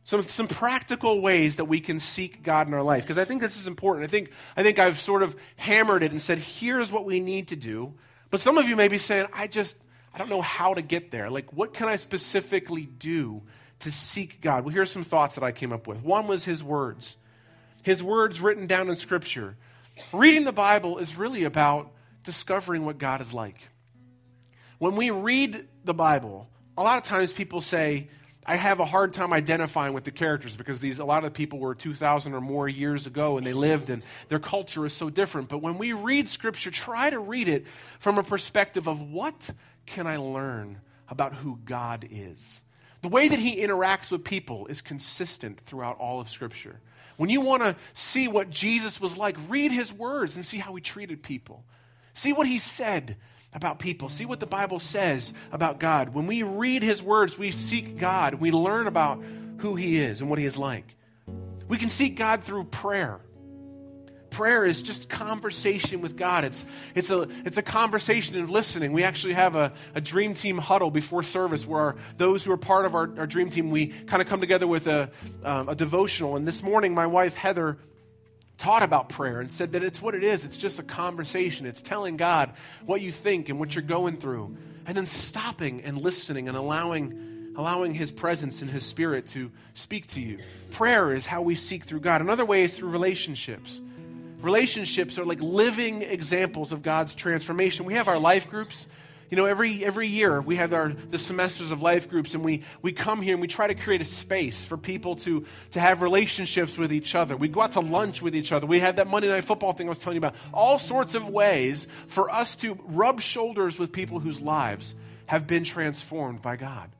Some, 0.05 0.25
some 0.25 0.49
practical 0.49 1.21
ways 1.21 1.57
that 1.57 1.67
we 1.67 1.81
can 1.81 2.01
seek 2.01 2.43
God 2.43 2.67
in 2.67 2.75
our 2.75 2.83
life, 2.83 3.05
because 3.05 3.19
I 3.19 3.25
think 3.25 3.41
this 3.41 3.57
is 3.57 3.67
important. 3.67 4.05
I 4.05 4.09
think, 4.09 4.31
I 4.57 4.63
think 4.63 4.79
I've 4.79 4.99
sort 4.99 5.23
of 5.23 5.37
hammered 5.57 6.03
it 6.03 6.11
and 6.11 6.21
said, 6.21 6.39
here's 6.39 6.91
what 6.91 7.05
we 7.05 7.21
need 7.21 7.49
to 7.49 7.57
do. 7.57 7.95
But 8.31 8.41
some 8.41 8.59
of 8.59 8.69
you 8.69 8.77
may 8.77 8.89
be 8.89 8.99
saying, 8.99 9.29
I 9.33 9.47
just, 9.47 9.77
I 10.13 10.19
don't 10.19 10.29
know 10.29 10.43
how 10.43 10.75
to 10.75 10.83
get 10.83 11.11
there. 11.11 11.31
Like, 11.31 11.53
what 11.53 11.75
can 11.75 11.89
I 11.89 11.97
specifically 11.97 12.85
do 12.85 13.43
to 13.81 13.91
seek 13.91 14.41
God? 14.41 14.65
Well, 14.65 14.75
here's 14.75 14.91
some 14.91 15.05
thoughts 15.05 15.35
that 15.35 15.45
I 15.45 15.53
came 15.53 15.73
up 15.73 15.87
with. 15.87 16.03
One 16.03 16.27
was 16.27 16.45
His 16.45 16.63
words, 16.63 17.17
His 17.83 18.03
words 18.03 18.41
written 18.41 18.67
down 18.67 18.89
in 18.89 18.97
Scripture. 18.97 19.57
Reading 20.13 20.45
the 20.45 20.53
Bible 20.53 20.99
is 20.99 21.17
really 21.17 21.45
about 21.45 21.93
discovering 22.23 22.85
what 22.85 22.99
God 22.99 23.21
is 23.21 23.35
like. 23.35 23.61
When 24.79 24.97
we 24.97 25.11
read 25.11 25.69
the 25.85 25.93
Bible, 25.93 26.49
a 26.79 26.83
lot 26.83 26.97
of 26.97 27.05
times 27.05 27.33
people 27.33 27.61
say, 27.61 28.09
I 28.47 28.57
have 28.57 28.81
a 28.81 28.85
hard 28.87 29.13
time 29.13 29.33
identifying 29.33 29.93
with 29.93 30.05
the 30.05 30.11
characters 30.11 30.57
because 30.57 30.81
these 30.81 30.99
a 30.99 31.05
lot 31.05 31.25
of 31.25 31.35
people 31.35 31.59
were 31.59 31.75
2,000 31.75 32.33
or 32.33 32.41
more 32.41 32.69
years 32.69 33.07
ago 33.07 33.37
and 33.37 33.47
they 33.47 33.53
lived 33.53 33.91
and 33.91 34.03
their 34.29 34.39
culture 34.39 34.87
is 34.87 34.95
so 34.95 35.11
different. 35.11 35.49
But 35.49 35.59
when 35.59 35.77
we 35.77 35.93
read 35.93 36.29
Scripture, 36.29 36.71
try 36.71 37.11
to 37.11 37.19
read 37.19 37.49
it 37.49 37.67
from 37.99 38.17
a 38.17 38.23
perspective 38.23 38.89
of 38.89 39.03
what 39.03 39.51
can 39.85 40.07
I 40.07 40.17
learn 40.17 40.81
about 41.09 41.35
who 41.35 41.59
God 41.65 42.09
is? 42.11 42.63
The 43.03 43.09
way 43.09 43.29
that 43.29 43.39
He 43.39 43.57
interacts 43.57 44.11
with 44.11 44.25
people 44.25 44.67
is 44.67 44.81
consistent 44.81 45.61
throughout 45.61 45.99
all 45.99 46.21
of 46.21 46.29
Scripture. 46.29 46.81
When 47.17 47.31
you 47.31 47.41
want 47.41 47.63
to 47.63 47.77
see 47.95 48.29
what 48.29 48.51
Jesus 48.51 49.01
was 49.01 49.17
like, 49.17 49.37
read 49.49 49.73
His 49.73 49.93
words 49.93 50.37
and 50.37 50.45
see 50.45 50.59
how 50.59 50.75
He 50.75 50.81
treated 50.81 51.23
people. 51.23 51.65
See 52.15 52.33
what 52.33 52.47
He 52.47 52.59
said 52.59 53.17
about 53.53 53.79
people. 53.79 54.09
See 54.09 54.25
what 54.25 54.41
the 54.41 54.47
Bible 54.47 54.81
says 54.81 55.33
about 55.53 55.81
God. 55.81 56.15
When 56.15 56.27
we 56.27 56.43
read 56.43 56.83
His 56.83 57.03
words, 57.03 57.39
we 57.39 57.51
seek 57.51 57.99
God. 57.99 58.35
We 58.35 58.51
learn 58.51 58.87
about 58.87 59.23
who 59.59 59.77
He 59.77 59.99
is 59.99 60.21
and 60.21 60.31
what 60.31 60.39
He 60.39 60.45
is 60.45 60.57
like. 60.57 60.97
We 61.69 61.79
can 61.79 61.91
seek 61.91 62.17
God 62.17 62.43
through 62.43 62.65
prayer. 62.65 63.21
Prayer 64.31 64.65
is 64.65 64.83
just 64.83 65.09
conversation 65.09 66.01
with 66.01 66.17
God. 66.17 66.45
It's, 66.45 66.65
it's, 66.95 67.11
a, 67.11 67.29
it's 67.45 67.57
a 67.57 67.63
conversation 67.63 68.37
and 68.37 68.49
listening. 68.49 68.93
We 68.93 69.03
actually 69.03 69.35
have 69.35 69.57
a, 69.57 69.73
a 69.95 70.01
dream 70.01 70.35
team 70.35 70.57
huddle 70.59 70.91
before 70.91 71.23
service 71.23 71.67
where 71.67 71.81
our, 71.81 71.97
those 72.17 72.45
who 72.45 72.53
are 72.53 72.57
part 72.57 72.87
of 72.87 72.95
our, 72.95 73.11
our 73.19 73.27
dream 73.27 73.51
team, 73.51 73.71
we 73.71 73.89
kind 73.89 74.23
of 74.23 74.29
come 74.29 74.41
together 74.41 74.67
with 74.67 74.87
a, 74.87 75.11
um, 75.45 75.69
a 75.69 75.75
devotional. 75.75 76.37
And 76.37 76.47
this 76.47 76.63
morning, 76.63 76.95
my 76.95 77.07
wife, 77.07 77.35
Heather, 77.35 77.79
taught 78.57 78.83
about 78.83 79.09
prayer 79.09 79.41
and 79.41 79.51
said 79.51 79.73
that 79.73 79.83
it's 79.83 80.01
what 80.01 80.15
it 80.15 80.23
is. 80.23 80.45
It's 80.45 80.59
just 80.59 80.79
a 80.79 80.83
conversation. 80.83 81.67
It's 81.67 81.83
telling 81.83 82.17
God 82.17 82.53
what 82.85 83.01
you 83.01 83.11
think 83.11 83.49
and 83.49 83.59
what 83.59 83.75
you're 83.75 83.83
going 83.83 84.17
through, 84.17 84.57
and 84.87 84.97
then 84.97 85.07
stopping 85.07 85.83
and 85.83 85.97
listening 85.97 86.47
and 86.47 86.57
allowing, 86.57 87.55
allowing 87.57 87.95
His 87.95 88.13
presence 88.13 88.61
and 88.61 88.71
His 88.71 88.85
Spirit 88.85 89.27
to 89.29 89.51
speak 89.73 90.07
to 90.09 90.21
you. 90.21 90.39
Prayer 90.71 91.13
is 91.13 91.27
how 91.27 91.43
we 91.43 91.55
seek 91.55 91.85
through 91.85 92.01
God. 92.01 92.21
Another 92.21 92.45
way 92.45 92.63
is 92.63 92.75
through 92.75 92.91
relationships. 92.91 93.81
Relationships 94.43 95.19
are 95.19 95.25
like 95.25 95.41
living 95.41 96.03
examples 96.03 96.73
of 96.73 96.83
God's 96.83 97.15
transformation. 97.15 97.85
We 97.85 97.95
have 97.95 98.09
our 98.09 98.19
life 98.19 98.49
groups. 98.49 98.87
You 99.31 99.37
know, 99.37 99.45
every, 99.45 99.85
every 99.85 100.09
year 100.09 100.41
we 100.41 100.57
have 100.57 100.73
our, 100.73 100.89
the 100.89 101.19
semesters 101.19 101.71
of 101.71 101.83
life 101.83 102.11
groups, 102.11 102.35
and 102.35 102.43
we, 102.43 102.65
we 102.83 102.91
come 102.91 103.23
here 103.23 103.35
and 103.35 103.41
we 103.41 103.47
try 103.47 103.69
to 103.69 103.77
create 103.77 104.01
a 104.01 104.05
space 104.05 104.65
for 104.65 104.77
people 104.77 105.15
to, 105.17 105.47
to 105.71 105.81
have 105.81 106.03
relationships 106.03 106.77
with 106.77 106.93
each 106.93 107.15
other. 107.15 107.37
We 107.37 107.47
go 107.47 107.61
out 107.61 107.73
to 107.73 107.81
lunch 107.81 108.23
with 108.23 108.35
each 108.35 108.51
other. 108.51 108.67
We 108.67 108.81
have 108.81 108.97
that 108.97 109.07
Monday 109.07 109.29
Night 109.29 109.45
Football 109.45 109.73
thing 109.73 109.87
I 109.87 109.91
was 109.91 109.99
telling 109.99 110.17
you 110.17 110.27
about. 110.27 110.35
All 110.53 110.81
sorts 110.81 111.15
of 111.15 111.29
ways 111.29 111.87
for 112.09 112.29
us 112.29 112.57
to 112.57 112.77
rub 112.87 113.21
shoulders 113.21 113.79
with 113.79 113.93
people 113.93 114.19
whose 114.19 114.41
lives 114.41 114.97
have 115.27 115.47
been 115.47 115.63
transformed 115.63 116.43
by 116.43 116.57
God. 116.57 116.91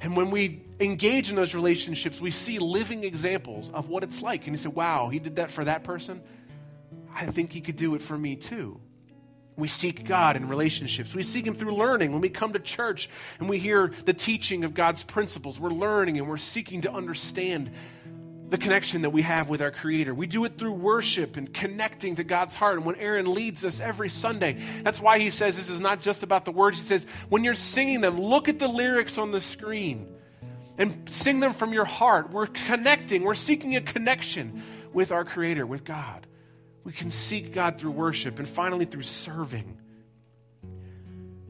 And 0.00 0.16
when 0.16 0.32
we 0.32 0.62
engage 0.80 1.30
in 1.30 1.36
those 1.36 1.54
relationships, 1.54 2.20
we 2.20 2.32
see 2.32 2.58
living 2.58 3.04
examples 3.04 3.70
of 3.70 3.88
what 3.88 4.02
it's 4.02 4.22
like. 4.22 4.46
And 4.46 4.54
you 4.54 4.58
say, 4.58 4.70
wow, 4.70 5.08
he 5.08 5.20
did 5.20 5.36
that 5.36 5.52
for 5.52 5.64
that 5.64 5.84
person. 5.84 6.20
I 7.14 7.26
think 7.26 7.52
he 7.52 7.60
could 7.60 7.76
do 7.76 7.94
it 7.94 8.02
for 8.02 8.16
me 8.16 8.36
too. 8.36 8.80
We 9.56 9.68
seek 9.68 10.06
God 10.06 10.36
in 10.36 10.48
relationships. 10.48 11.14
We 11.14 11.22
seek 11.22 11.46
Him 11.46 11.54
through 11.54 11.74
learning. 11.74 12.12
When 12.12 12.22
we 12.22 12.30
come 12.30 12.54
to 12.54 12.58
church 12.58 13.10
and 13.38 13.48
we 13.48 13.58
hear 13.58 13.92
the 14.06 14.14
teaching 14.14 14.64
of 14.64 14.72
God's 14.72 15.02
principles, 15.02 15.60
we're 15.60 15.68
learning 15.68 16.18
and 16.18 16.26
we're 16.26 16.38
seeking 16.38 16.80
to 16.82 16.92
understand 16.92 17.70
the 18.48 18.58
connection 18.58 19.02
that 19.02 19.10
we 19.10 19.22
have 19.22 19.48
with 19.48 19.60
our 19.60 19.70
Creator. 19.70 20.14
We 20.14 20.26
do 20.26 20.44
it 20.44 20.58
through 20.58 20.72
worship 20.72 21.36
and 21.36 21.52
connecting 21.52 22.16
to 22.16 22.24
God's 22.24 22.56
heart. 22.56 22.76
And 22.76 22.84
when 22.84 22.96
Aaron 22.96 23.32
leads 23.32 23.64
us 23.64 23.80
every 23.80 24.08
Sunday, 24.08 24.56
that's 24.82 25.00
why 25.00 25.18
he 25.18 25.30
says 25.30 25.56
this 25.56 25.68
is 25.68 25.80
not 25.80 26.00
just 26.00 26.22
about 26.22 26.44
the 26.44 26.52
words. 26.52 26.80
He 26.80 26.86
says, 26.86 27.06
when 27.28 27.44
you're 27.44 27.54
singing 27.54 28.00
them, 28.00 28.20
look 28.20 28.48
at 28.48 28.58
the 28.58 28.66
lyrics 28.66 29.18
on 29.18 29.30
the 29.30 29.40
screen 29.40 30.08
and 30.78 31.08
sing 31.12 31.38
them 31.38 31.52
from 31.52 31.72
your 31.72 31.84
heart. 31.84 32.30
We're 32.30 32.46
connecting, 32.46 33.22
we're 33.22 33.34
seeking 33.34 33.76
a 33.76 33.80
connection 33.80 34.62
with 34.92 35.12
our 35.12 35.24
Creator, 35.24 35.66
with 35.66 35.84
God. 35.84 36.26
We 36.84 36.92
can 36.92 37.10
seek 37.10 37.52
God 37.52 37.78
through 37.78 37.92
worship 37.92 38.38
and 38.38 38.48
finally 38.48 38.84
through 38.84 39.02
serving. 39.02 39.78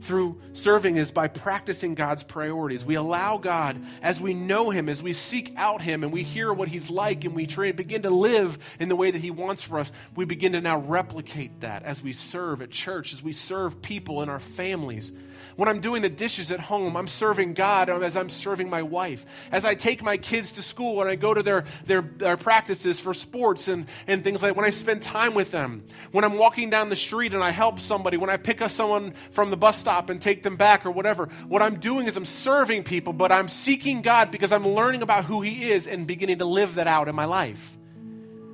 Through 0.01 0.41
serving 0.55 0.97
is 0.97 1.11
by 1.11 1.29
practicing 1.29 1.95
God's 1.95 2.23
priorities. 2.23 2.85
We 2.85 2.95
allow 2.95 3.39
God, 3.39 3.85
as 4.03 4.21
we 4.21 4.35
know 4.35 4.71
Him, 4.71 4.89
as 4.89 5.03
we 5.03 5.13
seek 5.13 5.53
out 5.57 5.83
Him, 5.83 6.03
and 6.03 6.13
we 6.13 6.23
hear 6.23 6.53
what 6.53 6.69
He's 6.69 6.91
like, 6.91 7.25
and 7.25 7.35
we 7.35 7.47
try, 7.47 7.73
begin 7.73 8.03
to 8.03 8.11
live 8.11 8.59
in 8.79 8.89
the 8.89 8.97
way 8.97 9.11
that 9.11 9.21
He 9.21 9.31
wants 9.31 9.63
for 9.63 9.79
us, 9.79 9.93
we 10.15 10.25
begin 10.25 10.53
to 10.53 10.61
now 10.61 10.79
replicate 10.79 11.61
that 11.61 11.83
as 11.83 12.03
we 12.03 12.13
serve 12.13 12.63
at 12.63 12.71
church, 12.71 13.13
as 13.13 13.23
we 13.23 13.33
serve 13.33 13.83
people 13.83 14.23
in 14.23 14.29
our 14.29 14.41
families 14.41 15.13
when 15.57 15.69
I'm 15.69 15.81
doing 15.81 16.03
the 16.03 16.09
dishes 16.09 16.51
at 16.51 16.61
home, 16.61 16.97
I'm 16.97 17.07
serving 17.07 17.55
God 17.55 17.91
as 17.91 18.17
I'm 18.17 18.29
serving 18.29 18.71
my 18.71 18.83
wife. 18.83 19.27
As 19.53 19.65
I 19.65 19.75
take 19.75 20.03
my 20.03 20.17
kids 20.17 20.53
to 20.53 20.63
school, 20.63 20.97
when 20.97 21.07
I 21.07 21.17
go 21.17 21.35
to 21.35 21.43
their, 21.43 21.65
their, 21.87 22.03
their 22.03 22.37
practices 22.37 23.01
for 23.01 23.15
sports 23.15 23.69
and, 23.69 23.87
and 24.07 24.25
things 24.25 24.43
like 24.43 24.57
when 24.57 24.65
I 24.65 24.71
spend 24.71 25.03
time 25.03 25.35
with 25.35 25.51
them, 25.51 25.85
when 26.13 26.25
I'm 26.25 26.39
walking 26.39 26.71
down 26.71 26.89
the 26.89 26.97
street 26.97 27.35
and 27.35 27.43
I 27.43 27.51
help 27.51 27.81
somebody, 27.81 28.17
when 28.17 28.31
I 28.31 28.37
pick 28.37 28.63
up 28.63 28.71
someone 28.71 29.15
from 29.33 29.51
the 29.51 29.57
bus 29.57 29.77
stop 29.91 30.09
and 30.09 30.23
take 30.23 30.43
them 30.43 30.57
back 30.57 30.87
or 30.87 30.93
whatever, 30.93 31.29
what 31.49 31.63
I'm 31.63 31.81
doing 31.81 32.07
is 32.07 32.17
I'm 32.17 32.25
serving 32.25 32.85
people, 32.85 33.13
but 33.13 33.33
I'm 33.33 33.49
seeking 33.49 34.03
God 34.03 34.31
because 34.31 34.53
I'm 34.53 34.67
learning 34.67 35.03
about 35.03 35.25
who 35.25 35.41
He 35.41 35.73
is 35.73 35.89
and 35.89 36.07
beginning 36.07 36.39
to 36.39 36.45
live 36.45 36.77
that 36.77 36.87
out 36.87 37.09
in 37.09 37.17
my 37.17 37.25
life. 37.25 37.77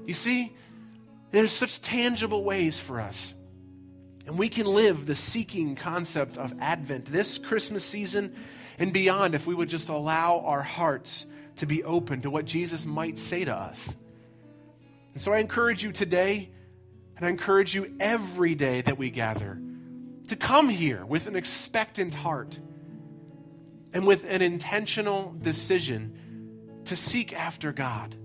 You 0.07 0.15
see, 0.15 0.55
there's 1.33 1.53
such 1.53 1.83
tangible 1.83 2.43
ways 2.43 2.81
for 2.81 3.01
us 3.01 3.35
and 4.27 4.39
we 4.39 4.49
can 4.49 4.67
live 4.67 5.05
the 5.05 5.15
seeking 5.15 5.77
concept 5.77 6.39
of 6.39 6.55
Advent 6.59 7.05
this 7.05 7.37
Christmas 7.37 7.85
season 7.85 8.35
and 8.79 8.93
beyond 8.93 9.35
if 9.35 9.47
we 9.47 9.55
would 9.55 9.69
just 9.69 9.91
allow 9.91 10.41
our 10.41 10.63
hearts 10.63 11.27
to 11.57 11.67
be 11.67 11.85
open 11.85 12.23
to 12.23 12.31
what 12.31 12.47
Jesus 12.47 12.87
might 12.87 13.19
say 13.19 13.45
to 13.45 13.55
us. 13.55 13.95
And 15.13 15.23
so 15.23 15.35
I 15.35 15.39
encourage 15.39 15.83
you 15.83 15.93
today, 15.93 16.51
and 17.17 17.27
I 17.27 17.29
encourage 17.29 17.75
you 17.75 17.95
every 18.01 18.55
day 18.55 18.81
that 18.81 18.99
we 18.99 19.11
gather, 19.11 19.59
to 20.29 20.37
come 20.37 20.69
here 20.69 21.05
with 21.05 21.27
an 21.27 21.37
expectant 21.37 22.15
heart 22.15 22.59
and 23.93 24.07
with 24.07 24.25
an 24.25 24.43
intentional 24.43 25.35
decision 25.41 26.81
to 26.85 26.97
seek 26.97 27.33
after 27.33 27.73
God 27.73 28.17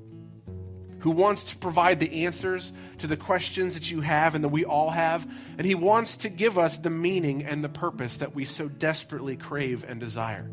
who 1.02 1.12
wants 1.12 1.46
to 1.46 1.58
provide 1.58 2.00
the 2.00 2.26
answers 2.26 2.72
to 3.00 3.08
the 3.08 3.18
questions 3.18 3.74
that 3.74 3.90
you 3.90 4.02
have 4.02 4.36
and 4.36 4.44
that 4.44 4.50
we 4.50 4.66
all 4.66 4.92
have. 4.92 5.28
And 5.58 5.66
He 5.66 5.74
wants 5.74 6.18
to 6.18 6.30
give 6.30 6.60
us 6.60 6.78
the 6.78 6.92
meaning 6.92 7.44
and 7.44 7.64
the 7.64 7.70
purpose 7.70 8.18
that 8.18 8.36
we 8.36 8.46
so 8.46 8.68
desperately 8.68 9.36
crave 9.36 9.84
and 9.88 10.00
desire. 10.00 10.50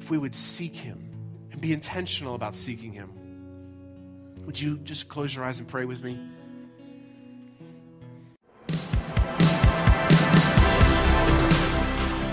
If 0.00 0.10
we 0.10 0.18
would 0.18 0.34
seek 0.34 0.76
Him 0.76 1.10
and 1.50 1.60
be 1.60 1.72
intentional 1.72 2.34
about 2.34 2.54
seeking 2.54 2.92
Him, 2.92 3.10
would 4.44 4.60
you 4.60 4.76
just 4.78 5.08
close 5.08 5.34
your 5.34 5.44
eyes 5.44 5.58
and 5.58 5.68
pray 5.68 5.86
with 5.86 6.04
me? 6.04 6.20